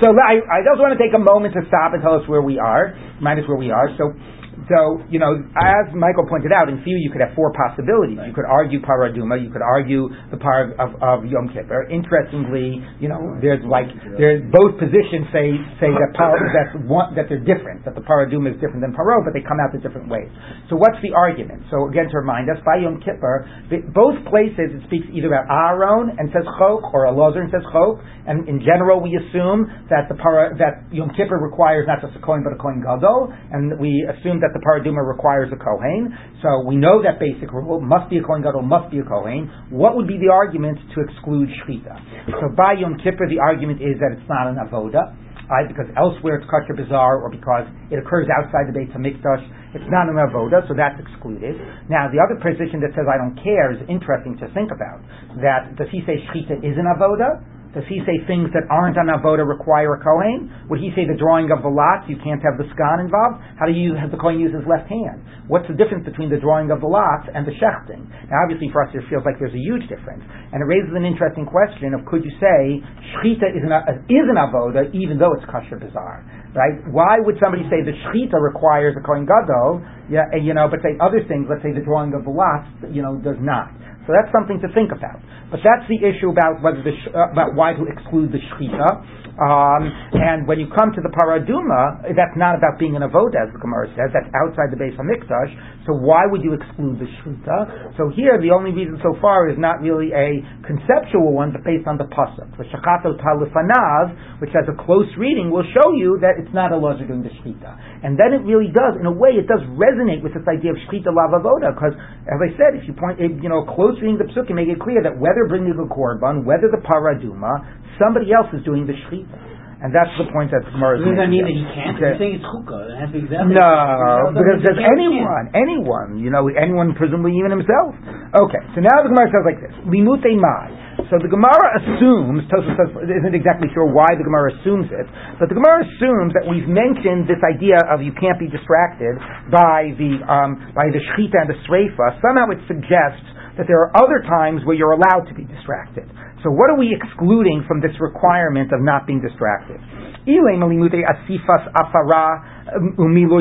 So 0.00 0.08
I, 0.16 0.40
I 0.40 0.64
just 0.64 0.80
want 0.80 0.96
to 0.96 1.00
take 1.00 1.12
a 1.12 1.20
moment 1.20 1.52
to 1.52 1.62
stop 1.68 1.92
and 1.92 2.00
tell 2.00 2.16
us 2.16 2.24
where 2.28 2.40
we 2.40 2.56
are. 2.56 2.96
Remind 3.20 3.40
us 3.40 3.46
where 3.48 3.60
we 3.60 3.68
are. 3.68 3.92
So 4.00 4.16
so, 4.64 5.04
you 5.12 5.20
know, 5.20 5.36
as 5.36 5.92
Michael 5.92 6.24
pointed 6.24 6.48
out, 6.48 6.72
in 6.72 6.80
theory 6.80 7.04
you 7.04 7.12
could 7.12 7.20
have 7.20 7.36
four 7.36 7.52
possibilities. 7.52 8.16
You 8.24 8.32
could 8.32 8.48
argue 8.48 8.80
paraduma, 8.80 9.36
you 9.36 9.52
could 9.52 9.62
argue 9.62 10.08
the 10.32 10.40
par 10.40 10.72
of, 10.80 10.96
of 11.04 11.28
Yom 11.28 11.52
Kippur. 11.52 11.86
Interestingly, 11.92 12.80
you 12.96 13.12
know, 13.12 13.36
there's 13.44 13.60
like, 13.68 13.92
there's 14.16 14.40
both 14.48 14.80
positions 14.80 15.28
say, 15.28 15.52
say 15.76 15.92
that 15.92 16.16
par, 16.16 16.34
that's 16.56 16.72
one, 16.88 17.12
that 17.14 17.28
they're 17.28 17.44
different, 17.44 17.84
that 17.84 17.94
the 17.94 18.02
paraduma 18.02 18.56
is 18.56 18.58
different 18.58 18.80
than 18.80 18.96
paro, 18.96 19.20
but 19.20 19.36
they 19.36 19.44
come 19.44 19.60
out 19.60 19.76
the 19.76 19.78
different 19.78 20.08
ways. 20.08 20.32
So 20.72 20.80
what's 20.80 20.98
the 21.04 21.12
argument? 21.12 21.68
So 21.68 21.92
again, 21.92 22.08
to 22.08 22.16
remind 22.16 22.48
us, 22.48 22.56
by 22.64 22.80
Yom 22.80 22.98
Kippur, 23.04 23.44
both 23.92 24.16
places 24.32 24.72
it 24.72 24.82
speaks 24.88 25.06
either 25.12 25.28
about 25.28 25.46
Aaron 25.52 26.16
and 26.16 26.32
says 26.32 26.48
chok, 26.56 26.96
or 26.96 27.06
Elazar 27.06 27.44
and 27.44 27.52
says 27.52 27.62
chok, 27.70 28.00
and 28.26 28.48
in 28.48 28.64
general 28.64 29.04
we 29.04 29.14
assume 29.14 29.68
that 29.92 30.08
the 30.08 30.16
para, 30.16 30.56
that 30.58 30.88
Yom 30.90 31.12
Kippur 31.12 31.38
requires 31.38 31.84
not 31.86 32.00
just 32.00 32.16
a 32.16 32.22
Kohen 32.24 32.40
but 32.42 32.56
a 32.56 32.58
Kohen 32.58 32.80
Gadol, 32.80 33.30
and 33.52 33.78
we 33.78 33.92
assume 34.08 34.40
that 34.40 34.45
the 34.52 34.60
paraduma 34.60 35.00
requires 35.00 35.50
a 35.52 35.58
Kohen. 35.58 36.12
So 36.42 36.62
we 36.66 36.76
know 36.76 37.02
that 37.02 37.18
basic 37.18 37.52
rule 37.52 37.80
must 37.80 38.10
be 38.10 38.18
a 38.18 38.22
Kohen 38.22 38.42
Gadol, 38.42 38.62
must 38.62 38.90
be 38.90 38.98
a 38.98 39.06
Kohen. 39.06 39.50
What 39.70 39.96
would 39.96 40.06
be 40.06 40.18
the 40.18 40.30
argument 40.30 40.78
to 40.94 40.96
exclude 41.02 41.48
Shechita? 41.62 42.30
So 42.40 42.54
by 42.54 42.78
Yom 42.78 42.98
Kippur, 43.02 43.26
the 43.26 43.40
argument 43.40 43.80
is 43.80 43.98
that 43.98 44.14
it's 44.14 44.28
not 44.28 44.46
an 44.50 44.58
avoda. 44.60 45.14
Right, 45.46 45.70
because 45.70 45.86
elsewhere 45.94 46.42
it's 46.42 46.50
kosher 46.50 46.74
bizar, 46.74 47.22
or 47.22 47.30
because 47.30 47.70
it 47.94 48.02
occurs 48.02 48.26
outside 48.34 48.66
the 48.66 48.74
Beit 48.74 48.90
Hamikdash, 48.90 49.46
it's 49.78 49.86
not 49.94 50.10
an 50.10 50.18
avoda, 50.18 50.66
so 50.66 50.74
that's 50.74 50.98
excluded. 50.98 51.54
Now, 51.86 52.10
the 52.10 52.18
other 52.18 52.34
position 52.42 52.82
that 52.82 52.90
says 52.98 53.06
I 53.06 53.14
don't 53.14 53.38
care 53.38 53.70
is 53.70 53.78
interesting 53.86 54.34
to 54.42 54.50
think 54.50 54.74
about. 54.74 55.06
That 55.38 55.78
does 55.78 55.86
he 55.94 56.02
say 56.02 56.18
shchita 56.18 56.66
is 56.66 56.74
an 56.74 56.90
avoda? 56.90 57.46
Does 57.76 57.84
he 57.92 58.00
say 58.08 58.16
things 58.24 58.48
that 58.56 58.64
aren't 58.72 58.96
an 58.96 59.12
avoda 59.12 59.44
require 59.44 59.92
a 59.92 60.00
kohen? 60.00 60.48
Would 60.72 60.80
he 60.80 60.96
say 60.96 61.04
the 61.04 61.12
drawing 61.12 61.52
of 61.52 61.60
the 61.60 61.68
lots 61.68 62.08
you 62.08 62.16
can't 62.24 62.40
have 62.40 62.56
the 62.56 62.64
sgan 62.72 63.04
involved? 63.04 63.44
How 63.60 63.68
do 63.68 63.76
you 63.76 63.92
have 63.92 64.08
the 64.08 64.16
kohen 64.16 64.40
use 64.40 64.48
his 64.56 64.64
left 64.64 64.88
hand? 64.88 65.20
What's 65.44 65.68
the 65.68 65.76
difference 65.76 66.08
between 66.08 66.32
the 66.32 66.40
drawing 66.40 66.72
of 66.72 66.80
the 66.80 66.88
lots 66.88 67.28
and 67.28 67.44
the 67.44 67.52
shechting? 67.60 68.08
Now, 68.32 68.48
obviously, 68.48 68.72
for 68.72 68.80
us, 68.80 68.96
it 68.96 69.04
feels 69.12 69.28
like 69.28 69.36
there's 69.36 69.52
a 69.52 69.60
huge 69.60 69.84
difference, 69.92 70.24
and 70.24 70.64
it 70.64 70.64
raises 70.64 70.96
an 70.96 71.04
interesting 71.04 71.44
question 71.44 71.92
of 71.92 72.00
could 72.08 72.24
you 72.24 72.32
say 72.40 72.80
shchita 73.12 73.44
is 73.52 73.60
an, 73.60 73.76
is 74.08 74.24
an 74.24 74.40
avoda 74.40 74.88
even 74.96 75.20
though 75.20 75.36
it's 75.36 75.44
kosher 75.44 75.76
bizar? 75.76 76.24
Right? 76.56 76.80
Why 76.88 77.20
would 77.20 77.36
somebody 77.44 77.68
say 77.68 77.84
the 77.84 77.92
shchita 78.08 78.40
requires 78.40 78.96
a 78.96 79.04
kohen 79.04 79.28
gadol? 79.28 79.84
Yeah, 80.08 80.24
you 80.32 80.56
know, 80.56 80.64
but 80.72 80.80
say 80.80 80.96
other 80.96 81.20
things. 81.28 81.44
Let's 81.44 81.60
say 81.60 81.76
the 81.76 81.84
drawing 81.84 82.16
of 82.16 82.24
the 82.24 82.32
lots, 82.32 82.72
you 82.88 83.04
know, 83.04 83.20
does 83.20 83.36
not. 83.36 83.68
So 84.06 84.14
that's 84.14 84.30
something 84.30 84.62
to 84.62 84.70
think 84.70 84.94
about. 84.94 85.18
But 85.50 85.60
that's 85.66 85.82
the 85.90 85.98
issue 85.98 86.30
about 86.30 86.62
whether 86.62 86.82
the 86.82 86.94
uh, 87.10 87.34
about 87.34 87.54
why 87.58 87.74
to 87.74 87.84
exclude 87.90 88.30
the 88.30 88.38
shechita. 88.38 88.88
Um, 89.36 89.82
and 90.16 90.48
when 90.48 90.56
you 90.58 90.70
come 90.72 90.96
to 90.96 91.02
the 91.04 91.12
paraduma, 91.12 92.08
that's 92.16 92.32
not 92.40 92.56
about 92.56 92.78
being 92.78 92.96
an 92.96 93.02
avoda, 93.04 93.36
as 93.44 93.52
the 93.52 93.60
Gemara 93.60 93.90
says. 93.92 94.08
That's 94.14 94.30
outside 94.32 94.72
the 94.72 94.80
base 94.80 94.96
of 94.96 95.04
mikdash. 95.04 95.52
So 95.86 95.94
why 95.94 96.26
would 96.26 96.42
you 96.42 96.52
exclude 96.58 96.98
the 96.98 97.06
shechita? 97.06 97.94
So 97.94 98.10
here, 98.10 98.42
the 98.42 98.50
only 98.50 98.74
reason 98.74 98.98
so 99.06 99.14
far 99.22 99.46
is 99.46 99.54
not 99.54 99.78
really 99.78 100.10
a 100.10 100.42
conceptual 100.66 101.30
one, 101.30 101.54
but 101.54 101.62
based 101.62 101.86
on 101.86 101.94
the 101.94 102.10
pasuk. 102.10 102.50
The 102.58 102.66
shakato 102.74 103.14
talifanav, 103.22 104.42
which 104.42 104.50
has 104.50 104.66
a 104.66 104.74
close 104.74 105.06
reading, 105.14 105.54
will 105.54 105.66
show 105.70 105.94
you 105.94 106.18
that 106.26 106.42
it's 106.42 106.50
not 106.50 106.74
Elazar 106.74 107.06
doing 107.06 107.22
the 107.22 107.30
shechita. 107.38 108.02
And 108.02 108.18
then 108.18 108.34
it 108.34 108.42
really 108.42 108.74
does, 108.74 108.98
in 108.98 109.06
a 109.06 109.14
way, 109.14 109.38
it 109.38 109.46
does 109.46 109.62
resonate 109.78 110.26
with 110.26 110.34
this 110.34 110.42
idea 110.50 110.74
of 110.74 110.78
shechita 110.90 111.14
lav 111.14 111.30
avoda, 111.38 111.70
because 111.70 111.94
as 112.26 112.40
I 112.42 112.50
said, 112.58 112.74
if 112.74 112.82
you 112.90 112.92
point, 112.98 113.22
you 113.22 113.46
know, 113.46 113.62
close 113.62 113.94
reading 114.02 114.18
the 114.18 114.26
psukim, 114.34 114.58
make 114.58 114.66
it 114.66 114.82
clear 114.82 115.06
that 115.06 115.14
whether 115.14 115.46
bringing 115.46 115.70
the 115.70 115.86
korban, 115.86 116.42
whether 116.42 116.66
the 116.66 116.82
paraduma, 116.82 117.62
somebody 118.02 118.34
else 118.34 118.50
is 118.50 118.66
doing 118.66 118.90
the 118.90 118.98
shechita. 119.06 119.38
And 119.76 119.92
that's 119.92 120.08
the 120.16 120.24
point 120.32 120.48
that 120.56 120.64
the 120.64 120.72
Gemara 120.72 120.96
is 120.96 121.04
making. 121.04 121.20
Doesn't 121.20 121.20
that 121.20 121.32
mean 121.32 121.44
that 121.44 121.52
he 121.52 121.64
can't? 121.76 122.00
You're 122.00 122.16
saying 122.16 122.40
it's 122.40 122.48
chukah. 122.48 122.88
It 122.88 122.96
has 122.96 123.12
to 123.12 123.20
be 123.20 123.28
exactly. 123.28 123.52
No, 123.52 124.32
because 124.32 124.64
there's 124.64 124.64
there's 124.64 124.80
anyone, 124.80 125.52
anyone, 125.52 126.16
you 126.16 126.32
know, 126.32 126.48
anyone 126.48 126.96
presumably 126.96 127.36
even 127.36 127.52
himself. 127.52 127.92
Okay, 128.40 128.62
so 128.72 128.80
now 128.80 129.04
the 129.04 129.12
Gemara 129.12 129.28
says 129.28 129.44
like 129.44 129.60
this: 129.60 129.76
Limute 129.84 130.32
mai. 130.40 130.86
So 131.12 131.20
the 131.20 131.28
Gemara 131.28 131.76
assumes, 131.76 132.48
Tosfos 132.48 132.72
says, 132.72 132.88
isn't 133.04 133.36
exactly 133.36 133.68
sure 133.76 133.84
why 133.84 134.16
the 134.16 134.24
Gemara 134.24 134.56
assumes 134.56 134.88
it, 134.88 135.04
but 135.36 135.52
the 135.52 135.54
Gemara 135.54 135.84
assumes 135.84 136.32
that 136.32 136.48
we've 136.48 136.66
mentioned 136.66 137.28
this 137.28 137.38
idea 137.44 137.76
of 137.92 138.00
you 138.00 138.16
can't 138.16 138.40
be 138.40 138.48
distracted 138.48 139.20
by 139.52 139.92
the 140.00 140.24
um, 140.24 140.56
by 140.72 140.88
the 140.88 140.98
shechita 141.12 141.36
and 141.36 141.52
the 141.52 141.58
sreifa. 141.68 142.16
Somehow 142.24 142.48
it 142.48 142.64
suggests 142.64 143.28
that 143.60 143.68
there 143.68 143.80
are 143.80 143.92
other 143.96 144.24
times 144.24 144.64
where 144.64 144.76
you're 144.76 144.96
allowed 144.96 145.28
to 145.28 145.36
be 145.36 145.44
distracted. 145.44 146.08
So 146.44 146.52
what 146.52 146.68
are 146.68 146.76
we 146.76 146.92
excluding 146.92 147.64
from 147.66 147.80
this 147.80 147.96
requirement 148.00 148.72
of 148.72 148.84
not 148.84 149.06
being 149.06 149.20
distracted? 149.20 149.80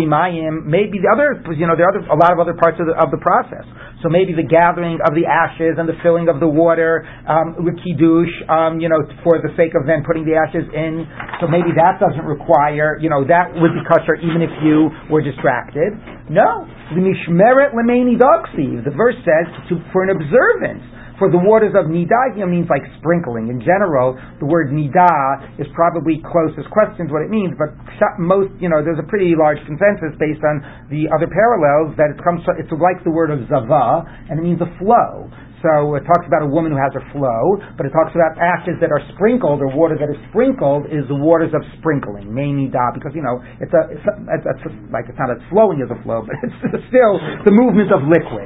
mayim. 0.06 0.70
Maybe 0.70 1.02
the 1.02 1.10
other, 1.10 1.42
you 1.58 1.66
know, 1.66 1.76
there 1.76 1.90
are 1.90 1.98
other, 1.98 2.06
a 2.08 2.16
lot 2.16 2.32
of 2.32 2.40
other 2.40 2.54
parts 2.54 2.78
of 2.80 2.86
the, 2.86 2.94
of 2.94 3.10
the 3.10 3.18
process. 3.18 3.66
So 4.06 4.08
maybe 4.08 4.38
the 4.38 4.46
gathering 4.46 5.02
of 5.02 5.18
the 5.18 5.26
ashes 5.26 5.82
and 5.82 5.90
the 5.90 5.98
filling 6.06 6.30
of 6.30 6.38
the 6.38 6.48
water, 6.48 7.02
um, 7.26 7.58
with 7.66 7.74
kiddush, 7.82 8.30
um, 8.46 8.78
you 8.78 8.86
know, 8.86 9.02
for 9.26 9.42
the 9.42 9.50
sake 9.58 9.74
of 9.74 9.90
then 9.90 10.06
putting 10.06 10.30
the 10.30 10.38
ashes 10.38 10.70
in. 10.70 11.10
So 11.42 11.50
maybe 11.50 11.74
that 11.74 11.98
doesn't 11.98 12.24
require, 12.24 13.02
you 13.02 13.10
know, 13.10 13.26
that 13.26 13.50
would 13.58 13.74
be 13.74 13.82
kosher 13.90 14.22
even 14.22 14.46
if 14.46 14.54
you 14.62 14.94
were 15.10 15.26
distracted. 15.26 15.98
No, 16.30 16.70
the 16.94 17.02
mishmeret 17.02 17.74
lemeni 17.74 18.14
doksi. 18.14 18.86
The 18.86 18.94
verse 18.94 19.18
says 19.26 19.50
to, 19.74 19.82
for 19.90 20.06
an 20.06 20.14
observance 20.14 20.86
for 21.18 21.32
the 21.32 21.40
waters 21.40 21.72
of 21.76 21.88
nidah 21.88 22.36
here 22.36 22.48
means 22.48 22.68
like 22.68 22.84
sprinkling. 23.00 23.48
In 23.48 23.64
general, 23.64 24.20
the 24.40 24.48
word 24.48 24.72
nidah 24.76 25.60
is 25.60 25.68
probably 25.72 26.20
closest 26.20 26.68
questions 26.72 27.08
what 27.08 27.24
it 27.24 27.32
means, 27.32 27.56
but 27.56 27.72
most, 28.20 28.52
you 28.60 28.68
know, 28.68 28.84
there's 28.84 29.00
a 29.00 29.08
pretty 29.08 29.32
large 29.32 29.60
consensus 29.64 30.12
based 30.20 30.44
on 30.44 30.60
the 30.92 31.08
other 31.16 31.28
parallels 31.32 31.96
that 31.96 32.12
it 32.12 32.20
comes, 32.20 32.44
it's 32.60 32.72
like 32.76 33.00
the 33.08 33.14
word 33.14 33.32
of 33.32 33.48
zava, 33.48 34.04
and 34.28 34.40
it 34.40 34.44
means 34.44 34.60
a 34.60 34.70
flow. 34.76 35.32
So 35.64 35.98
it 35.98 36.06
talks 36.06 36.30
about 36.30 36.46
a 36.46 36.52
woman 36.52 36.70
who 36.70 36.78
has 36.78 36.94
a 36.94 37.02
flow, 37.10 37.58
but 37.74 37.90
it 37.90 37.94
talks 37.96 38.14
about 38.14 38.38
ashes 38.38 38.78
that 38.86 38.94
are 38.94 39.02
sprinkled 39.18 39.66
or 39.66 39.74
water 39.74 39.98
that 39.98 40.14
is 40.14 40.20
sprinkled 40.30 40.92
is 40.94 41.08
the 41.10 41.18
waters 41.18 41.50
of 41.58 41.66
sprinkling, 41.82 42.30
da, 42.70 42.94
because 42.94 43.18
you 43.18 43.26
know 43.26 43.42
it's 43.58 43.74
a, 43.74 43.82
it's, 43.90 44.06
a, 44.06 44.14
it's, 44.30 44.66
a, 44.68 44.72
like 44.94 45.10
it's 45.10 45.18
not 45.18 45.34
as 45.34 45.42
flowing 45.50 45.82
as 45.82 45.90
a 45.90 45.98
flow, 46.06 46.22
but 46.28 46.38
it's 46.44 46.86
still 46.92 47.18
the 47.48 47.54
movement 47.56 47.90
of 47.90 48.06
liquid. 48.06 48.46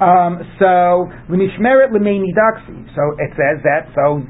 Um, 0.00 0.40
so 0.58 1.12
l'mishmeret 1.28 1.92
daksi. 1.92 2.76
So 2.96 3.02
it 3.20 3.30
says 3.36 3.60
that 3.68 3.92
so 3.94 4.24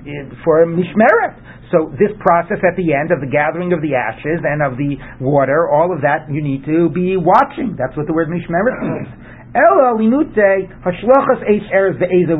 for 0.45 0.67
mishmeret. 0.67 1.39
So 1.71 1.95
this 1.95 2.11
process 2.19 2.59
at 2.67 2.75
the 2.75 2.91
end 2.91 3.15
of 3.15 3.23
the 3.23 3.31
gathering 3.31 3.73
of 3.73 3.79
the 3.81 3.95
ashes 3.95 4.43
and 4.43 4.59
of 4.67 4.75
the 4.75 4.99
water, 5.23 5.71
all 5.71 5.95
of 5.95 6.03
that 6.03 6.27
you 6.27 6.43
need 6.43 6.67
to 6.67 6.91
be 6.91 7.15
watching. 7.17 7.79
That's 7.79 7.97
what 7.97 8.11
the 8.11 8.13
word 8.13 8.27
mishmeret 8.27 8.83
means. 8.83 9.09
Ella 9.55 9.95
linute 9.99 10.35
hashlochas 10.83 11.43
eitz 11.47 11.67
erez 11.75 11.99
ve'eza. 11.99 12.39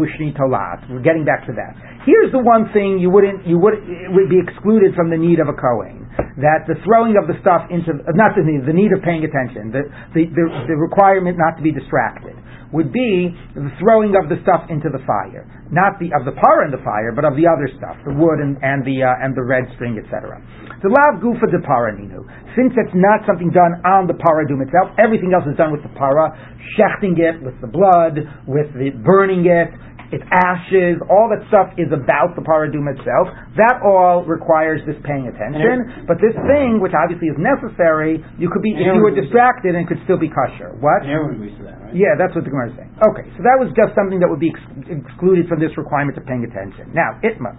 We're 0.91 1.03
getting 1.03 1.25
back 1.25 1.47
to 1.47 1.53
that. 1.53 1.75
Here's 2.07 2.33
the 2.33 2.39
one 2.39 2.71
thing 2.73 2.99
you 2.99 3.11
wouldn't, 3.11 3.47
you 3.47 3.59
would, 3.59 3.75
would 4.15 4.31
be 4.31 4.39
excluded 4.39 4.95
from 4.95 5.11
the 5.11 5.17
need 5.17 5.39
of 5.39 5.49
a 5.49 5.55
Kohen. 5.55 6.00
That 6.41 6.69
the 6.69 6.77
throwing 6.85 7.17
of 7.21 7.29
the 7.29 7.37
stuff 7.41 7.69
into, 7.71 8.01
not 8.17 8.37
the 8.37 8.45
need, 8.45 8.65
the 8.67 8.77
need 8.77 8.93
of 8.93 9.03
paying 9.03 9.25
attention, 9.25 9.73
the, 9.73 9.89
the, 10.15 10.29
the, 10.31 10.45
the 10.71 10.77
requirement 10.77 11.37
not 11.37 11.57
to 11.57 11.63
be 11.63 11.73
distracted 11.73 12.37
would 12.71 12.95
be 12.95 13.35
the 13.55 13.71
throwing 13.83 14.15
of 14.15 14.31
the 14.31 14.39
stuff 14.47 14.71
into 14.71 14.87
the 14.95 15.03
fire, 15.03 15.43
not 15.75 15.99
the 15.99 16.15
of 16.15 16.23
the 16.23 16.35
par 16.39 16.63
in 16.63 16.71
the 16.71 16.83
fire, 16.87 17.11
but 17.11 17.27
of 17.27 17.35
the 17.35 17.43
other 17.43 17.67
stuff, 17.75 17.99
the 18.07 18.15
wood 18.15 18.39
and, 18.39 18.59
and 18.63 18.87
the 18.87 19.03
uh, 19.03 19.23
and 19.23 19.35
the 19.35 19.43
red 19.43 19.67
string, 19.75 19.99
etc. 19.99 20.39
The 20.79 20.89
lav 20.89 21.19
gufa 21.19 21.51
de 21.51 21.59
paraninu. 21.67 22.23
Since 22.55 22.79
it's 22.79 22.95
not 22.95 23.27
something 23.27 23.51
done 23.51 23.83
on 23.83 24.07
the 24.07 24.15
paradum 24.15 24.63
itself, 24.63 24.95
everything 25.03 25.35
else 25.35 25.45
is 25.51 25.59
done 25.59 25.75
with 25.75 25.83
the 25.83 25.93
para, 25.99 26.31
shechting 26.79 27.19
it 27.19 27.43
with 27.43 27.59
the 27.61 27.69
blood, 27.69 28.23
with 28.47 28.71
the 28.79 28.95
burning 29.03 29.45
it, 29.51 29.75
it's 30.11 30.27
ashes, 30.31 30.99
all 31.07 31.31
that 31.31 31.47
stuff 31.47 31.71
is 31.79 31.87
about 31.95 32.35
the 32.35 32.43
paraduma 32.43 32.99
itself. 32.99 33.31
That 33.55 33.79
all 33.87 34.27
requires 34.27 34.83
this 34.87 34.99
paying 35.07 35.31
attention. 35.31 36.07
But 36.11 36.19
this 36.19 36.35
thing, 36.51 36.83
which 36.83 36.93
obviously 36.99 37.31
is 37.31 37.39
necessary, 37.39 38.19
you 38.35 38.51
could 38.51 38.63
be, 38.63 38.75
if 38.75 38.91
you 38.91 38.99
were 39.03 39.15
distracted, 39.15 39.79
and 39.79 39.87
could 39.87 40.03
still 40.03 40.19
be 40.19 40.27
kosher. 40.27 40.75
What? 40.83 41.07
And 41.07 41.15
everyone 41.15 41.39
agrees 41.39 41.55
to 41.59 41.65
that, 41.71 41.79
right? 41.79 41.95
Yeah, 41.95 42.19
that's 42.19 42.35
what 42.35 42.43
the 42.43 42.51
Gemara 42.51 42.75
is 42.75 42.77
saying. 42.77 42.91
Okay, 43.15 43.27
so 43.39 43.41
that 43.47 43.57
was 43.63 43.71
just 43.79 43.95
something 43.95 44.19
that 44.19 44.27
would 44.27 44.43
be 44.43 44.51
ex- 44.51 44.91
excluded 44.91 45.47
from 45.47 45.63
this 45.63 45.71
requirement 45.79 46.19
of 46.19 46.27
paying 46.27 46.43
attention. 46.43 46.91
Now, 46.91 47.15
itma. 47.23 47.55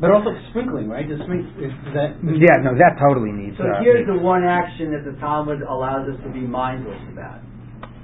But 0.00 0.12
also 0.16 0.32
sprinkling, 0.48 0.88
right? 0.88 1.04
Does 1.04 1.20
sprink- 1.28 1.48
is 1.60 1.72
is 1.72 1.92
that? 1.92 2.16
Yeah, 2.24 2.56
no, 2.64 2.72
that 2.76 2.96
totally 2.96 3.32
needs. 3.36 3.56
So 3.60 3.68
uh, 3.68 3.84
here's 3.84 4.08
the 4.08 4.16
one 4.16 4.44
action 4.48 4.92
that 4.96 5.04
the 5.04 5.12
Talmud 5.20 5.60
allows 5.60 6.08
us 6.08 6.16
to 6.24 6.30
be 6.32 6.40
mindless 6.40 7.00
about. 7.12 7.44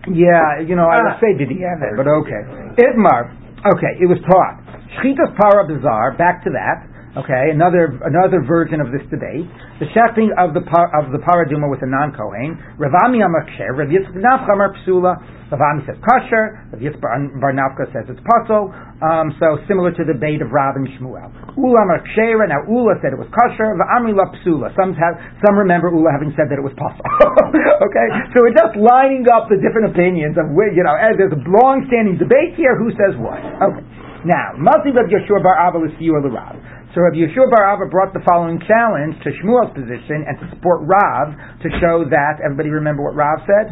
Yeah, 0.09 0.61
you 0.61 0.77
know, 0.77 0.87
I 0.87 1.01
would 1.03 1.19
say 1.21 1.33
did 1.37 1.49
he 1.49 1.65
have 1.65 1.81
it, 1.83 1.97
but 1.97 2.05
okay. 2.07 2.77
Itmar, 2.79 3.33
okay, 3.75 3.93
it 4.01 4.07
was 4.07 4.19
taught. 4.27 4.63
Shchitas 4.99 5.35
para 5.37 5.67
bizar, 5.67 6.17
back 6.19 6.45
to 6.45 6.51
that. 6.51 6.87
Okay, 7.17 7.49
another 7.49 7.97
another 8.05 8.45
version 8.45 8.77
of 8.77 8.93
this 8.93 9.01
debate. 9.09 9.49
The 9.81 9.89
shechting 9.97 10.37
of 10.37 10.53
the 10.53 10.61
par, 10.69 10.93
of 10.93 11.17
the 11.17 11.21
paraduma 11.25 11.65
with 11.65 11.81
a 11.81 11.89
non 11.89 12.13
kohen. 12.13 12.61
Ravami 12.77 13.25
amaksher. 13.25 13.73
Rav 13.73 13.89
Yitzchak 13.89 14.21
Nafcha 14.21 14.53
psula. 14.85 15.17
Ravami 15.49 15.81
says 15.89 15.97
kosher. 16.05 16.61
Rav 16.69 16.77
Yitzchak 16.77 17.01
Bar 17.01 17.57
Nafka 17.57 17.89
says 17.97 18.05
it's 18.13 18.21
pasul. 18.21 18.69
Um, 19.01 19.33
so 19.41 19.57
similar 19.65 19.97
to 19.97 20.05
the 20.05 20.13
debate 20.13 20.45
of 20.45 20.53
Rav 20.53 20.77
and 20.77 20.85
Shmuel. 21.01 21.57
Ula 21.57 21.89
amar 21.89 22.05
kshera. 22.05 22.53
Now 22.53 22.69
Ula 22.69 23.01
said 23.01 23.17
it 23.17 23.21
was 23.21 23.33
kosher. 23.33 23.81
Va'amri 23.81 24.13
la 24.13 24.29
psula. 24.37 24.77
Some 24.77 24.93
have 25.01 25.17
some 25.41 25.57
remember 25.57 25.89
Ula 25.89 26.13
having 26.13 26.37
said 26.37 26.53
that 26.53 26.61
it 26.61 26.67
was 26.69 26.77
pasul. 26.77 27.01
okay, 27.89 28.09
so 28.37 28.45
we're 28.45 28.53
just 28.53 28.77
lining 28.77 29.25
up 29.33 29.49
the 29.49 29.57
different 29.57 29.89
opinions 29.89 30.37
of 30.37 30.53
where 30.53 30.69
you 30.69 30.85
know. 30.85 30.93
There's 31.17 31.33
a 31.33 31.41
long-standing 31.49 32.21
debate 32.21 32.61
here. 32.61 32.77
Who 32.77 32.93
says 32.93 33.17
what? 33.17 33.41
Okay. 33.41 34.05
Now, 34.27 34.59
Mazi 34.59 34.91
Rav 34.91 35.07
Yeshua 35.07 35.39
Bar 35.41 35.55
Abba 35.55 35.79
was 35.79 35.95
Rav. 35.97 36.59
So 36.97 37.05
Rabbi 37.05 37.29
Yeshua 37.29 37.53
Bar 37.53 37.77
Abba 37.77 37.93
brought 37.93 38.17
the 38.17 38.25
following 38.25 38.57
challenge 38.65 39.21
to 39.21 39.29
Shmuel's 39.45 39.69
position 39.77 40.25
and 40.25 40.41
to 40.41 40.49
support 40.49 40.81
Rav 40.89 41.29
to 41.61 41.69
show 41.77 42.09
that 42.09 42.41
everybody 42.41 42.73
remember 42.73 43.05
what 43.05 43.13
Rav 43.13 43.45
said. 43.45 43.69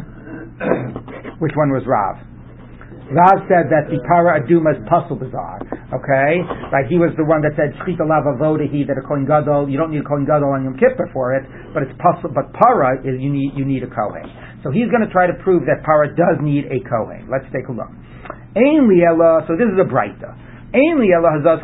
Which 1.41 1.57
one 1.57 1.73
was 1.73 1.81
Rav? 1.89 2.21
Rav 3.09 3.49
said 3.49 3.73
that 3.73 3.89
the 3.89 3.97
para 4.05 4.37
aduma 4.37 4.77
is 4.77 4.81
pasul 4.85 5.17
bizar. 5.17 5.57
Okay, 5.89 6.45
right? 6.69 6.85
He 6.85 7.01
was 7.01 7.17
the 7.17 7.25
one 7.25 7.41
that 7.41 7.57
said 7.57 7.73
shchita 7.81 8.05
lava 8.05 8.37
vodahi 8.37 8.85
that 8.85 8.93
a 8.93 9.01
kohen 9.01 9.25
gadol 9.25 9.65
you 9.65 9.81
don't 9.81 9.89
need 9.89 10.05
a 10.05 10.07
kohen 10.07 10.29
gadol 10.29 10.53
on 10.53 10.61
Yom 10.61 10.77
Kippur 10.77 11.09
for 11.09 11.33
it, 11.33 11.49
but 11.73 11.81
it's 11.81 11.97
pasul. 11.97 12.29
But 12.29 12.53
para 12.53 13.01
is 13.01 13.17
you 13.17 13.33
need 13.33 13.57
you 13.57 13.65
need 13.65 13.81
a 13.81 13.89
kohen. 13.89 14.29
So 14.61 14.69
he's 14.69 14.93
going 14.93 15.01
to 15.01 15.09
try 15.09 15.25
to 15.25 15.33
prove 15.41 15.65
that 15.65 15.81
para 15.81 16.13
does 16.13 16.37
need 16.45 16.69
a 16.69 16.77
kohen. 16.85 17.25
Let's 17.25 17.49
take 17.49 17.65
a 17.69 17.73
look. 17.73 17.89
Ein 18.53 18.85
liela. 18.85 19.49
So 19.49 19.57
this 19.57 19.65
is 19.65 19.81
a 19.81 19.87
brayta. 19.89 20.54
Hazas 20.73 21.61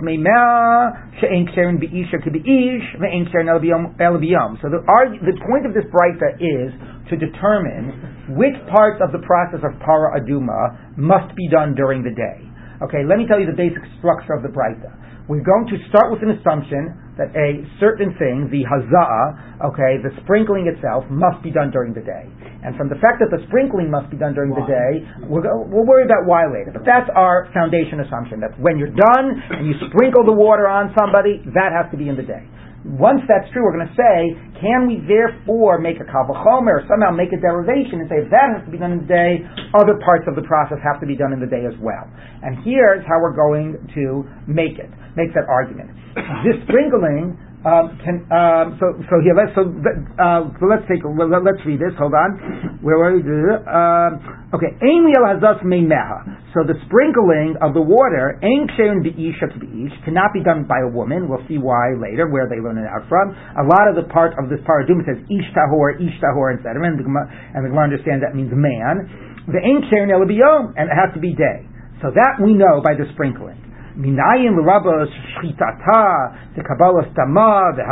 el 3.99 4.17
b'yom. 4.19 4.61
So 4.61 4.69
the, 4.69 4.79
the 5.21 5.37
point 5.47 5.65
of 5.65 5.73
this 5.73 5.85
brayta 5.91 6.35
is 6.39 6.73
to 7.09 7.17
determine 7.17 8.35
which 8.37 8.55
parts 8.69 9.01
of 9.03 9.11
the 9.11 9.19
process 9.25 9.59
of 9.63 9.79
para 9.79 10.19
aduma 10.19 10.97
must 10.97 11.35
be 11.35 11.49
done 11.49 11.75
during 11.75 12.03
the 12.03 12.11
day. 12.11 12.47
Okay, 12.81 13.03
let 13.07 13.17
me 13.17 13.27
tell 13.27 13.39
you 13.39 13.45
the 13.45 13.57
basic 13.57 13.83
structure 13.99 14.33
of 14.33 14.43
the 14.43 14.49
brayta. 14.49 14.89
We're 15.27 15.45
going 15.45 15.67
to 15.69 15.77
start 15.89 16.11
with 16.11 16.23
an 16.23 16.31
assumption 16.31 16.97
that 17.17 17.29
a 17.37 17.63
certain 17.79 18.15
thing, 18.17 18.49
the 18.49 18.65
hazaa, 18.65 19.69
okay, 19.69 20.01
the 20.01 20.09
sprinkling 20.23 20.65
itself, 20.65 21.05
must 21.09 21.43
be 21.43 21.51
done 21.51 21.69
during 21.69 21.93
the 21.93 22.01
day. 22.01 22.25
And 22.61 22.77
from 22.77 22.89
the 22.93 22.99
fact 23.01 23.17
that 23.21 23.33
the 23.33 23.41
sprinkling 23.49 23.89
must 23.89 24.13
be 24.13 24.17
done 24.21 24.37
during 24.37 24.53
the 24.53 24.65
day, 24.69 25.01
we'll, 25.25 25.41
go, 25.41 25.65
we'll 25.65 25.85
worry 25.85 26.05
about 26.05 26.29
why 26.29 26.45
later. 26.45 26.69
But 26.69 26.85
that's 26.85 27.09
our 27.17 27.49
foundation 27.57 28.05
assumption. 28.05 28.37
That 28.37 28.53
when 28.61 28.77
you're 28.77 28.93
done 28.93 29.25
and 29.57 29.65
you 29.65 29.73
sprinkle 29.89 30.21
the 30.21 30.37
water 30.37 30.69
on 30.69 30.93
somebody, 30.93 31.41
that 31.57 31.73
has 31.73 31.89
to 31.89 31.97
be 31.97 32.05
in 32.05 32.15
the 32.15 32.25
day. 32.25 32.45
Once 32.81 33.21
that's 33.29 33.45
true, 33.53 33.61
we're 33.61 33.77
going 33.77 33.85
to 33.85 33.93
say, 33.93 34.33
can 34.57 34.89
we 34.89 34.97
therefore 35.05 35.77
make 35.77 36.01
a 36.01 36.05
kavachomer 36.05 36.81
or 36.81 36.83
somehow 36.89 37.13
make 37.13 37.29
a 37.29 37.37
derivation 37.37 38.01
and 38.01 38.09
say 38.09 38.25
if 38.25 38.29
that 38.33 38.57
has 38.57 38.65
to 38.65 38.73
be 38.73 38.77
done 38.81 38.97
in 38.97 39.05
the 39.05 39.09
day, 39.09 39.37
other 39.77 40.01
parts 40.01 40.25
of 40.25 40.33
the 40.33 40.41
process 40.49 40.81
have 40.81 40.97
to 40.97 41.05
be 41.05 41.13
done 41.13 41.29
in 41.29 41.37
the 41.37 41.49
day 41.49 41.61
as 41.61 41.77
well. 41.77 42.09
And 42.41 42.57
here's 42.65 43.05
how 43.05 43.21
we're 43.21 43.37
going 43.37 43.77
to 43.93 44.25
make 44.49 44.81
it, 44.81 44.89
make 45.13 45.29
that 45.37 45.45
argument. 45.45 45.93
This 46.41 46.57
sprinkling 46.65 47.37
um, 47.61 47.93
can 48.01 48.25
um, 48.33 48.73
so 48.81 48.97
so 49.05 49.21
here 49.21 49.37
let's 49.37 49.53
so 49.53 49.69
uh, 49.69 50.49
so 50.57 50.65
let's 50.65 50.81
take 50.89 51.05
let- 51.05 51.45
let's 51.45 51.61
read 51.61 51.77
this. 51.77 51.93
Hold 52.01 52.17
on, 52.17 52.81
where 52.81 52.97
were 52.97 53.13
we? 53.13 53.21
Um, 53.21 54.17
okay, 54.49 54.73
liel 54.81 55.21
hazas 55.21 55.61
meimeha. 55.61 56.41
So 56.57 56.65
the 56.65 56.73
sprinkling 56.89 57.61
of 57.61 57.77
the 57.77 57.85
water 57.85 58.41
ein 58.41 58.65
ksherin 58.73 59.05
be'isha 59.05 59.45
to 59.53 59.57
be'ish 59.61 59.93
cannot 60.03 60.33
be 60.33 60.41
done 60.41 60.65
by 60.65 60.81
a 60.81 60.89
woman. 60.89 61.29
We'll 61.29 61.45
see 61.45 61.61
why 61.61 61.93
later 62.01 62.33
where 62.33 62.49
they 62.49 62.57
learn 62.57 62.81
it 62.81 62.89
out 62.89 63.05
from. 63.05 63.37
A 63.37 63.65
lot 63.69 63.85
of 63.85 63.93
the 63.93 64.09
part 64.09 64.33
of 64.41 64.49
this 64.49 64.59
paraduma 64.65 65.05
says 65.05 65.21
ish 65.29 65.49
tahor, 65.53 66.01
ish 66.01 66.17
tahor, 66.17 66.57
etc. 66.57 66.81
And 66.81 66.97
the 66.97 67.05
and 67.05 67.61
the 67.61 67.69
Gemara 67.69 67.93
understands 67.93 68.25
that 68.25 68.33
means 68.33 68.49
man. 68.57 69.05
The 69.45 69.61
ein 69.61 69.85
ksherin 69.85 70.09
ela 70.09 70.25
biyom, 70.25 70.73
and 70.81 70.89
it 70.89 70.97
has 70.97 71.13
to 71.13 71.21
be 71.21 71.37
day. 71.37 71.69
So 72.01 72.09
that 72.09 72.41
we 72.41 72.57
know 72.57 72.81
by 72.81 72.97
the 72.97 73.05
sprinkling. 73.13 73.61
L'rabos 73.97 75.09
shchitata, 75.35 76.55
the 76.55 76.61
stama, 76.61 77.75
the 77.75 77.83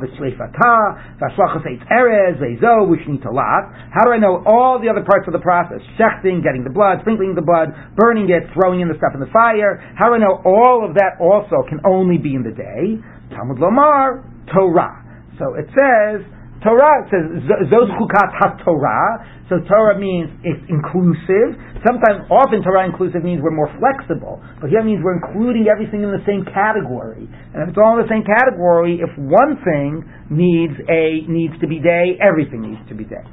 the 0.00 0.06
shleifata, 0.14 1.18
the 1.18 1.26
ashlachas 1.26 1.66
eitz 1.66 1.82
erez, 1.90 2.38
vezo, 2.38 2.86
v'shnitalat. 2.86 3.90
How 3.92 4.04
do 4.04 4.12
I 4.12 4.18
know 4.18 4.42
all 4.46 4.78
the 4.80 4.88
other 4.88 5.02
parts 5.02 5.26
of 5.26 5.32
the 5.32 5.40
process? 5.40 5.80
Shechting, 5.98 6.42
getting 6.42 6.64
the 6.64 6.70
blood, 6.70 6.98
sprinkling 7.00 7.34
the 7.34 7.42
blood, 7.42 7.74
burning 7.96 8.30
it, 8.30 8.44
throwing 8.54 8.80
in 8.80 8.88
the 8.88 8.94
stuff 8.94 9.14
in 9.14 9.20
the 9.20 9.30
fire. 9.32 9.82
How 9.98 10.08
do 10.08 10.14
I 10.14 10.18
know 10.18 10.42
all 10.44 10.86
of 10.88 10.94
that 10.94 11.18
also 11.20 11.66
can 11.68 11.80
only 11.84 12.18
be 12.18 12.34
in 12.34 12.42
the 12.42 12.52
day? 12.52 13.02
Talmud 13.34 13.58
Lomar, 13.58 14.22
Torah. 14.52 15.02
So 15.38 15.54
it 15.54 15.66
says, 15.74 16.22
Torah 16.62 17.02
says 17.10 17.42
zos 17.66 17.90
chukat 17.98 18.30
ha-Torah. 18.38 19.42
So 19.50 19.58
Torah 19.66 19.98
means 19.98 20.30
it's 20.46 20.62
inclusive. 20.70 21.58
Sometimes, 21.82 22.30
often 22.30 22.62
Torah 22.62 22.86
inclusive 22.86 23.26
means 23.26 23.42
we're 23.42 23.54
more 23.54 23.70
flexible, 23.82 24.38
but 24.62 24.70
here 24.70 24.80
it 24.80 24.86
means 24.86 25.02
we're 25.02 25.18
including 25.18 25.66
everything 25.66 26.06
in 26.06 26.14
the 26.14 26.22
same 26.22 26.46
category. 26.46 27.26
And 27.26 27.66
if 27.66 27.74
it's 27.74 27.78
all 27.78 27.98
in 27.98 28.06
the 28.06 28.10
same 28.10 28.22
category, 28.22 29.02
if 29.02 29.10
one 29.18 29.58
thing 29.66 30.06
needs 30.30 30.78
a 30.86 31.26
needs 31.26 31.58
to 31.60 31.66
be 31.66 31.82
day, 31.82 32.14
everything 32.22 32.62
needs 32.62 32.80
to 32.88 32.94
be 32.94 33.04
day. 33.04 33.26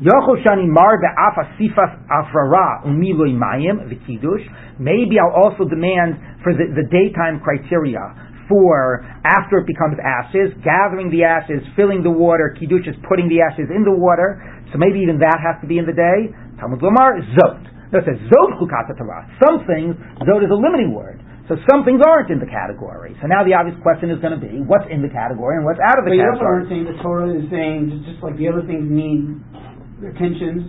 Yochoshani 0.00 0.66
mar 0.66 0.98
be'af 0.98 1.36
asifas 1.38 1.92
afrara 2.08 2.88
umiloi 2.88 3.36
mayim. 3.36 3.84
Maybe 4.80 5.20
I'll 5.20 5.44
also 5.44 5.68
demand 5.68 6.18
for 6.42 6.52
the, 6.52 6.66
the 6.74 6.88
daytime 6.90 7.38
criteria 7.44 8.33
for 8.48 9.02
after 9.24 9.58
it 9.62 9.66
becomes 9.66 9.96
ashes, 10.02 10.52
gathering 10.62 11.10
the 11.10 11.24
ashes, 11.24 11.62
filling 11.76 12.02
the 12.02 12.10
water, 12.12 12.54
kiddush 12.58 12.86
is 12.86 12.96
putting 13.08 13.28
the 13.28 13.40
ashes 13.40 13.68
in 13.74 13.84
the 13.84 13.92
water. 13.94 14.40
So 14.72 14.78
maybe 14.78 15.00
even 15.00 15.18
that 15.20 15.38
has 15.40 15.60
to 15.62 15.66
be 15.66 15.78
in 15.78 15.86
the 15.86 15.96
day. 15.96 16.32
Talmud 16.60 16.80
Lomar 16.80 17.18
zot. 17.38 17.62
No, 17.92 18.00
it 18.00 18.06
says 18.08 18.18
zot 18.28 18.50
chukata 18.58 18.96
Torah. 18.98 19.24
Some 19.42 19.64
things 19.68 19.94
zot 20.26 20.42
is 20.44 20.50
a 20.50 20.58
limiting 20.58 20.92
word. 20.92 21.22
So 21.46 21.60
some 21.68 21.84
things 21.84 22.00
aren't 22.00 22.32
in 22.32 22.40
the 22.40 22.48
category. 22.48 23.12
So 23.20 23.28
now 23.28 23.44
the 23.44 23.52
obvious 23.52 23.76
question 23.84 24.08
is 24.08 24.16
going 24.24 24.32
to 24.32 24.40
be 24.40 24.64
what's 24.64 24.88
in 24.88 25.04
the 25.04 25.12
category 25.12 25.60
and 25.60 25.64
what's 25.68 25.76
out 25.84 26.00
of 26.00 26.08
the 26.08 26.16
But 26.16 26.16
you 26.16 26.24
also 26.24 26.40
category. 26.40 26.56
aren't 26.56 26.68
saying 26.72 26.84
the 26.88 26.96
Torah 27.04 27.28
is 27.36 27.44
saying 27.52 27.80
just, 27.92 28.16
just 28.16 28.20
like 28.24 28.40
the 28.40 28.48
other 28.48 28.64
things 28.64 28.88
need 28.88 29.36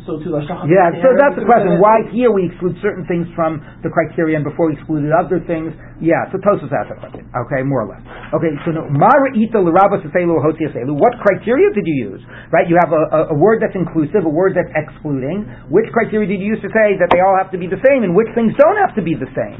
so 0.05 0.21
lashachas. 0.21 0.69
Yeah, 0.69 0.93
so 1.01 1.09
that's 1.17 1.33
the 1.33 1.49
question. 1.49 1.81
Why 1.81 2.05
here 2.13 2.29
we 2.29 2.45
exclude 2.45 2.77
certain 2.77 3.09
things 3.09 3.25
from 3.33 3.57
the 3.81 3.89
criterion 3.89 4.45
before 4.45 4.69
we 4.69 4.77
excluded 4.77 5.09
other 5.09 5.41
things? 5.49 5.73
Yeah, 5.97 6.29
so 6.29 6.37
Tosfos 6.37 6.69
asked 6.69 6.93
that 6.93 7.01
question. 7.01 7.25
Okay, 7.33 7.65
more 7.65 7.89
or 7.89 7.89
less. 7.89 8.05
Okay, 8.37 8.53
so 8.61 8.77
no, 8.77 8.85
Mara 8.85 9.33
Ita 9.33 9.57
Larabas 9.57 10.05
Aselu 10.05 10.37
Hoti 10.45 10.69
Aselu. 10.69 10.93
What 10.93 11.17
criteria 11.25 11.73
did 11.73 11.89
you 11.89 12.13
use? 12.13 12.21
Right, 12.53 12.69
you 12.69 12.77
have 12.77 12.93
a, 12.93 13.03
a, 13.09 13.19
a 13.33 13.37
word 13.37 13.65
that's 13.65 13.73
inclusive, 13.73 14.29
a 14.29 14.29
word 14.29 14.53
that's 14.53 14.71
excluding. 14.77 15.49
Which 15.73 15.89
criteria 15.89 16.29
did 16.29 16.37
you 16.37 16.53
use 16.53 16.61
to 16.61 16.69
say 16.69 16.93
that 17.01 17.09
they 17.09 17.19
all 17.25 17.33
have 17.33 17.49
to 17.49 17.57
be 17.57 17.65
the 17.65 17.81
same, 17.81 18.05
and 18.05 18.13
which 18.13 18.29
things 18.37 18.53
don't 18.61 18.77
have 18.77 18.93
to 18.93 19.01
be 19.01 19.17
the 19.17 19.29
same? 19.33 19.57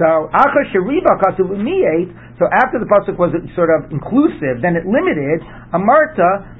So 0.00 0.32
Shariba 0.32 1.12
So 2.40 2.48
after 2.48 2.80
the 2.80 2.88
pasuk 2.88 3.20
was 3.20 3.36
sort 3.52 3.68
of 3.68 3.92
inclusive, 3.92 4.64
then 4.64 4.72
it 4.72 4.88
limited. 4.88 5.44
Amarta. 5.76 6.56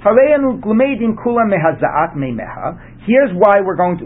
Here's 3.09 3.33
why 3.33 3.65
we're 3.65 3.81
going 3.81 3.97
to 3.97 4.05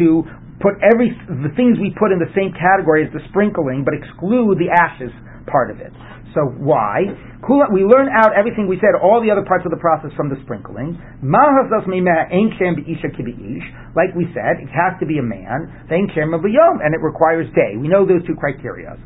to 0.00 0.24
put 0.64 0.80
every 0.80 1.12
the 1.28 1.52
things 1.60 1.76
we 1.76 1.92
put 1.92 2.08
in 2.08 2.16
the 2.16 2.32
same 2.32 2.56
category 2.56 3.04
as 3.04 3.12
the 3.12 3.20
sprinkling, 3.28 3.84
but 3.84 3.92
exclude 3.92 4.56
the 4.56 4.72
ashes 4.72 5.12
part 5.44 5.70
of 5.70 5.84
it. 5.84 5.92
So 6.34 6.50
why? 6.58 7.06
We 7.72 7.84
learn 7.86 8.08
out 8.10 8.34
everything 8.34 8.66
we 8.66 8.76
said, 8.82 8.98
all 8.98 9.22
the 9.22 9.30
other 9.30 9.44
parts 9.46 9.64
of 9.64 9.70
the 9.70 9.78
process 9.78 10.10
from 10.16 10.28
the 10.28 10.36
sprinkling. 10.42 10.98
Like 13.94 14.10
we 14.16 14.26
said, 14.34 14.58
it 14.58 14.72
has 14.74 14.98
to 14.98 15.06
be 15.06 15.18
a 15.18 15.22
man. 15.22 15.86
And 15.88 16.94
it 16.94 17.00
requires 17.00 17.46
day. 17.54 17.76
We 17.78 17.86
know 17.88 18.04
those 18.04 18.26
two 18.26 18.34
criteria. 18.34 18.98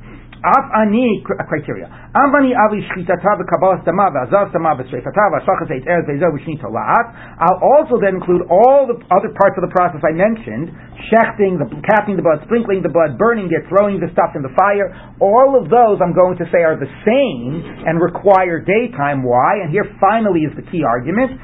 Ani 0.42 1.22
cr- 1.26 1.34
uh, 1.34 1.44
criteria. 1.50 1.90
Avani 2.14 2.54
avi 2.54 2.82
shchitata 2.86 3.38
v'kabbalas 3.38 3.84
dama 3.84 4.10
v'azaz 4.14 4.52
dama 4.52 4.74
v'sreifata 4.78 5.30
v'ashachas 5.34 5.70
eitz 5.70 5.86
erez 5.86 6.06
v'ezel 6.06 6.30
v'shnita 6.36 6.70
la'at. 6.70 7.06
I'll 7.42 7.58
also 7.62 7.98
then 7.98 8.16
include 8.16 8.46
all 8.50 8.86
the 8.86 8.98
other 9.10 9.34
parts 9.34 9.58
of 9.58 9.66
the 9.66 9.72
process 9.74 10.00
I 10.06 10.12
mentioned, 10.14 10.70
shechting, 11.10 11.58
the 11.58 11.66
capping 11.90 12.16
the 12.16 12.22
blood, 12.22 12.40
sprinkling 12.46 12.82
the 12.82 12.92
blood, 12.92 13.18
burning 13.18 13.50
it, 13.50 13.66
throwing 13.68 13.98
the 13.98 14.08
stuff 14.14 14.36
in 14.38 14.42
the 14.42 14.54
fire. 14.54 14.94
All 15.18 15.58
of 15.58 15.70
those 15.70 15.98
I'm 15.98 16.14
going 16.14 16.38
to 16.38 16.46
say 16.54 16.62
are 16.62 16.78
the 16.78 16.90
same 17.02 17.84
and 17.86 17.98
require 18.00 18.62
daytime. 18.62 19.22
Why? 19.26 19.62
And 19.62 19.70
here 19.70 19.90
finally 19.98 20.46
is 20.46 20.54
the 20.54 20.62
key 20.70 20.84
argument. 20.86 21.40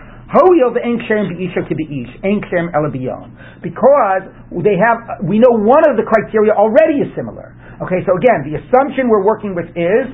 Because 3.62 4.22
they 4.64 4.76
have, 4.80 4.98
we 5.22 5.38
know 5.38 5.52
one 5.52 5.84
of 5.86 5.96
the 5.96 6.02
criteria 6.02 6.52
already 6.52 7.04
is 7.04 7.14
similar. 7.14 7.54
Okay, 7.84 8.00
so 8.08 8.16
again, 8.16 8.48
the 8.48 8.56
assumption 8.64 9.12
we're 9.12 9.28
working 9.28 9.52
with 9.52 9.68
is 9.76 10.04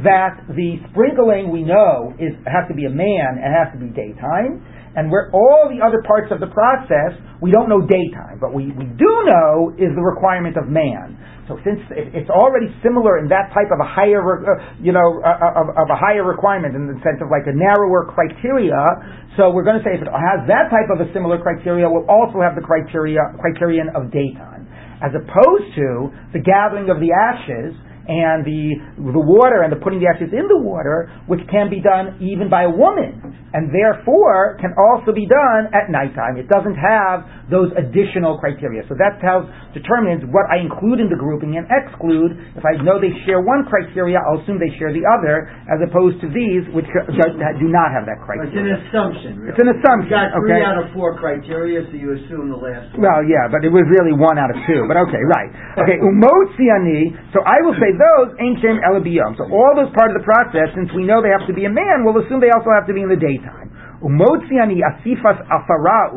that 0.00 0.40
the 0.48 0.80
sprinkling 0.88 1.52
we 1.52 1.60
know 1.60 2.16
is 2.16 2.32
has 2.48 2.64
to 2.72 2.74
be 2.74 2.88
a 2.88 2.94
man 2.94 3.36
and 3.36 3.52
has 3.52 3.68
to 3.76 3.78
be 3.80 3.92
daytime, 3.92 4.64
and 4.96 5.12
where 5.12 5.28
all 5.36 5.68
the 5.68 5.76
other 5.76 6.00
parts 6.08 6.32
of 6.32 6.40
the 6.40 6.48
process 6.48 7.12
we 7.44 7.52
don't 7.52 7.68
know 7.68 7.84
daytime, 7.84 8.40
but 8.40 8.56
we, 8.56 8.72
we 8.72 8.88
do 8.96 9.12
know 9.28 9.76
is 9.76 9.92
the 9.92 10.00
requirement 10.00 10.56
of 10.56 10.72
man. 10.72 11.20
So 11.52 11.60
since 11.68 11.78
it, 11.92 12.16
it's 12.16 12.32
already 12.32 12.72
similar 12.80 13.20
in 13.20 13.28
that 13.28 13.52
type 13.52 13.68
of 13.68 13.78
a 13.78 13.88
higher, 13.88 14.24
uh, 14.24 14.80
you 14.80 14.96
know, 14.96 15.20
uh, 15.20 15.60
of, 15.60 15.68
of 15.68 15.86
a 15.92 15.98
higher 16.00 16.24
requirement 16.24 16.74
in 16.74 16.88
the 16.88 16.96
sense 17.04 17.20
of 17.20 17.28
like 17.28 17.44
a 17.44 17.54
narrower 17.54 18.08
criteria, 18.08 18.80
so 19.36 19.52
we're 19.52 19.68
going 19.68 19.76
to 19.76 19.84
say 19.84 20.00
if 20.00 20.02
it 20.02 20.08
has 20.08 20.48
that 20.48 20.72
type 20.72 20.88
of 20.88 21.04
a 21.04 21.12
similar 21.12 21.36
criteria, 21.36 21.84
we'll 21.84 22.08
also 22.08 22.40
have 22.40 22.56
the 22.56 22.64
criteria 22.64 23.20
criterion 23.36 23.92
of 23.92 24.08
daytime 24.08 24.47
as 25.02 25.12
opposed 25.14 25.74
to 25.76 26.10
the 26.32 26.40
gathering 26.40 26.90
of 26.90 26.98
the 27.00 27.12
ashes 27.12 27.74
and 28.08 28.40
the 28.40 29.12
the 29.12 29.20
water 29.20 29.60
and 29.62 29.68
the 29.68 29.76
putting 29.76 30.00
the 30.00 30.08
ashes 30.08 30.32
in 30.32 30.48
the 30.48 30.56
water, 30.56 31.12
which 31.28 31.44
can 31.52 31.68
be 31.68 31.84
done 31.84 32.16
even 32.24 32.48
by 32.48 32.64
a 32.64 32.72
woman, 32.72 33.20
and 33.52 33.68
therefore 33.68 34.56
can 34.56 34.72
also 34.72 35.12
be 35.12 35.28
done 35.28 35.68
at 35.76 35.92
nighttime. 35.92 36.40
It 36.40 36.48
doesn't 36.48 36.76
have 36.80 37.28
those 37.52 37.68
additional 37.76 38.40
criteria. 38.40 38.84
So 38.88 38.96
that 38.96 39.20
tells 39.20 39.44
determines 39.76 40.24
what 40.32 40.48
I 40.48 40.60
include 40.64 41.04
in 41.04 41.12
the 41.12 41.20
grouping 41.20 41.60
and 41.60 41.68
exclude. 41.68 42.32
If 42.56 42.64
I 42.64 42.80
know 42.80 42.96
they 42.96 43.12
share 43.28 43.44
one 43.44 43.68
criteria, 43.68 44.16
I'll 44.24 44.40
assume 44.40 44.56
they 44.56 44.72
share 44.80 44.92
the 44.92 45.04
other, 45.04 45.52
as 45.68 45.80
opposed 45.84 46.20
to 46.24 46.32
these 46.32 46.64
which 46.72 46.88
do 46.88 47.68
not 47.68 47.92
have 47.92 48.08
that 48.08 48.24
criteria. 48.24 48.48
It's 48.48 48.56
an 48.56 48.72
assumption, 48.88 49.30
really. 49.36 49.52
It's 49.52 49.60
an 49.60 49.70
assumption. 49.76 50.08
You 50.08 50.16
got 50.16 50.32
three 50.40 50.56
okay? 50.56 50.64
out 50.64 50.80
of 50.80 50.88
four 50.96 51.12
criteria, 51.20 51.84
so 51.88 51.92
you 51.92 52.16
assume 52.16 52.48
the 52.48 52.56
last 52.56 52.96
one. 52.96 53.04
Well, 53.04 53.20
yeah, 53.28 53.52
but 53.52 53.60
it 53.64 53.72
was 53.72 53.84
really 53.92 54.16
one 54.16 54.40
out 54.40 54.48
of 54.48 54.58
two. 54.64 54.88
But 54.88 54.96
okay, 55.08 55.20
right. 55.20 55.50
Okay, 55.84 55.98
umotziani. 56.08 57.12
So 57.36 57.44
I 57.44 57.60
will 57.60 57.76
say 57.76 57.92
those 57.98 58.32
ain't 58.38 58.62
shem 58.62 58.78
elabiyom. 58.80 59.36
So 59.36 59.50
all 59.50 59.74
those 59.74 59.90
part 59.92 60.14
of 60.14 60.16
the 60.16 60.24
process, 60.24 60.70
since 60.78 60.88
we 60.94 61.04
know 61.04 61.20
they 61.20 61.34
have 61.34 61.46
to 61.50 61.54
be 61.54 61.66
a 61.66 61.72
man, 61.72 62.06
we'll 62.06 62.22
assume 62.22 62.38
they 62.38 62.54
also 62.54 62.70
have 62.70 62.86
to 62.86 62.94
be 62.94 63.02
in 63.02 63.10
the 63.10 63.18
daytime. 63.18 63.74
Asifas 63.98 65.38
afara. 65.50 66.14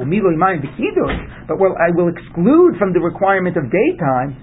But 1.48 1.58
what 1.58 1.72
I 1.82 1.90
will 1.98 2.10
exclude 2.14 2.78
from 2.78 2.94
the 2.94 3.02
requirement 3.02 3.58
of 3.58 3.66
daytime 3.74 4.38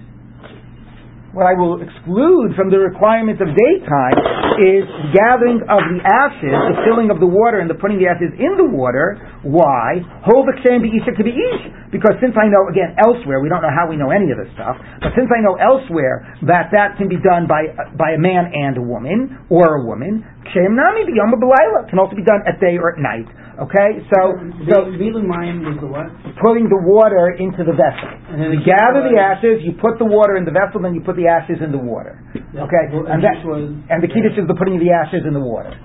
what 1.29 1.45
I 1.45 1.53
will 1.53 1.77
exclude 1.77 2.57
from 2.57 2.73
the 2.73 2.81
requirement 2.81 3.37
of 3.37 3.53
daytime 3.53 4.17
is 4.57 4.81
gathering 5.13 5.61
of 5.69 5.81
the 5.85 6.01
ashes, 6.01 6.57
the 6.73 6.77
filling 6.89 7.13
of 7.13 7.21
the 7.21 7.29
water, 7.29 7.61
and 7.61 7.69
the 7.69 7.77
putting 7.77 8.01
the 8.01 8.09
ashes 8.09 8.33
in 8.33 8.57
the 8.57 8.65
water. 8.65 9.13
Why? 9.45 10.01
Hold 10.25 10.49
the 10.49 10.57
kshem 10.57 10.81
beisha 10.81 11.13
to 11.13 11.21
be 11.21 11.29
ish. 11.29 11.63
Because 11.89 12.21
since 12.21 12.37
I 12.37 12.45
know, 12.45 12.69
again, 12.69 12.93
elsewhere, 13.01 13.41
we 13.41 13.49
don't 13.49 13.65
know 13.65 13.73
how 13.73 13.89
we 13.89 13.97
know 13.97 14.13
any 14.13 14.29
of 14.29 14.37
this 14.37 14.49
stuff, 14.53 14.77
but 15.01 15.09
since 15.17 15.25
I 15.33 15.41
know 15.41 15.57
elsewhere 15.57 16.21
that 16.45 16.69
that 16.69 17.01
can 17.01 17.09
be 17.09 17.17
done 17.17 17.49
by, 17.49 17.73
by 17.97 18.13
a 18.13 18.21
man 18.21 18.53
and 18.53 18.77
a 18.77 18.85
woman, 18.85 19.41
or 19.49 19.81
a 19.81 19.85
woman, 19.85 20.21
kshem 20.53 20.77
nami 20.77 21.09
b'layla, 21.09 21.89
can 21.89 21.97
also 21.97 22.13
be 22.13 22.23
done 22.25 22.45
at 22.45 22.61
day 22.61 22.77
or 22.77 22.93
at 22.93 23.01
night. 23.01 23.25
Okay? 23.59 24.05
So, 24.07 24.39
so, 24.71 24.75
Milu 24.95 25.25
Mayim 25.25 25.67
was 25.67 25.75
the 25.83 25.89
what? 25.89 26.07
putting 26.39 26.71
the 26.71 26.79
water 26.79 27.35
into 27.35 27.65
the 27.67 27.75
vessel. 27.75 28.07
And 28.31 28.39
then 28.39 28.49
You 28.55 28.63
gather 28.63 29.03
the 29.03 29.19
ashes, 29.19 29.59
you 29.67 29.75
put 29.75 29.99
the 29.99 30.07
water 30.07 30.39
in 30.39 30.47
the 30.47 30.55
vessel, 30.55 30.79
then 30.79 30.95
you 30.95 31.03
put 31.03 31.19
the 31.19 31.27
ashes 31.27 31.59
in 31.59 31.75
the 31.75 31.81
water. 31.81 32.15
Okay? 32.55 32.83
And, 32.93 33.19
that, 33.19 33.43
and 33.43 33.99
the 33.99 34.07
kiddush 34.07 34.39
is 34.39 34.47
the 34.47 34.55
putting 34.55 34.79
the 34.79 34.95
ashes 34.95 35.27
in 35.27 35.35
the 35.35 35.43
water. 35.43 35.75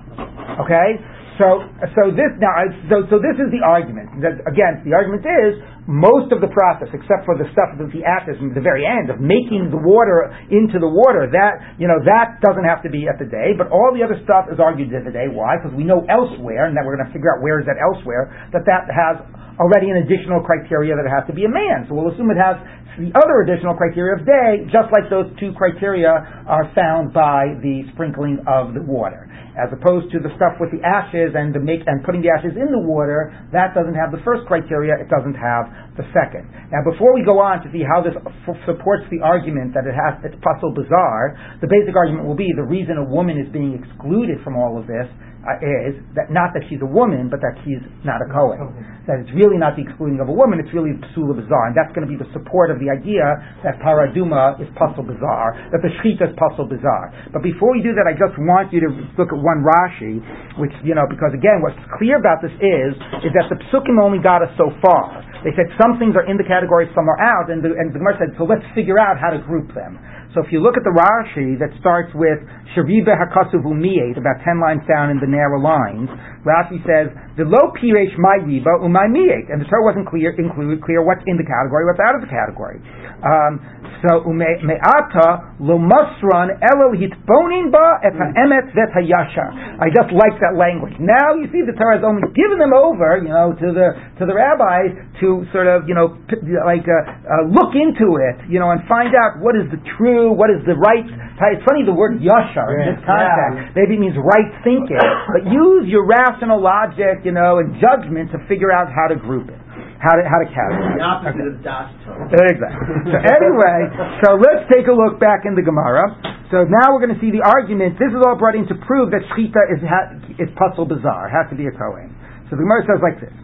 Okay? 0.62 1.02
So, 1.34 1.66
so 1.98 2.14
this 2.14 2.30
now, 2.38 2.54
so, 2.86 3.02
so 3.10 3.18
this 3.18 3.34
is 3.42 3.50
the 3.50 3.58
argument. 3.58 4.22
That, 4.22 4.38
again, 4.46 4.86
the 4.86 4.94
argument 4.94 5.26
is 5.26 5.58
most 5.90 6.30
of 6.30 6.38
the 6.38 6.46
process, 6.46 6.86
except 6.94 7.26
for 7.26 7.34
the 7.34 7.50
stuff 7.50 7.74
with 7.74 7.90
the 7.90 8.06
ashes 8.06 8.38
in 8.38 8.54
the 8.54 8.62
very 8.62 8.86
end 8.86 9.10
of 9.10 9.18
making 9.18 9.74
the 9.74 9.80
water 9.82 10.30
into 10.54 10.78
the 10.78 10.86
water, 10.86 11.26
that 11.26 11.74
you 11.74 11.90
know 11.90 11.98
that 12.06 12.38
doesn't 12.38 12.62
have 12.62 12.86
to 12.86 12.90
be 12.90 13.10
at 13.10 13.18
the 13.18 13.26
day. 13.26 13.50
But 13.58 13.74
all 13.74 13.90
the 13.90 14.06
other 14.06 14.14
stuff 14.22 14.46
is 14.46 14.62
argued 14.62 14.94
at 14.94 15.02
the 15.02 15.10
day. 15.10 15.26
Why? 15.26 15.58
Because 15.58 15.74
we 15.74 15.82
know 15.82 16.06
elsewhere, 16.06 16.70
and 16.70 16.78
that 16.78 16.86
we're 16.86 16.94
going 16.94 17.10
to 17.10 17.14
figure 17.14 17.34
out 17.34 17.42
where 17.42 17.58
is 17.58 17.66
that 17.66 17.82
elsewhere 17.82 18.30
that 18.54 18.62
that 18.70 18.86
has 18.94 19.18
already 19.58 19.90
an 19.90 20.06
additional 20.06 20.38
criteria 20.42 20.94
that 20.94 21.06
it 21.06 21.14
has 21.14 21.26
to 21.26 21.34
be 21.34 21.46
a 21.46 21.52
man. 21.52 21.86
So 21.90 21.94
we'll 21.98 22.14
assume 22.14 22.30
it 22.30 22.38
has 22.38 22.58
the 22.94 23.10
other 23.18 23.42
additional 23.42 23.74
criteria 23.74 24.18
of 24.18 24.22
day, 24.22 24.70
just 24.70 24.86
like 24.94 25.10
those 25.10 25.26
two 25.42 25.50
criteria 25.58 26.14
are 26.46 26.70
found 26.74 27.10
by 27.10 27.58
the 27.58 27.82
sprinkling 27.94 28.38
of 28.46 28.74
the 28.74 28.82
water. 28.82 29.26
As 29.54 29.70
opposed 29.70 30.10
to 30.10 30.18
the 30.18 30.34
stuff 30.34 30.58
with 30.58 30.74
the 30.74 30.82
ashes 30.82 31.38
and 31.38 31.54
the 31.54 31.62
make 31.62 31.86
and 31.86 32.02
putting 32.02 32.26
the 32.26 32.30
ashes 32.34 32.58
in 32.58 32.74
the 32.74 32.82
water, 32.82 33.30
that 33.54 33.70
doesn't 33.70 33.94
have 33.94 34.10
the 34.10 34.18
first 34.26 34.42
criteria, 34.50 34.98
it 34.98 35.06
doesn't 35.06 35.38
have 35.38 35.70
the 35.94 36.02
second. 36.10 36.50
Now 36.74 36.82
before 36.82 37.14
we 37.14 37.22
go 37.22 37.38
on 37.38 37.62
to 37.62 37.70
see 37.70 37.86
how 37.86 38.02
this 38.02 38.18
f- 38.18 38.58
supports 38.66 39.06
the 39.14 39.22
argument 39.22 39.70
that 39.78 39.86
it 39.86 39.94
has 39.94 40.18
it's 40.26 40.34
pasul 40.42 40.74
bizar, 40.74 41.38
the 41.62 41.70
basic 41.70 41.94
argument 41.94 42.26
will 42.26 42.38
be 42.38 42.50
the 42.50 42.66
reason 42.66 42.98
a 42.98 43.06
woman 43.06 43.38
is 43.38 43.46
being 43.54 43.78
excluded 43.78 44.42
from 44.42 44.58
all 44.58 44.74
of 44.74 44.90
this 44.90 45.06
Uh, 45.44 45.60
is 45.60 46.00
that 46.16 46.32
not 46.32 46.56
that 46.56 46.64
she's 46.72 46.80
a 46.80 46.88
woman, 46.88 47.28
but 47.28 47.36
that 47.44 47.52
she's 47.60 47.84
not 48.00 48.16
a 48.24 48.28
Kohen. 48.32 48.72
That 49.04 49.20
it's 49.20 49.28
really 49.36 49.60
not 49.60 49.76
the 49.76 49.84
excluding 49.84 50.16
of 50.16 50.32
a 50.32 50.32
woman, 50.32 50.56
it's 50.56 50.72
really 50.72 50.96
the 50.96 51.04
psula 51.12 51.36
bizar. 51.36 51.68
And 51.68 51.76
that's 51.76 51.92
going 51.92 52.08
to 52.08 52.08
be 52.08 52.16
the 52.16 52.24
support 52.32 52.72
of 52.72 52.80
the 52.80 52.88
idea 52.88 53.28
that 53.60 53.76
paraduma 53.84 54.56
is 54.56 54.64
pasul 54.72 55.04
bizar, 55.04 55.68
that 55.68 55.84
the 55.84 55.92
shechita 56.00 56.32
is 56.32 56.34
pasul 56.40 56.64
bizar. 56.64 57.12
But 57.28 57.44
before 57.44 57.76
we 57.76 57.84
do 57.84 57.92
that, 57.92 58.08
I 58.08 58.16
just 58.16 58.32
want 58.40 58.72
you 58.72 58.80
to 58.88 58.90
look 59.20 59.28
at 59.28 59.36
one 59.36 59.60
Rashi, 59.60 60.16
which, 60.56 60.72
you 60.80 60.96
know, 60.96 61.04
because 61.04 61.36
again, 61.36 61.60
what's 61.60 61.76
clear 62.00 62.16
about 62.16 62.40
this 62.40 62.56
is, 62.56 62.96
is 63.20 63.30
that 63.36 63.52
the 63.52 63.60
psukim 63.68 64.00
only 64.00 64.24
got 64.24 64.40
us 64.40 64.52
so 64.56 64.72
far. 64.80 65.20
They 65.44 65.52
said 65.52 65.68
some 65.76 66.00
things 66.00 66.16
are 66.16 66.24
in 66.24 66.40
the 66.40 66.48
category, 66.48 66.88
some 66.96 67.04
are 67.04 67.20
out, 67.20 67.52
and 67.52 67.60
the, 67.60 67.76
and 67.76 67.92
the 67.92 68.00
Gemara 68.00 68.16
said, 68.16 68.32
so 68.40 68.48
let's 68.48 68.64
figure 68.72 68.96
out 68.96 69.20
how 69.20 69.28
to 69.28 69.38
group 69.44 69.68
them. 69.76 70.00
So 70.32 70.42
if 70.42 70.50
you 70.50 70.58
look 70.58 70.74
at 70.74 70.82
the 70.82 70.90
Rashi 70.90 71.54
that 71.62 71.70
starts 71.78 72.10
with 72.10 72.42
Shariba 72.74 73.14
Hakasuvu 73.14 73.70
Miyate, 73.70 74.18
about 74.18 74.42
ten 74.42 74.58
lines 74.58 74.82
down 74.90 75.14
in 75.14 75.22
the 75.22 75.30
narrow 75.30 75.62
lines, 75.62 76.10
Rashi 76.42 76.82
says, 76.82 77.12
the 77.38 77.46
low 77.46 77.70
piresh 77.78 78.14
my 78.18 78.42
riba 78.42 78.82
umay 78.82 79.10
miyate, 79.10 79.50
and 79.50 79.62
the 79.62 79.66
Torah 79.66 79.86
wasn't 79.86 80.06
clear, 80.06 80.34
include, 80.34 80.82
clear 80.82 81.02
what's 81.02 81.22
in 81.26 81.38
the 81.38 81.46
category, 81.46 81.86
what's 81.86 82.02
out 82.02 82.14
of 82.14 82.22
the 82.22 82.30
category. 82.30 82.82
Um, 83.22 83.62
so 84.04 84.22
ume- 84.28 84.60
me'ata 84.62 85.56
lo 85.58 85.80
masran 85.80 86.52
elo 86.60 86.92
hitbonin 86.92 87.72
ba 87.72 88.04
et 88.04 88.12
ha'emet 88.12 88.74
vet 88.76 88.92
hayasha. 88.92 89.80
I 89.80 89.88
just 89.88 90.12
like 90.12 90.36
that 90.44 90.54
language. 90.58 90.92
Now 91.00 91.34
you 91.34 91.48
see 91.48 91.64
the 91.64 91.72
Torah 91.72 91.96
has 91.98 92.04
only 92.04 92.22
given 92.36 92.60
them 92.60 92.76
over, 92.76 93.22
you 93.24 93.32
know, 93.32 93.56
to 93.56 93.68
the 93.72 93.96
to 94.20 94.28
the 94.28 94.34
rabbis 94.36 94.92
to 95.24 95.33
sort 95.50 95.66
of, 95.66 95.90
you 95.90 95.94
know, 95.98 96.14
p- 96.30 96.38
like 96.62 96.86
uh, 96.86 96.94
uh, 96.94 97.42
look 97.50 97.74
into 97.74 98.22
it, 98.22 98.38
you 98.46 98.62
know, 98.62 98.70
and 98.70 98.78
find 98.86 99.10
out 99.18 99.42
what 99.42 99.58
is 99.58 99.66
the 99.74 99.80
true, 99.98 100.30
what 100.30 100.52
is 100.54 100.62
the 100.68 100.78
right. 100.78 101.02
It's 101.02 101.64
funny 101.66 101.82
the 101.82 101.96
word 101.96 102.22
yashar 102.22 102.68
in 102.78 102.94
this 102.94 103.00
context 103.02 103.74
maybe 103.74 103.98
it 103.98 104.02
means 104.02 104.14
right 104.20 104.50
thinking, 104.62 105.00
but 105.34 105.42
use 105.50 105.90
your 105.90 106.06
rational 106.06 106.62
logic, 106.62 107.26
you 107.26 107.34
know, 107.34 107.58
and 107.58 107.74
judgment 107.82 108.30
to 108.30 108.38
figure 108.46 108.70
out 108.70 108.86
how 108.92 109.10
to 109.10 109.16
group 109.18 109.50
it, 109.50 109.58
how 109.98 110.14
to 110.14 110.22
how 110.22 110.38
to 110.38 110.46
The 110.46 110.54
categorize. 110.54 111.02
opposite 111.02 111.48
of 111.50 111.56
Das 111.66 111.90
Exactly. 112.30 113.10
So 113.10 113.16
anyway, 113.18 113.78
so 114.22 114.28
let's 114.38 114.64
take 114.70 114.86
a 114.86 114.94
look 114.94 115.18
back 115.18 115.42
in 115.48 115.54
the 115.58 115.62
Gemara. 115.66 116.06
So 116.54 116.62
now 116.70 116.94
we're 116.94 117.02
going 117.02 117.14
to 117.16 117.20
see 117.24 117.34
the 117.34 117.42
argument. 117.42 117.98
This 117.98 118.14
is 118.14 118.20
all 118.22 118.36
brought 118.38 118.54
in 118.54 118.68
to 118.70 118.76
prove 118.86 119.10
that 119.10 119.26
shchita 119.34 119.58
is 119.74 119.80
ha- 119.82 120.14
is 120.38 120.46
pasul 120.54 120.86
bizar, 120.86 121.26
has 121.32 121.50
to 121.50 121.56
be 121.58 121.66
a 121.66 121.74
kohen. 121.74 122.14
So 122.46 122.54
the 122.54 122.62
Gemara 122.62 122.84
says 122.86 123.00
like 123.02 123.18
this: 123.18 123.34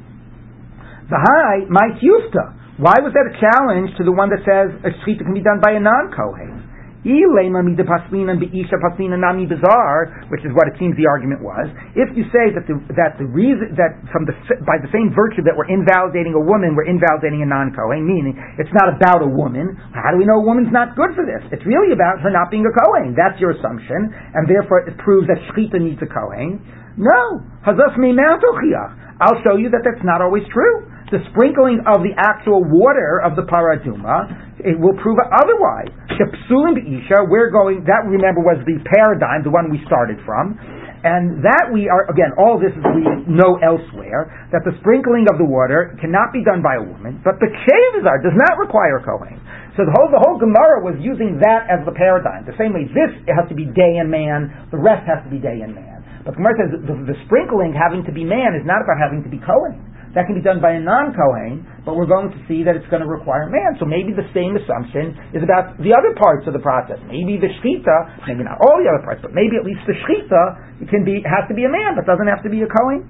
High 1.19 1.67
might 1.67 1.99
yufta. 1.99 2.55
Why 2.79 2.95
was 3.03 3.13
that 3.13 3.27
a 3.27 3.35
challenge 3.37 3.97
to 3.99 4.05
the 4.05 4.13
one 4.15 4.31
that 4.31 4.47
says 4.47 4.71
a 4.87 4.91
shchita 5.03 5.27
can 5.27 5.35
be 5.35 5.43
done 5.43 5.59
by 5.61 5.73
a 5.77 5.81
non-kohen? 5.81 6.71
Which 7.01 7.17
is 10.45 10.53
what 10.53 10.69
it 10.69 10.77
seems 10.77 10.93
the 11.01 11.09
argument 11.09 11.41
was. 11.41 11.73
If 11.97 12.13
you 12.13 12.29
say 12.29 12.53
that 12.53 12.69
the 12.69 12.77
that 12.93 13.17
the 13.17 13.25
reason 13.25 13.73
that 13.81 13.97
from 14.13 14.29
the 14.29 14.37
by 14.69 14.77
the 14.85 14.93
same 14.93 15.09
virtue 15.17 15.41
that 15.49 15.57
we're 15.57 15.73
invalidating 15.73 16.37
a 16.37 16.45
woman, 16.45 16.77
we're 16.77 16.93
invalidating 16.93 17.41
a 17.41 17.49
non-kohen, 17.49 18.05
meaning 18.05 18.37
it's 18.61 18.69
not 18.77 18.93
about 18.93 19.25
a 19.25 19.31
woman. 19.33 19.81
How 19.97 20.13
do 20.13 20.21
we 20.21 20.29
know 20.29 20.45
a 20.45 20.45
woman's 20.45 20.69
not 20.77 20.93
good 20.93 21.17
for 21.17 21.25
this? 21.25 21.41
It's 21.57 21.65
really 21.65 21.97
about 21.97 22.21
her 22.21 22.29
not 22.29 22.53
being 22.53 22.69
a 22.69 22.75
kohen. 22.85 23.17
That's 23.17 23.41
your 23.41 23.57
assumption, 23.57 24.13
and 24.37 24.45
therefore 24.45 24.85
it 24.85 24.93
proves 25.01 25.25
that 25.33 25.41
shchita 25.49 25.81
needs 25.81 26.05
a 26.05 26.09
kohen. 26.09 26.61
No, 27.01 27.41
I'll 27.65 29.41
show 29.41 29.57
you 29.57 29.73
that 29.73 29.85
that's 29.89 30.05
not 30.05 30.21
always 30.21 30.45
true. 30.53 30.85
The 31.11 31.19
sprinkling 31.35 31.83
of 31.91 32.07
the 32.07 32.15
actual 32.15 32.63
water 32.63 33.19
of 33.27 33.35
the 33.35 33.43
paraduma, 33.43 34.63
it 34.63 34.79
will 34.79 34.95
prove 35.03 35.19
otherwise. 35.19 35.91
The 36.07 36.23
Shepsulim 36.23 36.79
Isha, 36.79 37.27
we're 37.27 37.51
going, 37.51 37.83
that 37.91 38.07
remember 38.07 38.47
was 38.47 38.63
the 38.63 38.79
paradigm, 38.87 39.43
the 39.43 39.51
one 39.51 39.75
we 39.75 39.83
started 39.91 40.23
from. 40.23 40.55
And 41.03 41.41
that 41.43 41.73
we 41.73 41.89
are, 41.89 42.07
again, 42.13 42.37
all 42.37 42.61
this 42.61 42.71
is 42.77 42.85
we 42.93 43.03
know 43.27 43.57
elsewhere, 43.59 44.31
that 44.53 44.63
the 44.69 44.77
sprinkling 44.85 45.27
of 45.33 45.41
the 45.41 45.49
water 45.49 45.97
cannot 45.97 46.31
be 46.31 46.45
done 46.45 46.61
by 46.61 46.77
a 46.77 46.85
woman, 46.85 47.19
but 47.25 47.41
the 47.41 47.49
Kshavizar 47.49 48.21
does 48.21 48.37
not 48.37 48.61
require 48.61 49.01
a 49.01 49.03
Kohen. 49.03 49.41
So 49.81 49.89
the 49.89 49.95
whole, 49.97 50.13
the 50.13 50.21
whole 50.21 50.37
Gemara 50.37 50.85
was 50.85 51.01
using 51.01 51.41
that 51.41 51.73
as 51.73 51.81
the 51.89 51.97
paradigm. 51.97 52.45
The 52.45 52.55
same 52.61 52.77
way 52.77 52.85
this 52.85 53.17
has 53.33 53.49
to 53.49 53.57
be 53.57 53.65
day 53.73 53.97
and 53.97 54.13
man, 54.13 54.69
the 54.69 54.77
rest 54.77 55.09
has 55.09 55.25
to 55.25 55.31
be 55.33 55.41
day 55.41 55.65
and 55.65 55.73
man. 55.73 56.05
But 56.21 56.37
Gemara 56.37 56.55
says 56.61 56.71
the, 56.85 56.95
the 57.09 57.17
sprinkling 57.25 57.73
having 57.73 58.05
to 58.05 58.13
be 58.13 58.21
man 58.21 58.53
is 58.53 58.69
not 58.69 58.85
about 58.85 59.01
having 59.01 59.25
to 59.25 59.31
be 59.33 59.41
Kohen. 59.41 59.81
That 60.15 60.27
can 60.27 60.35
be 60.35 60.43
done 60.43 60.59
by 60.59 60.75
a 60.75 60.83
non-Kohen, 60.83 61.87
but 61.87 61.95
we're 61.95 62.11
going 62.11 62.35
to 62.35 62.41
see 62.51 62.67
that 62.67 62.75
it's 62.75 62.89
going 62.91 63.03
to 63.03 63.07
require 63.07 63.47
a 63.47 63.53
man. 63.55 63.79
So 63.79 63.87
maybe 63.87 64.11
the 64.11 64.27
same 64.35 64.59
assumption 64.59 65.15
is 65.31 65.47
about 65.47 65.79
the 65.79 65.95
other 65.95 66.11
parts 66.19 66.51
of 66.51 66.53
the 66.53 66.63
process. 66.63 66.99
Maybe 67.07 67.39
the 67.39 67.47
shchita, 67.63 68.27
maybe 68.27 68.43
not 68.43 68.59
all 68.59 68.83
the 68.83 68.91
other 68.91 69.07
parts, 69.07 69.23
but 69.23 69.31
maybe 69.31 69.55
at 69.55 69.63
least 69.63 69.87
the 69.87 69.95
shchita 69.95 70.91
can 70.91 71.07
be 71.07 71.23
has 71.23 71.47
to 71.47 71.55
be 71.55 71.63
a 71.63 71.71
man, 71.71 71.95
but 71.95 72.11
doesn't 72.11 72.27
have 72.27 72.43
to 72.43 72.51
be 72.51 72.67
a 72.67 72.71
Kohen. 72.71 73.07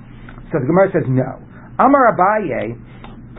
So 0.53 0.61
the 0.61 0.69
Gemara 0.69 0.93
says 0.93 1.09
no. 1.09 1.41
Amar 1.81 2.13
Abaye, 2.13 2.77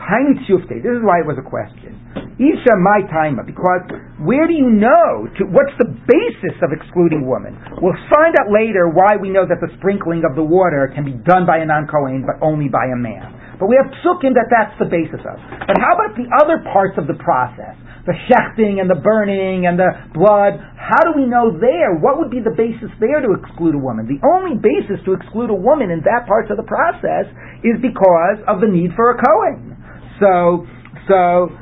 Tiny 0.02 0.34
This 0.34 0.98
is 0.98 1.04
why 1.06 1.22
it 1.22 1.26
was 1.30 1.38
a 1.38 1.46
question. 1.46 1.94
Isha 2.42 2.74
my 2.82 3.06
timer, 3.06 3.46
because 3.46 3.86
where 4.18 4.50
do 4.50 4.54
you 4.56 4.66
know? 4.66 5.30
To, 5.38 5.46
what's 5.46 5.70
the 5.78 5.86
basis 5.86 6.58
of 6.58 6.74
excluding 6.74 7.22
women? 7.28 7.54
We'll 7.78 7.94
find 8.10 8.34
out 8.34 8.50
later 8.50 8.90
why 8.90 9.14
we 9.20 9.30
know 9.30 9.46
that 9.46 9.62
the 9.62 9.70
sprinkling 9.78 10.26
of 10.26 10.34
the 10.34 10.42
water 10.42 10.90
can 10.90 11.06
be 11.06 11.14
done 11.22 11.46
by 11.46 11.62
a 11.62 11.66
non-Kohen, 11.66 12.26
but 12.26 12.42
only 12.42 12.66
by 12.66 12.90
a 12.90 12.98
man. 12.98 13.30
But 13.62 13.70
we 13.70 13.78
have 13.78 13.94
psukim 14.02 14.34
that 14.34 14.50
that's 14.50 14.74
the 14.82 14.90
basis 14.90 15.22
of. 15.22 15.38
But 15.38 15.78
how 15.78 15.94
about 15.94 16.18
the 16.18 16.26
other 16.42 16.66
parts 16.74 16.98
of 16.98 17.06
the 17.06 17.14
process? 17.14 17.78
The 18.10 18.18
shechting 18.26 18.82
and 18.82 18.90
the 18.90 18.98
burning 18.98 19.70
and 19.70 19.78
the 19.78 19.86
blood. 20.10 20.58
How 20.74 21.06
do 21.06 21.14
we 21.14 21.30
know 21.30 21.54
there? 21.54 21.94
What 21.94 22.18
would 22.18 22.26
be 22.26 22.42
the 22.42 22.50
basis 22.50 22.90
there 22.98 23.22
to 23.22 23.38
exclude 23.38 23.78
a 23.78 23.78
woman? 23.78 24.10
The 24.10 24.18
only 24.26 24.58
basis 24.58 24.98
to 25.06 25.14
exclude 25.14 25.54
a 25.54 25.54
woman 25.54 25.94
in 25.94 26.02
that 26.02 26.26
part 26.26 26.50
of 26.50 26.58
the 26.58 26.66
process 26.66 27.30
is 27.62 27.78
because 27.78 28.42
of 28.50 28.58
the 28.58 28.66
need 28.66 28.98
for 28.98 29.14
a 29.14 29.16
Kohen. 29.22 29.78
So, 30.18 30.66
so, 31.06 31.54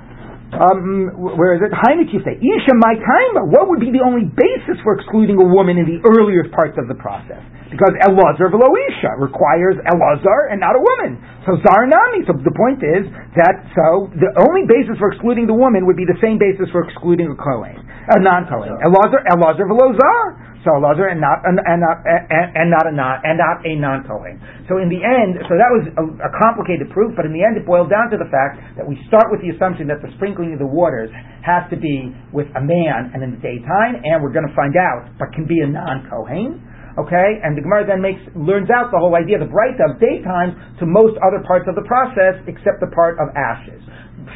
um, 0.50 1.14
where 1.14 1.54
is 1.54 1.62
it? 1.62 1.70
You 1.70 2.20
say, 2.26 2.34
Isha 2.34 2.74
my 2.74 2.98
time. 2.98 3.46
What 3.54 3.70
would 3.70 3.78
be 3.78 3.94
the 3.94 4.02
only 4.02 4.26
basis 4.26 4.82
for 4.82 4.98
excluding 4.98 5.38
a 5.38 5.46
woman 5.46 5.78
in 5.78 5.86
the 5.86 6.02
earlier 6.02 6.42
parts 6.50 6.74
of 6.74 6.90
the 6.90 6.98
process? 6.98 7.38
Because 7.70 7.94
Elazar 8.02 8.50
velo 8.50 8.66
Isha 8.66 9.14
requires 9.22 9.78
Elazar 9.86 10.50
and 10.50 10.58
not 10.58 10.74
a 10.74 10.82
woman. 10.82 11.22
So 11.46 11.54
Zarnami. 11.62 12.26
So 12.26 12.34
the 12.34 12.50
point 12.58 12.82
is 12.82 13.06
that 13.38 13.62
so 13.78 14.10
the 14.18 14.34
only 14.42 14.66
basis 14.66 14.98
for 14.98 15.14
excluding 15.14 15.46
the 15.46 15.54
woman 15.54 15.86
would 15.86 15.94
be 15.94 16.02
the 16.02 16.18
same 16.18 16.34
basis 16.34 16.66
for 16.74 16.82
excluding 16.82 17.30
a 17.30 17.38
Kohen, 17.38 17.78
a 18.10 18.18
non-Kohen. 18.18 18.74
Elazar, 18.82 19.22
Elazar 19.30 19.70
velo 19.70 19.94
Zar. 19.94 20.49
So 20.60 20.76
Elazar 20.76 21.08
and 21.08 21.24
not 21.24 21.40
and, 21.48 21.56
not 21.56 22.04
uh, 22.04 22.60
and, 22.60 22.68
not 22.68 22.84
a 22.84 22.92
non 22.92 23.24
and 23.24 23.40
not 23.40 23.64
a 23.64 23.72
non-Kohen. 23.80 24.36
So 24.68 24.76
in 24.76 24.92
the 24.92 25.00
end, 25.00 25.40
so 25.48 25.56
that 25.56 25.72
was 25.72 25.88
a, 25.96 26.04
a 26.04 26.30
complicated 26.36 26.92
proof, 26.92 27.16
but 27.16 27.24
in 27.24 27.32
the 27.32 27.40
end, 27.40 27.56
it 27.56 27.64
boiled 27.64 27.88
down 27.88 28.12
to 28.12 28.20
the 28.20 28.28
fact 28.28 28.60
that 28.76 28.84
we 28.84 29.00
start 29.08 29.32
with 29.32 29.40
the 29.40 29.56
assumption 29.56 29.88
that 29.88 30.04
the 30.04 30.12
sprinkling 30.20 30.52
of 30.52 30.60
the 30.60 30.68
waters 30.68 31.08
has 31.40 31.64
to 31.72 31.80
be 31.80 32.12
with 32.36 32.44
a 32.60 32.62
man 32.62 33.08
and 33.16 33.24
in 33.24 33.32
the 33.32 33.40
daytime, 33.40 34.04
and 34.04 34.20
we're 34.20 34.36
going 34.36 34.44
to 34.44 34.52
find 34.52 34.76
out, 34.76 35.08
but 35.16 35.32
can 35.32 35.48
be 35.48 35.64
a 35.64 35.68
non-Kohen. 35.68 36.60
Okay, 37.00 37.40
and 37.40 37.56
the 37.56 37.64
Gemara 37.64 37.88
then 37.88 38.04
makes 38.04 38.20
learns 38.36 38.68
out 38.68 38.92
the 38.92 39.00
whole 39.00 39.16
idea, 39.16 39.40
of 39.40 39.48
the 39.48 39.52
bright 39.52 39.80
of 39.80 39.96
daytime 39.96 40.76
to 40.76 40.84
most 40.84 41.16
other 41.24 41.40
parts 41.48 41.64
of 41.72 41.78
the 41.78 41.86
process 41.88 42.36
except 42.44 42.84
the 42.84 42.92
part 42.92 43.16
of 43.16 43.32
ashes. 43.32 43.80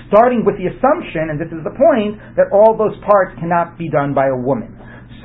Starting 0.08 0.46
with 0.46 0.56
the 0.56 0.72
assumption, 0.72 1.28
and 1.28 1.36
this 1.36 1.52
is 1.52 1.60
the 1.66 1.76
point, 1.76 2.16
that 2.40 2.48
all 2.54 2.72
those 2.72 2.96
parts 3.04 3.36
cannot 3.36 3.76
be 3.76 3.92
done 3.92 4.16
by 4.16 4.32
a 4.32 4.38
woman. 4.38 4.73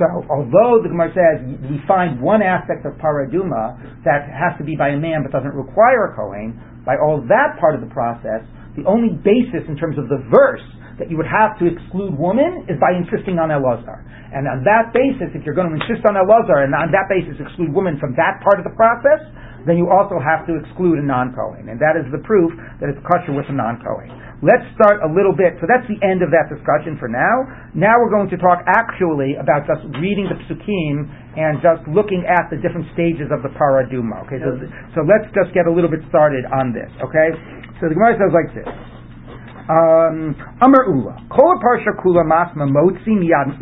So, 0.00 0.08
although 0.32 0.80
the 0.80 0.88
Gemara 0.88 1.12
says 1.12 1.44
we 1.68 1.76
find 1.84 2.24
one 2.24 2.40
aspect 2.40 2.88
of 2.88 2.96
paraduma 2.96 3.76
that 4.08 4.24
has 4.32 4.56
to 4.56 4.64
be 4.64 4.72
by 4.72 4.96
a 4.96 4.98
man 4.98 5.20
but 5.20 5.28
doesn't 5.28 5.52
require 5.52 6.08
a 6.08 6.16
Kohen, 6.16 6.56
by 6.88 6.96
all 6.96 7.20
that 7.28 7.60
part 7.60 7.76
of 7.76 7.84
the 7.84 7.92
process, 7.92 8.40
the 8.80 8.88
only 8.88 9.12
basis 9.20 9.60
in 9.68 9.76
terms 9.76 10.00
of 10.00 10.08
the 10.08 10.24
verse 10.32 10.64
that 10.96 11.12
you 11.12 11.20
would 11.20 11.28
have 11.28 11.60
to 11.60 11.68
exclude 11.68 12.16
woman 12.16 12.64
is 12.64 12.80
by 12.80 12.96
insisting 12.96 13.36
on 13.36 13.52
Elazar. 13.52 14.00
And 14.32 14.48
on 14.48 14.64
that 14.64 14.96
basis, 14.96 15.36
if 15.36 15.44
you're 15.44 15.56
going 15.56 15.68
to 15.68 15.76
insist 15.76 16.00
on 16.08 16.16
Elazar 16.16 16.64
and 16.64 16.72
on 16.72 16.88
that 16.96 17.12
basis 17.12 17.36
exclude 17.36 17.68
women 17.76 18.00
from 18.00 18.16
that 18.16 18.40
part 18.40 18.56
of 18.56 18.64
the 18.64 18.72
process, 18.72 19.20
then 19.68 19.76
you 19.76 19.92
also 19.92 20.16
have 20.16 20.48
to 20.48 20.56
exclude 20.56 20.96
a 20.96 21.04
non-Kohen. 21.04 21.68
And 21.68 21.76
that 21.76 22.00
is 22.00 22.08
the 22.08 22.24
proof 22.24 22.52
that 22.80 22.88
it's 22.88 23.00
kosher 23.04 23.36
with 23.36 23.44
a 23.52 23.56
non-Kohen. 23.56 24.08
Let's 24.40 24.64
start 24.72 25.04
a 25.04 25.10
little 25.12 25.36
bit. 25.36 25.60
So 25.60 25.68
that's 25.68 25.84
the 25.84 26.00
end 26.00 26.24
of 26.24 26.32
that 26.32 26.48
discussion 26.48 26.96
for 26.96 27.12
now. 27.12 27.44
Now 27.76 28.00
we're 28.00 28.08
going 28.08 28.32
to 28.32 28.40
talk 28.40 28.64
actually 28.64 29.36
about 29.36 29.68
just 29.68 29.84
reading 30.00 30.32
the 30.32 30.40
psukim 30.48 31.12
and 31.36 31.60
just 31.60 31.84
looking 31.92 32.24
at 32.24 32.48
the 32.48 32.56
different 32.56 32.88
stages 32.96 33.28
of 33.28 33.44
the 33.44 33.52
paraduma. 33.52 34.24
Okay, 34.24 34.40
so, 34.40 34.56
so 34.96 35.00
let's 35.04 35.28
just 35.36 35.52
get 35.52 35.68
a 35.68 35.72
little 35.72 35.92
bit 35.92 36.00
started 36.08 36.48
on 36.48 36.72
this. 36.72 36.88
Okay, 37.04 37.28
so 37.84 37.92
the 37.92 37.94
Gemara 37.96 38.16
says 38.16 38.32
like 38.32 38.48
this. 38.56 38.68
Um, 39.68 40.34
Amar 40.64 40.88
Ula. 40.88 41.20
Kol 41.28 41.60
parsha 41.60 41.92
kula 42.00 42.24
masma 42.24 42.64
motzi 42.64 43.12
miyad 43.12 43.60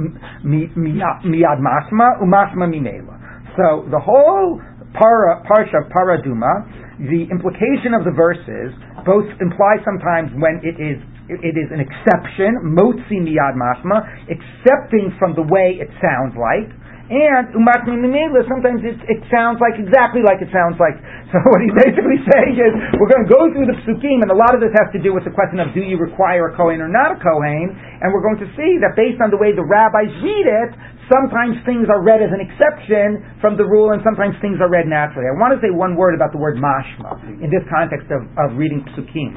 masma 1.59 2.23
umasma 2.23 2.71
mimela. 2.71 3.19
So 3.59 3.85
the 3.91 3.99
whole 3.99 4.63
para, 4.99 5.43
parsha 5.47 5.87
paraduma, 5.89 6.67
the 6.99 7.31
implication 7.31 7.95
of 7.95 8.03
the 8.05 8.11
verses 8.11 8.75
both 9.07 9.25
imply 9.41 9.79
sometimes 9.87 10.35
when 10.37 10.59
it 10.67 10.77
is 10.83 10.99
it 11.29 11.61
is 11.61 11.69
an 11.71 11.79
exception, 11.79 12.75
motzi 12.75 13.21
miyad 13.21 13.53
masma, 13.53 14.01
accepting 14.33 15.13
from 15.19 15.35
the 15.37 15.43
way 15.45 15.77
it 15.77 15.89
sounds 16.01 16.33
like, 16.35 16.73
and 17.09 17.57
umat 17.57 17.89
mimela, 17.89 18.45
sometimes 18.45 18.85
it, 18.85 19.01
it 19.09 19.25
sounds 19.33 19.57
like 19.65 19.81
exactly 19.81 20.21
like 20.21 20.45
it 20.45 20.53
sounds 20.53 20.77
like. 20.77 20.97
So 21.29 21.37
what 21.53 21.61
he's 21.61 21.77
basically 21.77 22.25
saying 22.33 22.57
is, 22.57 22.73
we're 22.97 23.13
going 23.13 23.21
to 23.21 23.29
go 23.29 23.53
through 23.53 23.69
the 23.69 23.77
psukim, 23.85 24.25
and 24.25 24.33
a 24.33 24.39
lot 24.39 24.57
of 24.57 24.65
this 24.65 24.73
has 24.73 24.89
to 24.97 25.01
do 25.01 25.13
with 25.13 25.29
the 25.29 25.35
question 25.37 25.61
of 25.61 25.77
do 25.77 25.85
you 25.85 26.01
require 26.01 26.49
a 26.49 26.57
kohen 26.57 26.81
or 26.81 26.89
not 26.89 27.13
a 27.13 27.21
kohen, 27.21 27.69
and 28.01 28.09
we're 28.17 28.25
going 28.25 28.41
to 28.41 28.49
see 28.57 28.81
that 28.81 28.97
based 28.97 29.21
on 29.21 29.29
the 29.29 29.37
way 29.37 29.53
the 29.53 29.61
rabbis 29.61 30.09
read 30.25 30.49
it, 30.49 30.73
sometimes 31.13 31.61
things 31.69 31.85
are 31.93 32.01
read 32.01 32.25
as 32.25 32.33
an 32.33 32.41
exception 32.41 33.21
from 33.45 33.61
the 33.61 33.65
rule, 33.69 33.93
and 33.93 34.01
sometimes 34.01 34.41
things 34.41 34.57
are 34.65 34.73
read 34.73 34.89
naturally. 34.89 35.29
I 35.29 35.37
want 35.37 35.53
to 35.53 35.61
say 35.61 35.69
one 35.69 36.01
word 36.01 36.17
about 36.17 36.33
the 36.33 36.41
word 36.41 36.57
mashma 36.57 37.45
in 37.45 37.53
this 37.53 37.65
context 37.69 38.09
of, 38.09 38.25
of 38.41 38.57
reading 38.57 38.81
psukim. 38.97 39.37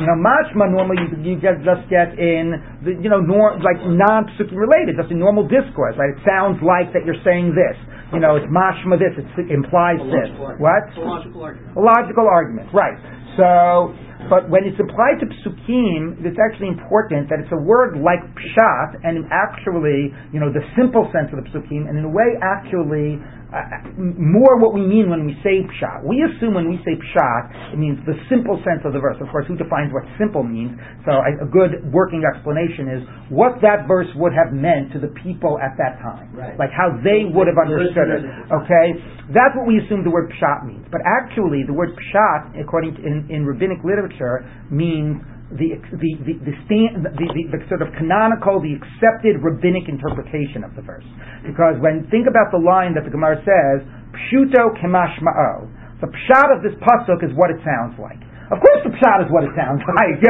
You 0.00 0.06
know, 0.08 0.16
mashma 0.16 0.72
normally 0.72 1.04
you, 1.04 1.34
you 1.34 1.36
get, 1.40 1.60
just 1.60 1.84
get 1.92 2.16
in, 2.16 2.56
the, 2.80 2.96
you 2.96 3.10
know, 3.12 3.20
nor, 3.20 3.60
like 3.60 3.80
non 3.84 4.24
related, 4.52 4.96
just 4.96 5.12
in 5.12 5.18
normal 5.18 5.44
discourse, 5.44 5.96
right? 6.00 6.16
It 6.16 6.22
sounds 6.24 6.60
like 6.64 6.92
that 6.96 7.04
you're 7.04 7.20
saying 7.24 7.52
this. 7.52 7.76
You 8.12 8.20
know, 8.20 8.36
it's 8.36 8.48
mashma 8.48 9.00
this, 9.00 9.12
it 9.16 9.48
implies 9.52 10.00
this. 10.08 10.32
Argument. 10.36 10.60
What? 10.60 10.84
a 10.96 11.00
logical 11.00 11.42
argument. 11.44 11.76
A 11.76 11.80
logical 11.80 12.26
argument, 12.28 12.68
right. 12.72 12.96
So, 13.36 13.96
but 14.28 14.50
when 14.50 14.64
it's 14.64 14.78
applied 14.78 15.22
to 15.22 15.26
psukim, 15.40 16.20
it's 16.22 16.38
actually 16.38 16.68
important 16.68 17.30
that 17.30 17.40
it's 17.40 17.52
a 17.52 17.62
word 17.62 17.98
like 17.98 18.22
pshat, 18.36 19.00
and 19.02 19.26
actually, 19.30 20.12
you 20.32 20.40
know, 20.40 20.52
the 20.52 20.62
simple 20.76 21.08
sense 21.14 21.30
of 21.32 21.42
the 21.42 21.46
psukim, 21.50 21.88
and 21.88 21.98
in 21.98 22.04
a 22.04 22.12
way, 22.12 22.36
actually, 22.42 23.22
uh, 23.52 23.84
more 24.16 24.56
what 24.56 24.72
we 24.72 24.80
mean 24.80 25.12
when 25.12 25.28
we 25.28 25.36
say 25.44 25.60
pshat. 25.60 26.00
We 26.08 26.24
assume 26.24 26.56
when 26.56 26.72
we 26.72 26.80
say 26.88 26.96
pshat, 26.96 27.76
it 27.76 27.78
means 27.78 28.00
the 28.08 28.16
simple 28.32 28.56
sense 28.64 28.80
of 28.88 28.96
the 28.96 29.00
verse. 29.00 29.20
Of 29.20 29.28
course, 29.28 29.44
who 29.44 29.60
defines 29.60 29.92
what 29.92 30.08
simple 30.16 30.40
means? 30.40 30.72
So 31.04 31.12
a, 31.12 31.44
a 31.44 31.48
good 31.52 31.84
working 31.92 32.24
explanation 32.24 32.88
is 32.88 33.00
what 33.28 33.60
that 33.60 33.84
verse 33.84 34.08
would 34.16 34.32
have 34.32 34.56
meant 34.56 34.96
to 34.96 34.98
the 34.98 35.12
people 35.20 35.60
at 35.60 35.76
that 35.76 36.00
time. 36.00 36.32
Right. 36.32 36.56
Like 36.56 36.72
how 36.72 36.96
they 37.04 37.28
would 37.28 37.44
have 37.44 37.60
understood 37.60 38.08
it. 38.08 38.24
Okay? 38.48 38.86
That's 39.32 39.56
what 39.56 39.66
we 39.66 39.80
assume 39.80 40.04
the 40.04 40.12
word 40.12 40.32
pshat 40.36 40.64
means. 40.68 40.84
But 40.92 41.00
actually, 41.04 41.64
the 41.64 41.72
word 41.72 41.96
pshat, 41.96 42.60
according 42.60 42.96
to 42.96 43.00
in, 43.00 43.28
in 43.32 43.44
rabbinic 43.48 43.80
literature, 43.84 44.44
means 44.70 45.20
the 45.56 45.76
the 45.92 46.10
the 46.24 46.34
the, 46.44 46.54
stand, 46.64 47.04
the, 47.04 47.12
the, 47.12 47.42
the, 47.52 47.60
sort 47.68 47.80
of 47.80 47.92
canonical, 47.96 48.60
the 48.60 48.72
accepted 48.76 49.40
rabbinic 49.40 49.88
interpretation 49.88 50.64
of 50.64 50.76
the 50.76 50.84
verse. 50.84 51.04
Because 51.44 51.76
when 51.80 52.08
think 52.08 52.28
about 52.28 52.52
the 52.52 52.60
line 52.60 52.92
that 52.96 53.04
the 53.04 53.12
Gemara 53.12 53.40
says, 53.44 53.84
"Pshuto 54.28 54.76
kemashma'o," 54.80 56.00
the 56.00 56.08
pshat 56.08 56.48
of 56.52 56.64
this 56.64 56.76
pasuk 56.80 57.24
is 57.24 57.32
what 57.36 57.50
it 57.52 57.60
sounds 57.64 57.96
like. 58.00 58.20
Of 58.52 58.60
course, 58.60 58.84
the 58.84 58.92
pshat 58.92 59.24
is 59.24 59.32
what 59.32 59.48
it 59.48 59.56
sounds 59.56 59.80
like. 59.96 60.20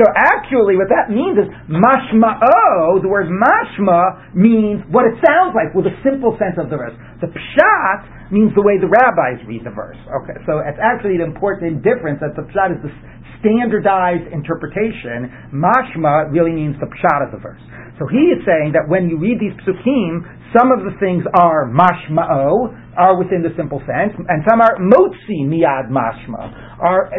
so 0.00 0.04
actually, 0.16 0.80
what 0.80 0.88
that 0.88 1.12
means 1.12 1.36
is 1.36 1.48
mashma'o. 1.68 3.04
The 3.04 3.10
word 3.12 3.28
mashma 3.28 4.32
means 4.32 4.80
what 4.88 5.04
it 5.04 5.20
sounds 5.20 5.52
like 5.52 5.76
with 5.76 5.84
a 5.84 5.94
simple 6.00 6.32
sense 6.40 6.56
of 6.56 6.72
the 6.72 6.80
verse. 6.80 6.96
The 7.20 7.28
pshat 7.28 8.32
means 8.32 8.56
the 8.56 8.64
way 8.64 8.80
the 8.80 8.88
rabbis 8.88 9.44
read 9.44 9.68
the 9.68 9.72
verse. 9.76 10.00
Okay, 10.24 10.40
so 10.48 10.64
it's 10.64 10.80
actually 10.80 11.20
an 11.20 11.24
important 11.28 11.84
difference 11.84 12.24
that 12.24 12.32
the 12.32 12.48
pshat 12.48 12.72
is 12.76 12.80
the 12.80 12.92
standardized 13.40 14.30
interpretation, 14.32 15.30
mashma 15.54 16.30
really 16.30 16.52
means 16.52 16.76
the 16.80 16.86
pshat 16.86 17.26
of 17.26 17.30
the 17.32 17.38
verse. 17.38 17.62
So 17.98 18.06
he 18.06 18.30
is 18.30 18.38
saying 18.46 18.78
that 18.78 18.86
when 18.86 19.10
you 19.10 19.18
read 19.18 19.42
these 19.42 19.54
psukim, 19.66 20.22
some 20.54 20.70
of 20.70 20.86
the 20.86 20.94
things 21.02 21.26
are 21.34 21.66
mashma'o, 21.66 22.94
are 22.94 23.18
within 23.18 23.42
the 23.42 23.50
simple 23.58 23.82
sense, 23.86 24.14
and 24.14 24.42
some 24.46 24.62
are 24.62 24.78
motzi 24.78 25.42
miyad 25.46 25.90
mashma, 25.90 26.78
are 26.78 27.10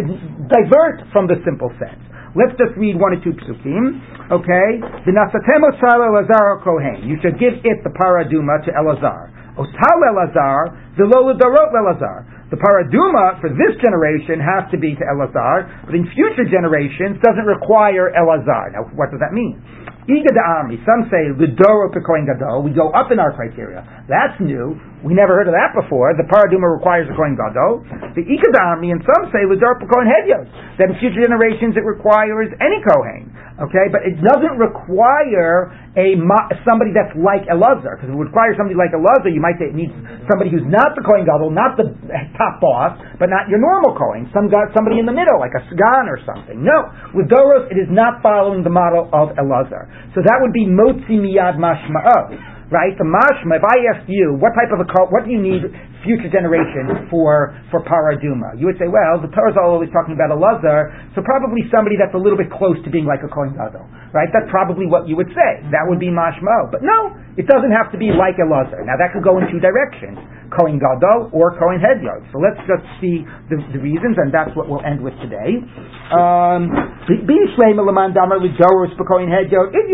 divert 0.48 1.04
from 1.12 1.28
the 1.28 1.36
simple 1.44 1.72
sense. 1.80 2.00
Let's 2.38 2.54
just 2.62 2.78
read 2.78 2.94
one 2.94 3.18
or 3.18 3.22
two 3.26 3.34
psukim. 3.34 4.00
Okay, 4.30 4.70
the 5.04 5.12
nasatem 5.12 5.66
osar 5.66 5.98
elazar 5.98 6.64
kohen. 6.64 7.10
You 7.10 7.18
should 7.26 7.42
give 7.42 7.58
it 7.66 7.82
the 7.84 7.90
paraduma 7.90 8.62
to 8.66 8.72
Elazar. 8.72 9.34
Otal 9.58 10.00
Elazar, 10.06 10.96
the 10.96 11.10
lo 11.10 11.34
darot 11.34 11.74
Elazar. 11.74 12.39
The 12.50 12.58
paraduma 12.58 13.38
for 13.42 13.50
this 13.54 13.78
generation 13.78 14.42
has 14.42 14.66
to 14.74 14.78
be 14.82 14.98
to 14.98 15.06
Elazar, 15.06 15.86
but 15.86 15.94
in 15.94 16.10
future 16.18 16.50
generations 16.50 17.22
doesn't 17.22 17.46
require 17.46 18.10
Elazar. 18.10 18.74
Now, 18.74 18.90
what 18.98 19.14
does 19.14 19.22
that 19.22 19.34
mean? 19.38 19.62
Iga 20.10 20.34
the 20.34 20.42
army. 20.42 20.82
Some 20.84 21.06
say 21.14 21.30
Lidoro 21.38 21.94
Pekoin 21.94 22.26
Gadol. 22.26 22.66
We 22.66 22.74
go 22.74 22.90
up 22.92 23.14
in 23.14 23.22
our 23.22 23.32
criteria. 23.32 23.86
That's 24.10 24.36
new. 24.42 24.74
We 25.06 25.14
never 25.14 25.38
heard 25.38 25.48
of 25.48 25.56
that 25.56 25.72
before. 25.78 26.12
The 26.18 26.28
paraduma 26.28 26.68
requires 26.68 27.08
a 27.08 27.16
Kohen 27.16 27.38
Gadol. 27.38 27.86
The 28.18 28.26
Iga 28.26 28.50
the 28.52 28.60
army, 28.60 28.90
and 28.90 29.00
some 29.06 29.30
say 29.30 29.46
Lidoro 29.46 29.78
Pekoin 29.78 30.10
Hedyos. 30.10 30.50
That 30.82 30.90
in 30.90 30.98
future 30.98 31.22
generations 31.22 31.78
it 31.78 31.86
requires 31.86 32.50
any 32.58 32.82
Kohen. 32.82 33.30
Okay, 33.60 33.92
but 33.92 34.08
it 34.08 34.16
doesn't 34.24 34.56
require 34.56 35.68
a 36.00 36.16
somebody 36.64 36.96
that's 36.96 37.12
like 37.20 37.44
Elazar. 37.52 38.00
Because 38.00 38.08
it 38.08 38.16
would 38.16 38.32
require 38.32 38.56
somebody 38.56 38.80
like 38.80 38.96
Elazar, 38.96 39.28
you 39.36 39.44
might 39.44 39.60
say 39.60 39.68
it 39.68 39.76
needs 39.76 39.92
somebody 40.32 40.48
who's 40.48 40.64
not 40.64 40.96
the 40.96 41.04
Kohen 41.04 41.28
Gadol, 41.28 41.52
not 41.52 41.76
the 41.76 41.92
top 42.40 42.64
boss, 42.64 42.96
but 43.20 43.28
not 43.28 43.52
your 43.52 43.60
normal 43.60 44.00
Kohen. 44.00 44.32
Some 44.32 44.48
got 44.48 44.72
somebody 44.72 45.04
in 45.04 45.04
the 45.04 45.12
middle, 45.12 45.44
like 45.44 45.52
a 45.60 45.64
Sgan 45.68 46.08
or 46.08 46.24
something. 46.24 46.64
No, 46.64 46.88
with 47.12 47.28
Doros, 47.28 47.68
it 47.68 47.76
is 47.76 47.92
not 47.92 48.24
following 48.24 48.64
the 48.64 48.72
model 48.72 49.12
of 49.12 49.36
Elazar. 49.36 49.92
So 50.16 50.22
that 50.26 50.38
would 50.42 50.54
be 50.54 50.66
Motzi 50.66 51.18
Miyad 51.20 51.58
Mashma'o 51.58 52.60
right? 52.70 52.94
The 52.98 53.06
mashma. 53.06 53.58
If 53.58 53.66
I 53.66 53.78
asked 53.94 54.08
you, 54.10 54.38
what 54.38 54.54
type 54.54 54.70
of 54.70 54.82
a 54.82 54.88
what 55.10 55.26
do 55.26 55.30
you 55.34 55.42
need 55.42 55.66
future 56.06 56.30
generation 56.30 57.10
for 57.10 57.58
for 57.74 57.82
paraduma? 57.84 58.56
You 58.58 58.70
would 58.70 58.78
say, 58.78 58.88
well, 58.88 59.18
the 59.20 59.30
Torah 59.34 59.52
is 59.52 59.60
always 59.60 59.90
talking 59.90 60.14
about 60.14 60.30
Elazar, 60.32 61.14
so 61.18 61.26
probably 61.26 61.66
somebody 61.74 61.98
that's 61.98 62.14
a 62.14 62.22
little 62.22 62.38
bit 62.38 62.54
close 62.54 62.78
to 62.86 62.90
being 62.90 63.10
like 63.10 63.26
a 63.26 63.30
kohen 63.30 63.58
gadol, 63.58 63.84
right? 64.14 64.30
That's 64.32 64.48
probably 64.54 64.86
what 64.86 65.10
you 65.10 65.18
would 65.18 65.30
say. 65.34 65.52
That 65.74 65.90
would 65.90 66.00
be 66.00 66.14
mashma. 66.14 66.70
But 66.72 66.86
no, 66.86 67.18
it 67.40 67.48
doesn't 67.48 67.72
have 67.72 67.88
to 67.96 67.98
be 67.98 68.12
like 68.12 68.36
Elazar. 68.36 68.84
Now 68.84 69.00
that 69.00 69.16
could 69.16 69.24
go 69.24 69.40
in 69.40 69.48
two 69.48 69.64
directions. 69.64 70.20
Kohen 70.52 70.76
Gadol 70.82 71.30
or 71.32 71.56
Kohen 71.56 71.80
Hedyot. 71.80 72.28
So 72.34 72.42
let's 72.42 72.58
just 72.66 72.82
see 73.00 73.22
the, 73.48 73.62
the, 73.72 73.80
reasons, 73.80 74.18
and 74.18 74.34
that's 74.34 74.50
what 74.58 74.68
we'll 74.68 74.84
end 74.84 75.00
with 75.00 75.14
today. 75.22 75.62
Um, 76.10 76.74
if 77.06 77.22
you 77.22 77.30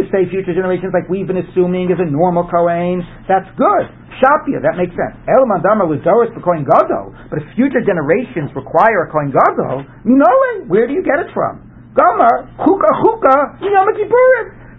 say 0.10 0.26
future 0.32 0.56
generations, 0.56 0.96
like 0.96 1.12
we've 1.12 1.28
been 1.28 1.44
assuming, 1.44 1.92
is 1.92 2.00
a 2.00 2.08
normal 2.08 2.48
Kohen, 2.48 3.04
that's 3.28 3.52
good. 3.60 3.92
Shapia, 4.24 4.64
that 4.64 4.80
makes 4.80 4.96
sense. 4.96 5.20
Elman 5.28 5.60
Damar 5.60 5.92
Lidoris 5.92 6.32
for 6.32 6.40
Gadol, 6.40 7.12
but 7.28 7.44
if 7.44 7.46
future 7.60 7.84
generations 7.84 8.48
require 8.56 9.04
a 9.06 9.12
Kohen 9.12 9.36
Gadol, 9.36 9.84
Minole, 10.08 10.72
where 10.72 10.88
do 10.88 10.96
you 10.96 11.04
get 11.04 11.20
it 11.20 11.28
from? 11.36 11.60
Gamar, 11.94 12.48
Chuka 12.64 12.90
Chuka, 13.04 13.60
Yom. 13.60 13.92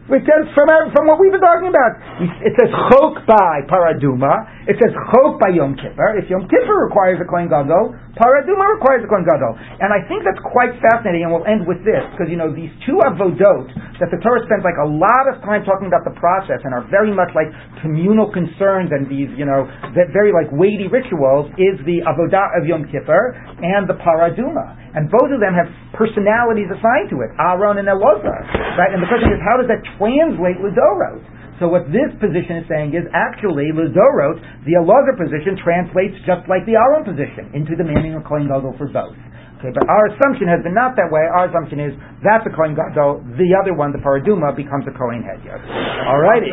Because 0.07 0.47
from, 0.55 0.71
from 0.95 1.11
what 1.11 1.19
we've 1.19 1.33
been 1.35 1.43
talking 1.43 1.67
about, 1.67 1.99
it 2.47 2.55
says 2.55 2.71
chok 2.91 3.27
by 3.27 3.67
paraduma, 3.67 4.56
it 4.67 4.75
says 4.83 4.91
chok 5.15 5.39
by 5.39 5.55
Yom 5.55 5.79
Kippur. 5.79 6.19
If 6.19 6.27
Yom 6.27 6.51
Kippur 6.51 6.91
requires 6.91 7.23
a 7.23 7.27
Kohen 7.27 7.47
Gadol, 7.47 7.95
paraduma 8.19 8.67
requires 8.75 9.07
a 9.07 9.09
Kohen 9.09 9.23
Gadol. 9.23 9.55
And 9.79 9.95
I 9.95 10.03
think 10.11 10.27
that's 10.27 10.43
quite 10.43 10.75
fascinating, 10.83 11.23
and 11.23 11.31
we'll 11.31 11.47
end 11.47 11.63
with 11.71 11.87
this, 11.87 12.03
because 12.15 12.27
you 12.27 12.35
know, 12.35 12.51
these 12.51 12.75
two 12.83 12.99
avodot, 13.07 13.71
that 14.03 14.11
the 14.11 14.19
Torah 14.21 14.43
spends 14.45 14.67
like 14.67 14.77
a 14.83 14.89
lot 14.89 15.31
of 15.31 15.39
time 15.47 15.63
talking 15.63 15.87
about 15.87 16.03
the 16.03 16.13
process 16.19 16.61
and 16.67 16.75
are 16.75 16.85
very 16.91 17.15
much 17.15 17.31
like 17.33 17.49
communal 17.81 18.29
concerns 18.29 18.91
and 18.91 19.07
these, 19.07 19.31
you 19.39 19.47
know, 19.47 19.71
very 20.13 20.35
like 20.35 20.51
weighty 20.51 20.91
rituals, 20.91 21.49
is 21.57 21.79
the 21.87 22.03
avodah 22.03 22.59
of 22.59 22.67
Yom 22.67 22.85
Kippur 22.91 23.39
and 23.63 23.87
the 23.87 23.95
paraduma. 24.03 24.77
And 24.99 25.13
both 25.13 25.29
of 25.29 25.39
them 25.45 25.53
have 25.53 25.69
personalities 25.93 26.73
assigned 26.73 27.13
to 27.13 27.21
it, 27.23 27.31
Aaron 27.37 27.79
and 27.79 27.87
Elazar. 27.87 28.41
Right? 28.81 28.91
And 28.91 28.99
the 28.99 29.09
question 29.09 29.31
is, 29.31 29.41
how 29.45 29.61
does 29.61 29.69
that 29.69 29.85
translate 30.01 30.59
Lidorot? 30.59 31.36
So 31.59 31.69
what 31.73 31.89
this 31.89 32.13
position 32.21 32.61
is 32.61 32.67
saying 32.69 32.93
is 32.93 33.09
actually 33.17 33.73
Lidorot, 33.73 34.41
the 34.69 34.77
Elazar 34.77 35.17
position 35.17 35.57
translates 35.57 36.13
just 36.29 36.45
like 36.53 36.69
the 36.69 36.77
Aaron 36.77 37.01
position 37.05 37.49
into 37.57 37.73
the 37.77 37.85
meaning 37.85 38.13
of 38.13 38.29
Kohen 38.29 38.45
Gadol 38.45 38.77
for 38.77 38.93
both. 38.93 39.17
Okay, 39.57 39.73
but 39.73 39.89
our 39.89 40.13
assumption 40.13 40.53
has 40.53 40.61
been 40.61 40.77
not 40.77 41.01
that 41.01 41.09
way. 41.09 41.25
Our 41.33 41.49
assumption 41.49 41.81
is 41.81 41.97
that's 42.21 42.45
a 42.45 42.53
Kohen 42.53 42.77
Gadol. 42.77 43.25
The 43.41 43.57
other 43.57 43.73
one, 43.73 43.89
the 43.89 44.05
Paraduma, 44.05 44.53
becomes 44.53 44.85
a 44.85 44.93
Kohen 44.93 45.25
Hedyot. 45.25 45.65
All 46.05 46.21
righty. 46.21 46.53